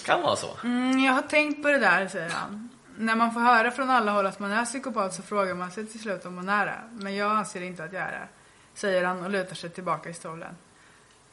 Kan 0.05 0.21
vara 0.21 0.35
så. 0.35 0.57
Mm, 0.63 0.99
jag 0.99 1.13
har 1.13 1.21
tänkt 1.21 1.63
på 1.63 1.67
det 1.69 1.77
där, 1.77 2.07
säger 2.07 2.29
han. 2.29 2.69
När 2.97 3.15
man 3.15 3.33
får 3.33 3.39
höra 3.41 3.71
från 3.71 3.89
alla 3.89 4.11
håll 4.11 4.25
att 4.25 4.39
man 4.39 4.51
är 4.51 4.65
psykopat 4.65 5.13
så 5.13 5.21
frågar 5.21 5.53
man 5.55 5.71
sig 5.71 5.85
till 5.87 5.99
slut 5.99 6.25
om 6.25 6.35
man 6.35 6.49
är 6.49 6.65
det. 6.65 6.79
Men 6.91 7.15
jag 7.15 7.31
anser 7.31 7.61
inte 7.61 7.83
att 7.83 7.93
jag 7.93 8.01
är 8.03 8.11
det. 8.11 8.27
Säger 8.73 9.03
han 9.03 9.23
och 9.23 9.29
lutar 9.29 9.55
sig 9.55 9.69
tillbaka 9.69 10.09
i 10.09 10.13
stolen. 10.13 10.55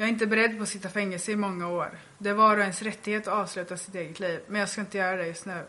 Jag 0.03 0.09
är 0.09 0.12
inte 0.12 0.26
beredd 0.26 0.57
på 0.57 0.62
att 0.62 0.68
sitta 0.68 0.88
fängelse 0.88 1.32
i 1.32 1.36
många 1.36 1.68
år. 1.68 1.90
Det 2.18 2.30
är 2.30 2.34
var 2.34 2.57
och 2.57 2.62
ens 2.62 2.82
rättighet 2.82 3.28
att 3.28 3.34
avsluta 3.34 3.76
sitt 3.76 3.94
eget 3.94 4.20
liv. 4.20 4.40
Men 4.46 4.61
jag 4.61 4.68
ska 4.68 4.80
inte 4.80 4.98
göra 4.98 5.16
det 5.16 5.26
just 5.26 5.46
nu. 5.46 5.64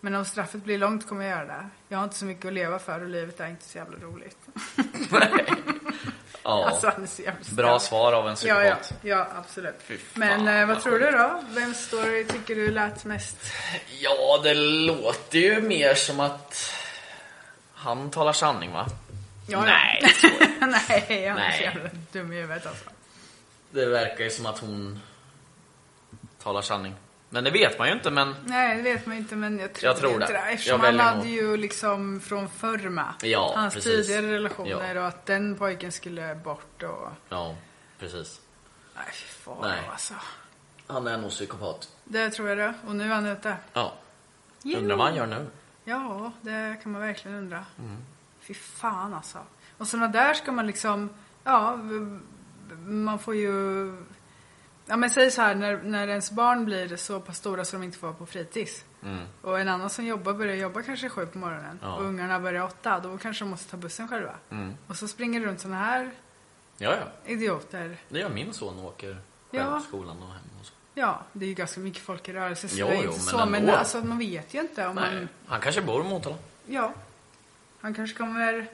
Men 0.00 0.14
om 0.14 0.24
straffet 0.24 0.64
blir 0.64 0.78
långt 0.78 1.08
kommer 1.08 1.24
jag 1.24 1.30
göra 1.38 1.46
det. 1.46 1.68
Jag 1.88 1.98
har 1.98 2.04
inte 2.04 2.16
så 2.16 2.24
mycket 2.24 2.44
att 2.46 2.52
leva 2.52 2.78
för 2.78 3.00
och 3.02 3.08
livet 3.08 3.40
är 3.40 3.46
inte 3.48 3.64
så 3.64 3.78
jävla 3.78 3.98
roligt. 3.98 4.38
Ja. 6.46 6.66
Alltså, 6.68 6.88
han 6.94 7.02
är 7.02 7.06
så 7.06 7.22
jävla 7.22 7.40
Bra 7.50 7.78
snäll. 7.78 7.88
svar 7.88 8.12
av 8.12 8.28
en 8.28 8.36
Ja, 8.44 8.64
ja, 8.64 8.74
psykopat. 8.74 9.04
ja, 9.04 9.26
absolut. 9.38 9.74
Men 10.14 10.48
eh, 10.48 10.66
vad 10.66 10.82
tror 10.82 10.98
du 10.98 11.10
då? 11.10 11.42
Vem 11.48 11.74
story 11.74 12.24
tycker 12.24 12.54
du 12.54 12.70
lät 12.70 13.04
mest? 13.04 13.36
Ja, 14.00 14.40
det 14.42 14.54
låter 14.86 15.38
ju 15.38 15.60
mer 15.60 15.94
som 15.94 16.20
att 16.20 16.72
han 17.74 18.10
talar 18.10 18.32
sanning 18.32 18.72
va? 18.72 18.86
Ja, 19.48 19.62
Nej, 19.64 20.02
ja. 20.60 20.66
Nej, 20.66 21.28
han 21.28 21.38
är 21.38 21.52
så 21.52 21.58
Nej. 21.58 21.62
jävla 21.62 21.90
dum 22.12 22.32
i 22.32 22.36
huvudet 22.36 22.66
alltså. 22.66 22.84
Det 23.74 23.86
verkar 23.86 24.24
ju 24.24 24.30
som 24.30 24.46
att 24.46 24.58
hon 24.58 25.00
talar 26.42 26.62
sanning. 26.62 26.94
Men 27.30 27.44
det 27.44 27.50
vet 27.50 27.78
man 27.78 27.88
ju 27.88 27.94
inte 27.94 28.10
men 28.10 28.34
Nej, 28.44 28.76
det 28.76 28.82
vet 28.82 29.06
man 29.06 29.16
inte 29.16 29.36
men 29.36 29.58
jag 29.58 29.72
tror, 29.72 29.88
Jag 29.90 29.96
tror 29.96 30.12
inte 30.12 30.26
det. 30.26 30.32
det. 30.32 30.38
Eftersom 30.52 30.80
han 30.80 30.98
hade 31.00 31.16
nog- 31.18 31.26
ju 31.26 31.56
liksom 31.56 32.20
från 32.20 32.48
förr 32.48 32.88
med. 32.88 33.14
Ja, 33.22 33.52
Hans 33.56 33.74
precis. 33.74 34.06
tidigare 34.06 34.32
relationer 34.34 34.94
Ja. 34.94 35.00
och 35.00 35.06
att 35.08 35.26
den 35.26 35.56
pojken 35.56 35.92
skulle 35.92 36.34
bort 36.34 36.82
och... 36.82 37.08
ja, 37.28 37.56
precis. 37.98 38.40
Nej, 38.96 39.04
fy 39.12 39.26
fan 39.28 39.56
Nej. 39.62 39.80
alltså. 39.90 40.14
Han 40.86 41.06
är 41.06 41.18
nog 41.18 41.30
psykopat. 41.30 41.88
Det 42.04 42.30
tror 42.30 42.48
jag 42.48 42.58
det. 42.58 42.74
Och 42.86 42.96
nu 42.96 43.04
är 43.04 43.14
han 43.14 43.26
ute. 43.26 43.56
Ja. 43.72 43.92
Undrar 44.76 44.96
vad 44.96 45.06
han 45.06 45.16
gör 45.16 45.26
nu? 45.26 45.46
Ja, 45.84 46.32
det 46.42 46.76
kan 46.82 46.92
man 46.92 47.00
verkligen 47.00 47.36
undra. 47.38 47.64
Mm. 47.78 47.96
Fy 48.40 48.54
fan 48.54 49.14
alltså. 49.14 49.38
Och 49.78 49.86
sådana 49.86 50.08
där 50.08 50.34
ska 50.34 50.52
man 50.52 50.66
liksom, 50.66 51.10
ja, 51.44 51.78
man 52.86 53.18
får 53.18 53.34
ju... 53.36 53.86
Ja 54.86 54.96
men 54.96 55.10
säg 55.10 55.30
så 55.30 55.42
här, 55.42 55.54
när, 55.54 55.82
när 55.82 56.08
ens 56.08 56.30
barn 56.30 56.64
blir 56.64 56.96
så 56.96 57.20
pass 57.20 57.36
stora 57.36 57.64
så 57.64 57.76
de 57.76 57.82
inte 57.82 57.98
får 57.98 58.06
vara 58.06 58.16
på 58.16 58.26
fritids. 58.26 58.84
Och 59.42 59.60
en 59.60 59.68
annan 59.68 59.90
som 59.90 60.04
jobbar 60.06 60.32
börjar 60.32 60.54
jobba 60.56 60.82
kanske 60.82 61.08
sju 61.08 61.26
på 61.26 61.38
morgonen. 61.38 61.64
Mm. 61.64 61.78
Ja. 61.82 61.88
Mm. 61.88 61.98
Och 61.98 62.04
ungarna 62.04 62.40
börjar 62.40 62.64
åtta. 62.64 63.00
Då 63.00 63.18
kanske 63.18 63.44
de 63.44 63.50
måste 63.50 63.70
ta 63.70 63.76
bussen 63.76 64.08
själva. 64.08 64.34
Och 64.86 64.96
så 64.96 65.08
springer 65.08 65.40
det 65.40 65.46
runt 65.46 65.60
sådana 65.60 65.78
här 65.78 66.10
Ja, 66.78 66.94
ja. 66.96 67.32
idioter. 67.32 67.96
Det 68.08 68.18
gör 68.18 68.28
min 68.28 68.52
son 68.52 68.78
åker 68.78 69.06
själv 69.08 69.20
Ja. 69.50 69.80
skolan 69.80 70.22
och 70.22 70.28
hem 70.28 70.42
och 70.60 70.66
så. 70.66 70.72
Ja, 70.94 71.22
det 71.32 71.44
är 71.44 71.48
ju 71.48 71.54
ganska 71.54 71.80
mycket 71.80 72.02
folk 72.02 72.28
i 72.28 72.32
rörelse. 72.32 72.68
Så 72.68 72.76
Jo, 72.78 72.86
det 72.86 72.92
är 72.92 72.96
jo, 72.96 73.02
inte 73.12 73.34
men 73.36 73.40
så. 73.40 73.46
Men 73.46 73.70
alltså, 73.70 74.04
man 74.04 74.18
vet 74.18 74.54
ju 74.54 74.60
inte 74.60 74.86
om 74.86 74.94
Nej, 74.94 75.14
man... 75.14 75.28
han 75.46 75.60
kanske 75.60 75.82
bor 75.82 76.06
i 76.06 76.08
Motala. 76.08 76.36
Ja. 76.66 76.92
Han 77.80 77.94
kanske 77.94 78.16
kommer 78.16 78.68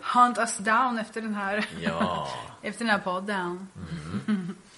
hunt 0.00 0.38
us 0.38 0.56
down 0.58 0.98
efter 0.98 1.20
den 1.20 1.34
här, 1.34 1.66
Ja, 1.80 2.28
efter 2.62 2.84
den 2.84 2.90
här 2.90 2.98
podden. 2.98 3.68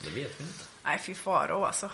det 0.05 0.11
vet 0.11 0.41
vi 0.41 0.45
inte. 0.45 0.65
Nej, 0.85 0.99
fy 0.99 1.15
faro 1.15 1.65
alltså. 1.65 1.91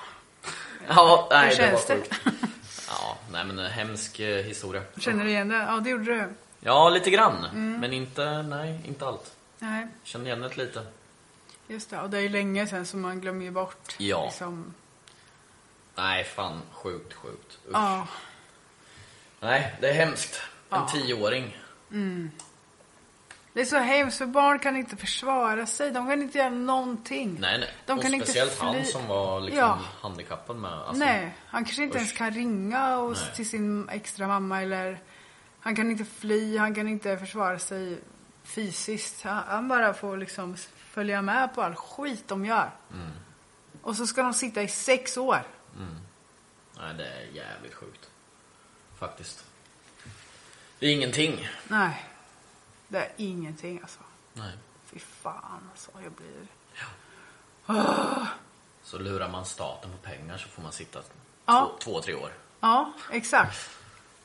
Ja, 0.89 1.29
nej, 1.31 1.49
Hur 1.49 1.57
det 1.57 1.63
var 1.73 1.79
känns 1.79 1.87
det? 1.87 1.95
sjukt. 1.97 2.21
Ja, 2.91 3.19
nej 3.33 3.45
men 3.45 3.59
en 3.59 3.71
hemsk 3.71 4.21
eh, 4.21 4.45
historia. 4.45 4.83
Känner 4.99 5.25
du 5.25 5.31
igen 5.31 5.49
det? 5.49 5.57
Ja, 5.57 5.81
det 5.81 5.91
gjorde 5.91 6.05
du. 6.05 6.29
Ja, 6.61 6.89
lite 6.89 7.11
grann. 7.11 7.45
Mm. 7.45 7.81
Men 7.81 7.93
inte, 7.93 8.43
nej, 8.43 8.81
inte 8.85 9.07
allt. 9.07 9.35
Nej, 9.59 9.87
Känner 10.03 10.27
igen 10.27 10.41
det 10.41 10.57
lite. 10.57 10.87
just 11.69 11.91
det. 11.91 12.01
Och 12.01 12.11
det 12.11 12.19
är 12.19 12.23
ju 12.23 12.29
länge 12.29 12.67
sedan 12.67 12.87
så 12.87 12.97
man 12.97 13.21
glömmer 13.21 13.45
ju 13.45 13.51
bort. 13.51 13.95
Ja. 13.99 14.25
Liksom. 14.25 14.75
Nej, 15.95 16.25
fan 16.25 16.63
sjukt, 16.73 17.15
sjukt. 17.15 17.59
Usch. 17.69 17.73
Ja. 17.73 18.07
Nej, 19.41 19.77
det 19.81 19.89
är 19.89 19.95
hemskt. 19.95 20.35
En 20.71 20.79
Ja. 20.79 20.89
tioåring. 20.93 21.57
Det 23.59 23.63
är 23.63 23.67
så 23.67 23.79
hemskt 23.79 24.19
för 24.19 24.27
barn 24.27 24.59
kan 24.59 24.77
inte 24.77 24.97
försvara 24.97 25.67
sig. 25.67 25.91
De 25.91 26.09
kan 26.09 26.23
inte 26.23 26.39
göra 26.39 26.51
någonting. 26.51 27.37
Nej, 27.41 27.59
nej. 27.59 27.69
De 27.87 27.93
och 27.99 28.03
kan 28.03 28.15
inte 28.15 28.27
speciellt 28.27 28.59
han 28.59 28.75
fly- 28.75 28.85
som 28.85 29.07
var 29.07 29.41
liksom 29.41 29.59
Ja. 29.59 29.79
handikappad 30.01 30.57
med. 30.57 30.73
Alltså, 30.73 31.05
Nej, 31.05 31.35
han 31.47 31.65
kanske 31.65 31.83
inte 31.83 31.99
ens 31.99 32.13
usch. 32.13 32.19
kan 32.19 32.31
ringa 32.31 32.99
och, 32.99 33.13
Nej. 33.13 33.33
till 33.37 33.49
sin 33.49 33.89
extra 33.89 34.27
mamma 34.29 34.63
eller 34.63 34.99
han 35.61 35.77
kan 35.77 35.91
inte 35.91 36.05
fly, 36.05 36.59
han 36.59 36.75
kan 36.75 36.89
inte 36.89 37.19
försvara 37.19 37.59
sig 37.59 37.99
fysiskt. 38.45 39.23
Han, 39.23 39.43
han 39.49 39.69
bara 39.69 39.95
får 39.95 40.17
liksom 40.17 40.57
följa 40.77 41.23
med 41.23 41.55
på 41.55 41.63
all 41.63 41.75
skit 41.75 42.25
de 42.29 42.45
gör. 42.45 42.71
Och 43.83 43.97
så 43.97 44.07
ska 44.07 44.23
de 44.23 44.35
sitta 44.35 44.63
i 44.63 44.69
sex 44.69 45.17
år. 45.17 45.43
Nej, 46.79 46.95
det 46.97 47.07
är 47.07 47.21
jävligt 47.45 47.75
sjukt. 47.75 48.11
Faktiskt. 48.99 49.45
Det 50.79 50.87
är 50.87 50.93
ingenting. 50.93 51.49
Nej, 51.69 52.05
det 52.89 52.99
är 52.99 53.13
ingenting 53.17 53.81
alltså. 53.83 54.01
Nej. 54.33 54.53
Fy 54.87 54.99
fan 54.99 55.69
alltså, 55.73 55.91
jag 56.03 56.13
blir... 56.13 56.47
Så 58.83 58.99
lurar 58.99 59.29
man 59.29 59.45
staten 59.47 59.91
på 59.93 59.97
pengar 60.09 60.39
så 60.39 60.49
får 60.49 60.63
man 60.63 60.73
sitta 60.73 61.03
Ja. 61.47 61.71
två, 61.81 61.93
två, 61.93 62.01
tre 62.01 62.15
år. 62.15 62.33
Ja, 62.61 62.93
exakt. 63.11 63.71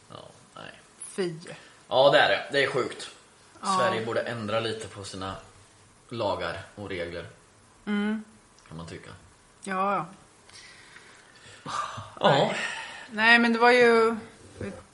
Ja, 0.10 0.26
nej. 0.56 0.80
Fy. 1.04 1.36
Ja, 1.88 2.10
det 2.12 2.20
är 2.20 2.30
det. 2.30 2.50
Det 2.52 2.64
är 2.64 2.70
sjukt. 2.72 3.10
Sverige 3.62 4.06
borde 4.06 4.22
ändra 4.22 4.60
lite 4.60 4.88
på 4.88 5.04
sina 5.04 5.36
lagar 6.10 6.62
och 6.76 6.90
regler. 6.90 7.28
Mm. 7.86 8.24
Kan 8.68 8.78
man 8.78 8.88
tycka. 8.88 9.10
Ja, 9.64 9.96
ja. 9.96 10.06
Ja. 12.20 12.54
Nej, 13.12 13.40
men 13.40 13.54
det 13.54 13.60
var 13.60 13.72
ju 13.72 14.16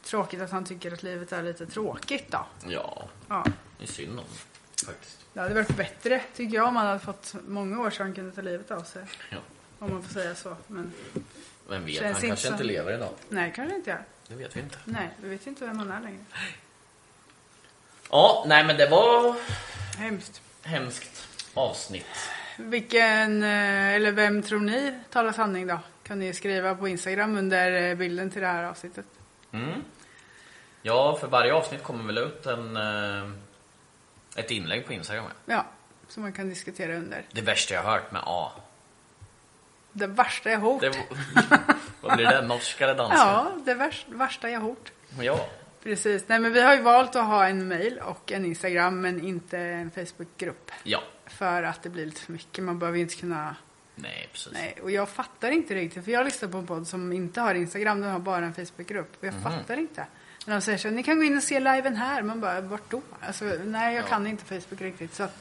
tråkigt 0.04 0.42
att 0.42 0.52
han 0.52 0.66
tycker 0.66 0.92
att 0.94 1.04
livet 1.04 1.32
är 1.32 1.44
lite 1.44 1.66
tråkigt 1.66 2.32
då. 2.32 2.46
Ja, 2.68 3.08
Ja. 3.30 3.44
det 3.78 3.84
är 3.84 3.88
synd 3.88 4.20
om 4.20 4.26
faktiskt. 4.86 5.20
Det 5.34 5.40
hade 5.40 5.54
varit 5.54 5.78
bättre, 5.78 6.22
tycker 6.36 6.56
jag, 6.56 6.68
om 6.68 6.74
man 6.74 6.86
hade 6.88 7.00
fått 7.00 7.36
många 7.48 7.80
år 7.82 7.90
så 7.90 8.04
han 8.04 8.14
kunde 8.14 8.32
ta 8.36 8.42
livet 8.42 8.72
av 8.72 8.82
sig. 8.84 9.06
Ja. 9.32 9.38
Om 9.80 9.92
man 9.94 10.04
får 10.04 10.14
säga 10.14 10.36
så. 10.36 10.56
Men 10.68 10.92
Vem 11.70 11.86
vet, 11.86 11.96
Känns 11.96 12.04
han 12.04 12.10
inte 12.16 12.28
kanske 12.28 12.46
som- 12.48 12.54
inte 12.54 12.64
lever 12.64 12.94
idag. 12.94 13.10
nej, 13.30 13.54
kanske 13.56 13.76
inte 13.76 13.90
jag. 13.90 14.00
Det 14.28 14.36
vet 14.36 14.56
vi 14.56 14.60
inte. 14.60 14.78
Nej, 14.86 15.10
vi 15.22 15.30
vet 15.30 15.48
inte 15.48 15.66
vem 15.66 15.80
han 15.80 15.92
är 15.92 16.02
längre. 16.02 16.26
Ja, 18.12 18.46
nej 18.48 18.64
men 18.66 18.78
det 18.78 18.88
var 18.90 19.36
Hemskt. 19.98 20.42
hemskt 20.62 21.28
avsnitt. 21.54 22.06
Vilken, 22.58 23.44
eh, 23.44 23.94
eller 23.96 24.12
vem 24.12 24.44
tror 24.44 24.60
ni 24.60 25.00
talar 25.10 25.32
sanning 25.32 25.68
då? 25.68 25.80
Kan 26.04 26.20
ni 26.20 26.34
skriva 26.34 26.76
på 26.76 26.88
Instagram 26.88 27.38
under 27.38 27.72
eh, 27.90 27.96
bilden 27.96 28.32
till 28.32 28.42
det 28.42 28.48
här 28.48 28.64
avsnittet. 28.64 29.06
Mm. 29.52 29.84
Ja, 30.82 31.18
för 31.22 31.28
varje 31.28 31.54
avsnitt 31.54 31.84
kommer 31.84 32.04
väl 32.04 32.18
ut 32.18 32.46
en, 32.46 32.78
eh, 32.78 33.30
ett 34.36 34.52
inlägg 34.52 34.86
på 34.86 34.94
Instagram. 34.94 35.26
Ja, 35.46 35.66
som 36.08 36.24
man 36.24 36.34
kan 36.34 36.50
diskutera 36.50 36.96
under. 36.96 37.26
Det 37.32 37.42
värsta 37.42 37.74
jag 37.74 37.84
hört 37.84 38.12
med 38.12 38.22
A. 38.26 38.52
Det 39.92 40.08
värsta 40.08 40.52
jag. 40.52 40.82
Det, 40.82 40.92
vad 42.02 42.18
blir 42.18 42.26
det? 42.26 42.42
Norska 42.42 42.84
eller 42.84 42.96
danska? 42.96 43.18
Ja, 43.18 43.52
det 43.66 43.74
värst, 43.74 44.08
värsta 44.10 44.50
jag 44.50 44.60
hort. 44.60 44.92
ja. 45.22 45.50
Precis. 45.84 46.24
Nej, 46.28 46.40
men 46.40 46.54
vi 46.54 46.62
har 46.62 46.76
ju 46.76 46.82
valt 46.82 47.16
att 47.16 47.26
ha 47.26 47.48
en 47.48 47.68
mail 47.68 48.00
och 48.00 48.32
en 48.32 48.46
Instagram, 48.46 49.02
men 49.02 49.28
inte 49.28 49.58
en 49.58 49.92
Facebookgrupp. 49.92 50.72
Ja. 50.84 51.04
För 51.26 51.64
att 51.64 51.84
det 51.84 51.90
blir 51.90 52.06
lite 52.06 52.22
för 52.22 52.32
mycket. 52.32 52.64
Man 52.64 52.80
behöver 52.80 52.98
ju 52.98 53.04
inte 53.04 53.16
kunna... 53.16 53.56
Nej, 54.02 54.30
precis. 54.32 54.54
Nej, 54.54 54.76
och 54.84 54.92
jag 54.92 55.10
fattar 55.10 55.52
inte 55.52 55.76
riktigt. 55.76 56.06
För 56.06 56.12
jag 56.12 56.26
lyssnar 56.26 56.50
på 56.50 56.58
en 56.58 56.68
podd 56.68 56.88
som 56.88 57.14
inte 57.14 57.42
har 57.42 57.56
Instagram, 57.56 58.02
den 58.02 58.12
har 58.12 58.20
bara 58.20 58.46
en 58.46 58.54
Facebookgrupp. 58.54 59.12
Och 59.20 59.26
jag 59.28 59.34
Mhm. 59.34 59.44
fattar 59.44 59.78
inte. 59.78 60.06
När 60.46 60.56
de 60.56 60.62
säger 60.62 60.78
så 60.78 60.90
ni 60.90 61.04
kan 61.04 61.18
gå 61.18 61.24
in 61.24 61.38
och 61.38 61.44
se 61.44 61.60
liven 61.60 61.96
här. 61.96 62.22
Man 62.22 62.42
bara, 62.42 62.62
vart 62.62 62.90
då? 62.92 63.02
Alltså, 63.22 63.46
nej, 63.46 63.96
jag 63.96 64.04
Ja. 64.04 64.08
kan 64.08 64.28
inte 64.28 64.46
Facebook 64.46 64.82
riktigt. 64.82 65.14
Så 65.16 65.24
att, 65.24 65.38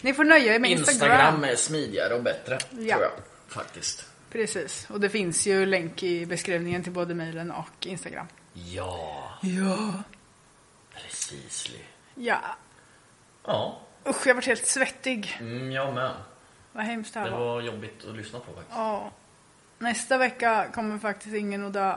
ni 0.00 0.14
får 0.14 0.24
nöja 0.24 0.54
er 0.54 0.58
med 0.58 0.70
Instagram. 0.70 1.10
Instagram 1.12 1.44
är 1.44 1.56
smidigare 1.56 2.14
och 2.14 2.22
bättre, 2.22 2.58
Ja. 2.70 2.94
tror 2.96 3.02
jag. 3.02 3.12
Faktiskt. 3.48 4.06
Precis. 4.30 4.90
Och 4.90 5.00
det 5.00 5.08
finns 5.10 5.46
ju 5.46 5.66
länk 5.66 6.02
i 6.02 6.26
beskrivningen 6.26 6.82
till 6.82 6.92
både 6.92 7.14
mailen 7.14 7.50
och 7.50 7.86
Instagram. 7.86 8.26
Ja, 8.52 9.38
Ja. 9.42 9.92
precis. 10.94 11.70
Ja. 12.14 12.38
Ja, 13.46 13.80
Usch, 14.08 14.26
jag 14.26 14.34
varit 14.34 14.46
helt 14.46 14.66
svettig. 14.66 15.36
mm, 15.40 15.72
jag 15.72 15.94
med. 15.94 16.10
Vad 16.72 16.84
hemskt 16.84 17.14
det 17.14 17.20
här 17.20 17.26
Det 17.30 17.32
var. 17.36 17.38
var 17.46 17.60
jobbigt 17.60 18.04
att 18.10 18.16
lyssna 18.16 18.38
på 18.38 18.44
faktiskt. 18.52 18.76
Ja. 18.76 19.10
Nästa 19.78 20.18
vecka 20.18 20.66
kommer 20.74 20.98
faktiskt 20.98 21.34
ingen 21.34 21.66
att 21.66 21.72
dö. 21.72 21.94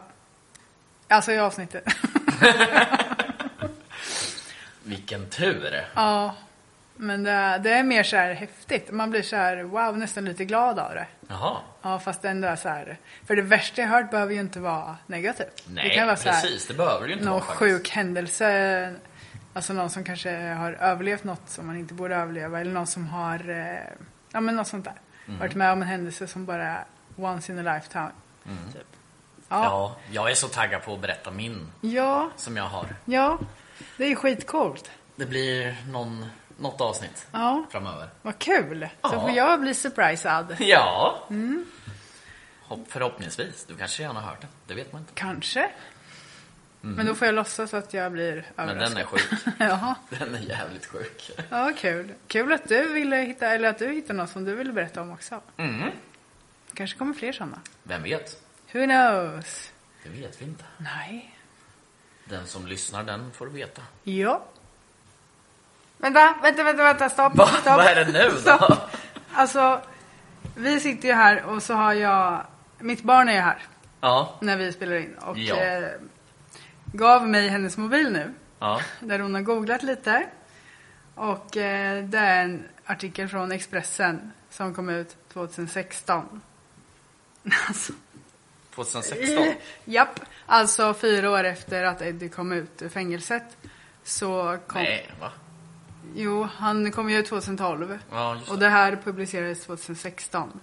Alltså 1.08 1.32
i 1.32 1.40
avsnittet. 1.40 1.84
Vilken 4.84 5.30
tur! 5.30 5.86
ja. 5.96 6.36
Men 6.96 7.24
det, 7.24 7.60
det 7.64 7.72
är 7.72 7.84
mer 7.84 8.04
så 8.04 8.16
här 8.16 8.34
häftigt. 8.34 8.92
Man 8.92 9.10
blir 9.12 9.22
så 9.22 9.36
här, 9.36 9.64
wow, 9.64 9.98
nästan 9.98 10.26
lite 10.26 10.46
glad 10.46 10.80
av 10.80 10.94
det. 10.94 11.08
Jaha. 11.28 11.58
Ja, 11.82 12.00
fast 12.00 12.26
ändå 12.26 12.48
är 12.48 12.56
så 12.56 12.70
här. 12.70 12.98
För 13.28 13.36
det 13.36 13.42
värsta 13.42 13.82
jag 13.82 13.90
hört 13.90 14.12
behöver 14.12 14.34
ju 14.34 14.40
inte 14.40 14.60
vara 14.60 14.98
negativt. 15.08 15.64
Nej, 15.68 15.90
det 15.90 15.96
kan 15.96 16.08
vara 16.08 16.18
så 16.18 16.30
här, 16.30 16.42
precis. 16.42 16.68
Det 16.68 16.74
behöver 16.74 17.02
det 17.02 17.08
ju 17.08 17.14
inte 17.14 17.26
någon 17.26 17.34
vara 17.34 17.44
faktiskt. 17.46 17.60
sjuk 17.60 17.90
händelse. 17.90 18.94
Alltså 19.54 19.74
någon 19.74 19.90
som 19.90 20.04
kanske 20.04 20.38
har 20.38 20.74
överlevt 20.74 21.24
något 21.24 21.50
som 21.50 21.68
man 21.68 21.78
inte 21.78 21.94
borde 21.94 22.16
överleva. 22.16 22.60
Eller 22.62 22.72
någon 22.72 22.88
som 22.88 23.08
har, 23.08 23.50
eh, 23.50 23.78
ja 24.34 24.40
men 24.40 24.56
något 24.56 24.68
sånt 24.68 24.86
där. 24.86 24.94
Mm. 25.28 25.40
Varit 25.40 25.56
med 25.56 25.72
om 25.72 25.82
en 25.82 25.88
händelse 25.88 26.28
som 26.28 26.46
bara 26.46 26.68
är 26.68 26.86
once 27.16 27.52
in 27.52 27.68
a 27.68 27.74
lifetime. 27.76 28.12
Typ. 28.74 28.86
Ja. 29.50 29.56
Mm. 29.58 29.72
Ja, 29.72 29.96
jag 30.12 30.32
är 30.32 30.36
så 30.36 30.48
taggad 30.48 30.84
på 30.84 30.94
att 30.94 31.00
berätta 31.00 31.32
min 31.32 31.72
ja, 31.82 32.30
som 32.36 32.58
jag 32.58 32.64
har. 32.64 32.96
ja. 33.06 33.38
Det 33.98 34.04
är 34.04 34.10
ju 34.10 34.16
skitcoolt. 34.16 34.92
Det 35.16 35.26
blir 35.26 35.76
någon, 35.90 36.26
något 36.58 36.82
avsnitt 36.82 37.28
Ja, 37.32 37.66
framöver. 37.70 38.10
vad 38.22 38.40
kul. 38.40 38.90
Så 39.02 39.10
Ja. 39.16 39.22
får 39.22 39.32
jag 39.32 39.62
bli 39.62 39.74
surprisad. 39.74 40.56
Ja. 40.60 41.20
Mm. 41.30 41.66
Hopp, 42.62 42.80
förhoppningsvis. 42.90 43.66
Du 43.66 43.76
kanske 43.78 44.04
redan 44.04 44.16
har 44.16 44.24
hört 44.24 44.42
den. 44.42 44.50
Det 44.68 44.74
vet 44.74 44.94
man 44.94 45.02
inte. 45.02 45.14
Kanske. 45.16 45.70
Men 46.86 47.06
då 47.06 47.16
får 47.16 47.26
jag 47.26 47.36
låtsas 47.36 47.74
att 47.74 47.94
jag 47.94 48.12
blir 48.12 48.32
Mm. 48.34 48.44
Men 48.56 48.70
överraskad. 48.70 48.92
den 48.98 49.02
är 49.02 49.06
sjuk. 49.06 49.56
Jaha. 49.60 49.96
Den 50.10 50.36
är 50.36 50.40
jävligt 50.40 50.86
sjuk. 50.86 51.32
Ja, 51.50 51.72
kul. 51.78 52.14
Kul 52.28 52.54
att 52.54 52.68
du 52.70 52.94
ville 52.94 53.16
hitta, 53.16 53.48
eller 53.48 53.70
att 53.70 53.80
du 53.80 53.88
hittade 53.92 54.14
något 54.20 54.30
som 54.30 54.46
du 54.46 54.56
ville 54.56 54.74
berätta 54.74 55.02
om 55.02 55.12
också. 55.12 55.42
Mm. 55.58 55.90
kanske 56.74 56.98
kommer 56.98 57.14
fler 57.14 57.32
sådana. 57.32 57.60
Vem 57.84 58.04
vet? 58.04 58.42
Who 58.72 58.86
knows? 58.86 59.72
Det 60.04 60.10
vet 60.10 60.42
vi 60.42 60.46
inte. 60.46 60.64
Nej. 60.78 61.36
Den 62.26 62.48
som 62.48 62.68
lyssnar, 62.68 63.04
den 63.04 63.32
får 63.32 63.48
veta. 63.48 63.82
Ja. 64.04 64.44
Vänta, 65.98 66.36
vänta, 66.42 66.64
vänta, 66.64 66.84
vänta, 66.84 67.10
stopp. 67.10 67.36
Va? 67.36 67.48
stopp. 67.48 67.66
Vad 67.66 67.86
är 67.86 68.06
det 68.06 68.12
nu 68.12 68.30
då? 68.30 68.38
Stopp. 68.38 68.80
Alltså, 69.34 69.82
vi 70.56 70.80
sitter 70.80 71.08
ju 71.08 71.14
här 71.14 71.44
och 71.44 71.64
så 71.64 71.74
har 71.74 71.94
jag, 71.94 72.46
mitt 72.80 73.04
barn 73.04 73.30
är 73.30 73.34
ju 73.34 73.40
här 73.40 73.58
Ja. 74.02 74.38
när 74.42 74.58
vi 74.58 74.74
spelar 74.74 74.96
in 74.96 75.16
och 75.18 75.38
Ja. 75.38 75.56
eh, 75.56 75.90
gav 76.94 77.28
mig 77.28 77.48
hennes 77.48 77.78
mobil 77.78 78.12
nu. 78.12 78.34
Ja. 78.60 78.82
Där 79.00 79.20
hon 79.20 79.34
har 79.36 79.42
googlat 79.42 79.84
lite. 79.84 80.28
Och 81.16 81.58
eh, 81.58 82.04
det 82.04 82.18
är 82.18 82.44
en 82.44 82.64
artikel 82.86 83.28
från 83.28 83.52
Expressen 83.52 84.32
som 84.50 84.74
kom 84.74 84.90
ut 84.90 85.16
2016. 85.34 86.42
Alltså, 87.68 87.94
2016? 88.76 89.54
Japp, 89.86 90.20
alltså 90.46 90.94
fyra 90.94 91.32
år 91.32 91.44
efter 91.44 91.84
att 91.84 92.02
Eddie 92.02 92.30
kom 92.30 92.52
ut 92.52 92.82
ur 92.82 92.90
fängelset. 92.90 93.58
Så 94.04 94.58
kom, 94.68 94.82
Nej, 94.84 95.10
va? 95.20 95.32
Jo, 96.16 96.44
han 96.56 96.92
kom 96.92 97.10
ju 97.10 97.18
ut 97.20 97.26
2012. 97.28 98.00
Ja, 98.12 98.36
just 98.36 98.50
Och 98.50 98.60
det. 98.60 98.70
här 98.70 99.00
publicerades 99.04 99.64
2016. 99.66 100.60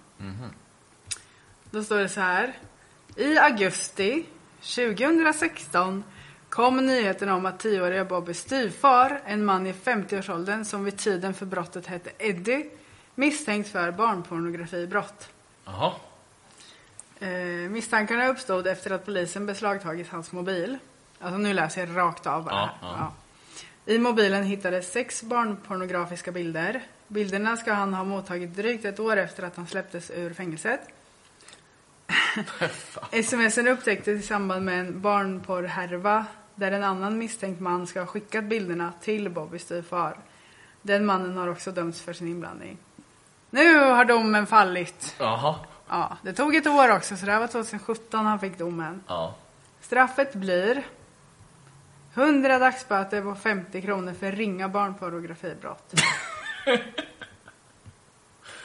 Då 1.71 1.85
står 1.85 1.99
det 1.99 2.09
så 2.09 2.21
här. 2.21 2.59
I 3.17 3.39
augusti 3.39 4.27
2016 4.61 6.05
kom 6.51 6.87
nyheten 6.87 7.29
om 7.29 7.47
att 7.47 7.59
tioåriga 7.59 8.05
Bobby 8.05 8.35
styvfar, 8.35 9.21
en 9.25 9.45
man 9.45 9.67
i 9.67 9.73
50-årsåldern 9.73 10.65
som 10.65 10.85
vid 10.85 10.99
tiden 10.99 11.35
för 11.35 11.47
brottet 11.47 11.87
hette 11.87 12.11
Eddie, 12.19 12.71
misstänkt 13.15 13.69
för 13.69 13.93
barnpornografibrott. 13.93 15.29
Jaha. 15.65 15.93
Eh, 17.21 17.29
misstankarna 17.71 18.29
uppstod 18.29 18.67
efter 18.67 18.91
att 18.91 19.07
polisen 19.07 19.47
beslagtagit 19.47 20.09
hans 20.09 20.33
mobil. 20.33 20.79
Alltså 21.19 21.39
nu 21.39 21.53
läser 21.53 21.87
jag 21.87 21.97
rakt 21.97 22.27
av 22.27 22.45
bara. 22.45 22.55
Ja, 22.55 22.71
ja. 22.83 23.13
I 23.93 23.99
mobilen 23.99 24.45
hittades 24.45 24.93
sex 24.93 25.23
barnpornografiska 25.23 26.33
bilder. 26.33 26.83
Bilderna 27.09 27.57
ska 27.57 27.73
han 27.73 27.95
ha 27.95 28.05
mottagit 28.05 28.57
drygt 28.57 28.85
ett 28.85 29.01
år 29.01 29.17
efter 29.17 29.43
att 29.43 29.57
han 29.57 29.67
släpptes 29.67 30.11
ur 30.11 30.35
fängelset. 30.35 30.81
Smsen 33.25 33.69
upptäcktes 33.75 34.21
i 34.21 34.27
samband 34.27 34.65
med 34.65 34.81
en 34.81 35.01
barnporrhärva 35.01 36.27
där 36.61 36.73
en 36.73 36.85
annan 36.85 37.19
misstänkt 37.19 37.61
man 37.61 37.87
ska 37.87 38.01
ha 38.01 38.07
skickat 38.07 38.45
bilderna 38.45 38.93
till 39.01 39.31
Bobbys 39.31 39.63
styvfar. 39.63 40.17
Den 40.83 41.07
mannen 41.07 41.37
har 41.37 41.49
också 41.49 41.71
dömts 41.73 42.01
för 42.01 42.13
sin 42.13 42.29
inblandning. 42.29 42.79
Nu 43.51 43.79
har 43.79 44.05
domen 44.05 44.47
fallit. 44.47 45.17
Jaha. 45.19 45.55
Ja, 45.89 46.17
det 46.23 46.33
tog 46.33 46.57
ett 46.57 46.67
år 46.67 46.97
också, 46.97 47.17
så 47.17 47.27
det 47.27 47.33
här 47.33 47.41
var 47.41 47.47
2017 47.47 48.27
han 48.27 48.39
fick 48.41 48.59
domen. 48.59 49.03
Ja. 49.07 49.35
Straffet 49.81 50.35
blir 50.35 50.83
100 52.15 52.59
dagsböter 52.59 53.27
och 53.27 53.39
50 53.39 53.83
kronor 53.83 54.13
för 54.21 54.33
ringa 54.33 54.69
barnpornografibrott. 54.69 55.95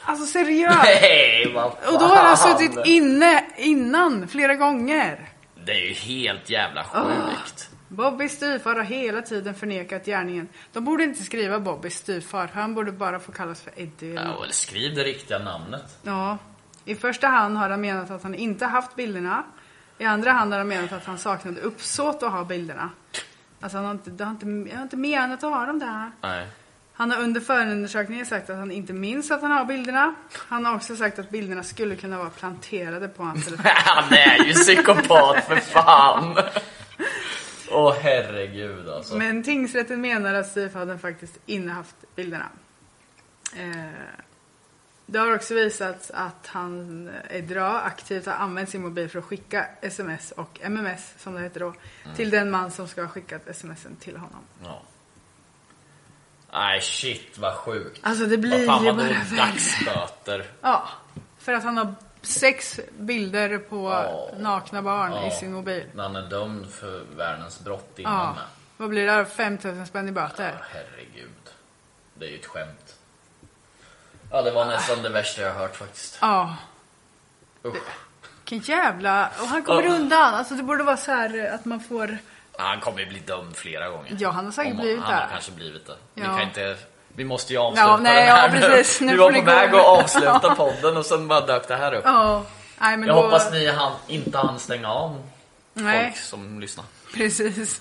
alltså 0.04 0.26
seriöst! 0.26 0.78
Nej, 0.84 1.52
vad 1.54 1.72
fan. 1.72 1.94
Och 1.94 2.00
då 2.00 2.06
har 2.06 2.24
han 2.24 2.36
suttit 2.36 2.86
inne 2.86 3.44
innan 3.56 4.28
flera 4.28 4.54
gånger. 4.54 5.35
Det 5.66 5.72
är 5.72 5.86
ju 5.86 5.92
helt 5.92 6.50
jävla 6.50 6.84
sjukt. 6.84 7.70
Bobbys 7.88 8.32
styvfar 8.32 8.74
har 8.74 8.82
hela 8.82 9.22
tiden 9.22 9.54
förnekat 9.54 10.06
gärningen. 10.06 10.48
De 10.72 10.84
borde 10.84 11.04
inte 11.04 11.22
skriva 11.22 11.60
Bobbys 11.60 11.94
styvfar. 11.94 12.50
Han 12.54 12.74
borde 12.74 12.92
bara 12.92 13.20
få 13.20 13.32
kallas 13.32 13.62
för 13.62 13.72
Eddie. 13.76 14.14
Ja, 14.14 14.42
eller 14.42 14.52
skriv 14.52 14.94
det 14.94 15.04
riktiga 15.04 15.38
namnet. 15.38 15.98
Ja. 16.02 16.38
I 16.84 16.94
första 16.94 17.26
hand 17.26 17.56
har 17.56 17.70
han 17.70 17.80
menat 17.80 18.10
att 18.10 18.22
han 18.22 18.34
inte 18.34 18.66
haft 18.66 18.96
bilderna. 18.96 19.44
I 19.98 20.04
andra 20.04 20.32
hand 20.32 20.52
har 20.52 20.58
han 20.58 20.68
menat 20.68 20.92
att 20.92 21.04
han 21.04 21.18
saknade 21.18 21.60
uppsåt 21.60 22.22
att 22.22 22.32
ha 22.32 22.44
bilderna. 22.44 22.90
Alltså 23.60 23.78
han 23.78 23.84
har 23.84 23.92
inte, 23.92 24.24
han 24.24 24.36
har 24.42 24.50
inte, 24.50 24.70
jag 24.70 24.76
har 24.76 24.82
inte 24.82 24.96
menat 24.96 25.44
att 25.44 25.50
ha 25.50 25.66
dem 25.66 25.78
där. 25.78 26.10
Nej. 26.20 26.46
Han 26.98 27.10
har 27.10 27.22
under 27.22 27.40
förundersökningen 27.40 28.26
sagt 28.26 28.50
att 28.50 28.56
han 28.56 28.70
inte 28.70 28.92
minns 28.92 29.30
att 29.30 29.42
han 29.42 29.50
har 29.50 29.64
bilderna. 29.64 30.14
Han 30.32 30.64
har 30.64 30.74
också 30.74 30.96
sagt 30.96 31.18
att 31.18 31.30
bilderna 31.30 31.62
skulle 31.62 31.96
kunna 31.96 32.18
vara 32.18 32.30
planterade 32.30 33.08
på 33.08 33.22
hans 33.22 33.44
telefon. 33.44 33.66
Han 33.74 34.12
är 34.12 34.44
ju 34.44 34.52
psykopat 34.52 35.44
för 35.44 35.56
fan. 35.56 36.38
Åh 37.70 37.94
herregud 38.02 38.88
alltså. 38.88 39.16
Men 39.16 39.42
tingsrätten 39.42 40.00
menar 40.00 40.34
att 40.34 40.46
styvfadern 40.46 40.98
faktiskt 40.98 41.38
innehaft 41.46 41.96
bilderna. 42.14 42.48
Eh, 43.56 43.90
det 45.06 45.18
har 45.18 45.34
också 45.34 45.54
visats 45.54 46.10
att 46.10 46.46
han 46.46 47.10
Edra 47.30 47.80
aktivt 47.80 48.26
har 48.26 48.32
använt 48.32 48.68
sin 48.68 48.82
mobil 48.82 49.08
för 49.08 49.18
att 49.18 49.24
skicka 49.24 49.66
sms 49.80 50.32
och 50.32 50.60
MMS, 50.62 51.14
som 51.18 51.34
det 51.34 51.40
heter 51.40 51.60
då, 51.60 51.74
till 52.16 52.30
den 52.30 52.50
man 52.50 52.70
som 52.70 52.88
ska 52.88 53.00
ha 53.00 53.08
skickat 53.08 53.56
smsen 53.56 53.96
till 53.96 54.16
honom. 54.16 54.40
Ja. 54.64 54.82
Nej 56.56 56.80
shit 56.80 57.38
vad 57.38 57.54
sjukt. 57.54 58.00
Alltså 58.02 58.26
det 58.26 58.38
blir 58.38 58.66
vad 58.66 58.76
fan 58.76 58.84
ju 58.84 58.92
bara 58.92 59.02
värre. 59.06 59.36
dagsböter? 59.36 60.46
Ja, 60.60 60.88
för 61.38 61.52
att 61.52 61.64
han 61.64 61.76
har 61.76 61.94
sex 62.22 62.80
bilder 62.98 63.58
på 63.58 63.90
Ja. 63.90 64.28
nakna 64.38 64.82
barn 64.82 65.12
Ja. 65.12 65.26
i 65.26 65.30
sin 65.30 65.52
mobil. 65.52 65.84
När 65.94 66.02
han 66.02 66.16
är 66.16 66.22
dömd 66.22 66.70
för 66.70 67.02
världens 67.16 67.60
brott 67.60 67.98
innan 67.98 68.12
Ja. 68.36 68.42
Vad 68.76 68.88
blir 68.88 69.06
det? 69.06 69.24
5000 69.26 69.86
spänn 69.86 70.08
i 70.08 70.12
böter? 70.12 70.54
Ja, 70.60 70.66
herregud. 70.72 71.30
Det 72.14 72.26
är 72.26 72.30
ju 72.30 72.38
ett 72.38 72.46
skämt. 72.46 72.94
Ja, 74.30 74.42
det 74.42 74.50
var 74.50 74.64
nästan 74.66 75.02
det 75.02 75.08
värsta 75.08 75.42
jag 75.42 75.52
har 75.52 75.60
hört 75.60 75.76
faktiskt. 75.76 76.18
Ja. 76.20 76.56
Vilken 77.62 78.58
jävla... 78.76 79.30
Och 79.40 79.46
han 79.46 79.62
kommer 79.62 79.86
undan. 79.86 80.34
Alltså 80.34 80.54
det 80.54 80.62
borde 80.62 80.84
vara 80.84 80.96
så 80.96 81.10
här 81.12 81.54
att 81.54 81.64
man 81.64 81.80
får... 81.80 82.18
Ja, 82.58 82.64
Han 82.64 82.80
kommer 82.80 83.00
ju 83.00 83.06
bli 83.06 83.18
dömd 83.18 83.56
flera 83.56 83.88
gånger. 83.88 84.16
Ja, 84.18 84.30
han 84.30 84.44
har 84.44 84.52
säkert 84.52 84.72
Om- 84.72 84.78
blivit 84.80 85.02
Han 85.02 85.14
har 85.14 85.20
det. 85.20 85.28
kanske 85.32 85.52
blivit 85.52 85.86
det. 85.86 85.96
Vi 86.14 86.22
Ja. 86.22 86.28
kan 86.28 86.40
inte... 86.42 86.76
Vi 87.08 87.24
måste 87.24 87.52
ju 87.52 87.58
avsluta 87.58 87.82
Ja, 87.88 87.96
nej, 87.96 88.26
den 88.26 88.36
här 88.36 88.60
ja, 88.60 88.68
precis. 88.68 89.00
Nu 89.00 89.12
Vi 89.12 89.16
får 89.18 89.24
var 89.32 89.32
på 89.32 89.44
väg 89.44 89.74
att 89.74 89.84
avsluta 89.86 90.54
podden 90.54 90.96
och 90.96 91.06
sen 91.06 91.28
bara 91.28 91.40
dök 91.40 91.68
det 91.68 91.76
här 91.76 91.94
upp. 91.94 92.02
Ja. 92.04 92.44
Nej, 92.78 92.96
men 92.96 93.08
Jag 93.08 93.16
då... 93.16 93.22
hoppas 93.22 93.52
ni 93.52 93.66
han, 93.66 93.92
inte 94.06 94.38
hann 94.38 94.58
stänga 94.58 94.88
av 94.92 95.22
Nej, 95.74 96.04
folk 96.04 96.16
som 96.24 96.60
lyssnar. 96.60 96.84
precis. 97.14 97.80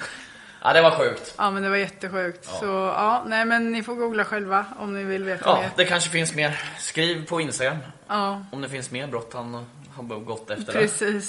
Ja, 0.63 0.73
det 0.73 0.81
var 0.81 0.91
sjukt. 0.91 1.33
Ja, 1.37 1.51
men 1.51 1.63
det 1.63 1.69
var 1.69 1.77
jättesjukt. 1.77 2.45
Så 2.45 2.65
ja, 2.95 3.23
nej 3.27 3.45
men 3.45 3.71
ni 3.71 3.83
får 3.83 3.95
googla 3.95 4.25
själva 4.25 4.65
om 4.79 4.93
ni 4.93 5.03
vill 5.03 5.23
veta 5.23 5.43
Ja, 5.49 5.55
mer. 5.61 5.69
det 5.75 5.85
kanske 5.85 6.09
finns 6.09 6.33
mer. 6.33 6.59
Skriv 6.79 7.27
på 7.27 7.41
Instagram 7.41 7.77
Ja, 8.07 8.45
om 8.51 8.61
det 8.61 8.69
finns 8.69 8.91
mer 8.91 9.07
brott 9.07 9.31
han 9.33 9.65
har 9.95 10.03
gått 10.19 10.49
efter. 10.51 10.73
det. 10.73 11.21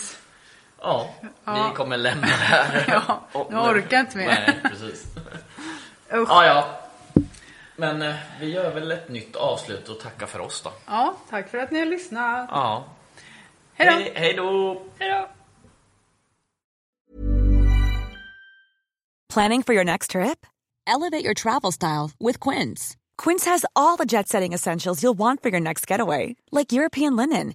Ja, 0.81 1.11
Ja. 1.45 1.69
vi 1.71 1.77
kommer 1.77 1.97
lämna 1.97 2.27
det 2.27 2.33
här. 2.33 2.85
Ja, 3.09 3.21
Och- 3.33 3.51
nu 3.51 3.57
orkar 3.59 4.01
inte 4.01 4.17
mer. 4.17 4.27
Nej, 4.27 4.61
precis. 4.71 5.05
Usch. 6.13 6.29
Ja, 6.31 6.47
ja. 6.47 6.81
Men 7.77 8.03
eh, 8.03 8.15
vi 8.41 8.51
gör 8.53 8.75
väl 8.75 8.91
ett 8.93 9.09
nytt 9.09 9.37
avslut 9.37 9.89
och 9.89 10.01
tackar 10.01 10.27
för 10.27 10.41
oss 10.41 10.63
då. 10.63 10.73
Ja, 10.87 11.15
tack 11.31 11.49
för 11.51 11.59
att 11.59 11.71
ni 11.71 11.79
har 11.79 11.87
lyssnat. 11.87 12.49
Ja. 12.53 12.85
Hej 13.75 13.87
då! 13.89 13.93
Hej, 13.95 14.13
hej 14.15 14.35
då! 14.35 14.83
Hej 14.99 15.11
då! 15.11 15.29
Planning 19.29 19.63
for 19.63 19.75
your 19.75 19.85
next 19.85 20.11
trip? 20.11 20.47
Elevate 20.87 21.25
your 21.25 21.35
travel 21.35 21.73
style 21.73 22.11
with 22.21 22.39
Quince. 22.41 22.97
Quince 23.19 23.45
has 23.51 23.65
all 23.75 23.97
the 23.97 24.05
jet 24.05 24.29
setting 24.29 24.55
essentials 24.55 25.03
you'll 25.03 25.19
want 25.19 25.43
for 25.43 25.51
your 25.51 25.61
next 25.61 25.87
getaway, 25.91 26.37
like 26.53 26.73
European 26.73 27.17
linen, 27.17 27.55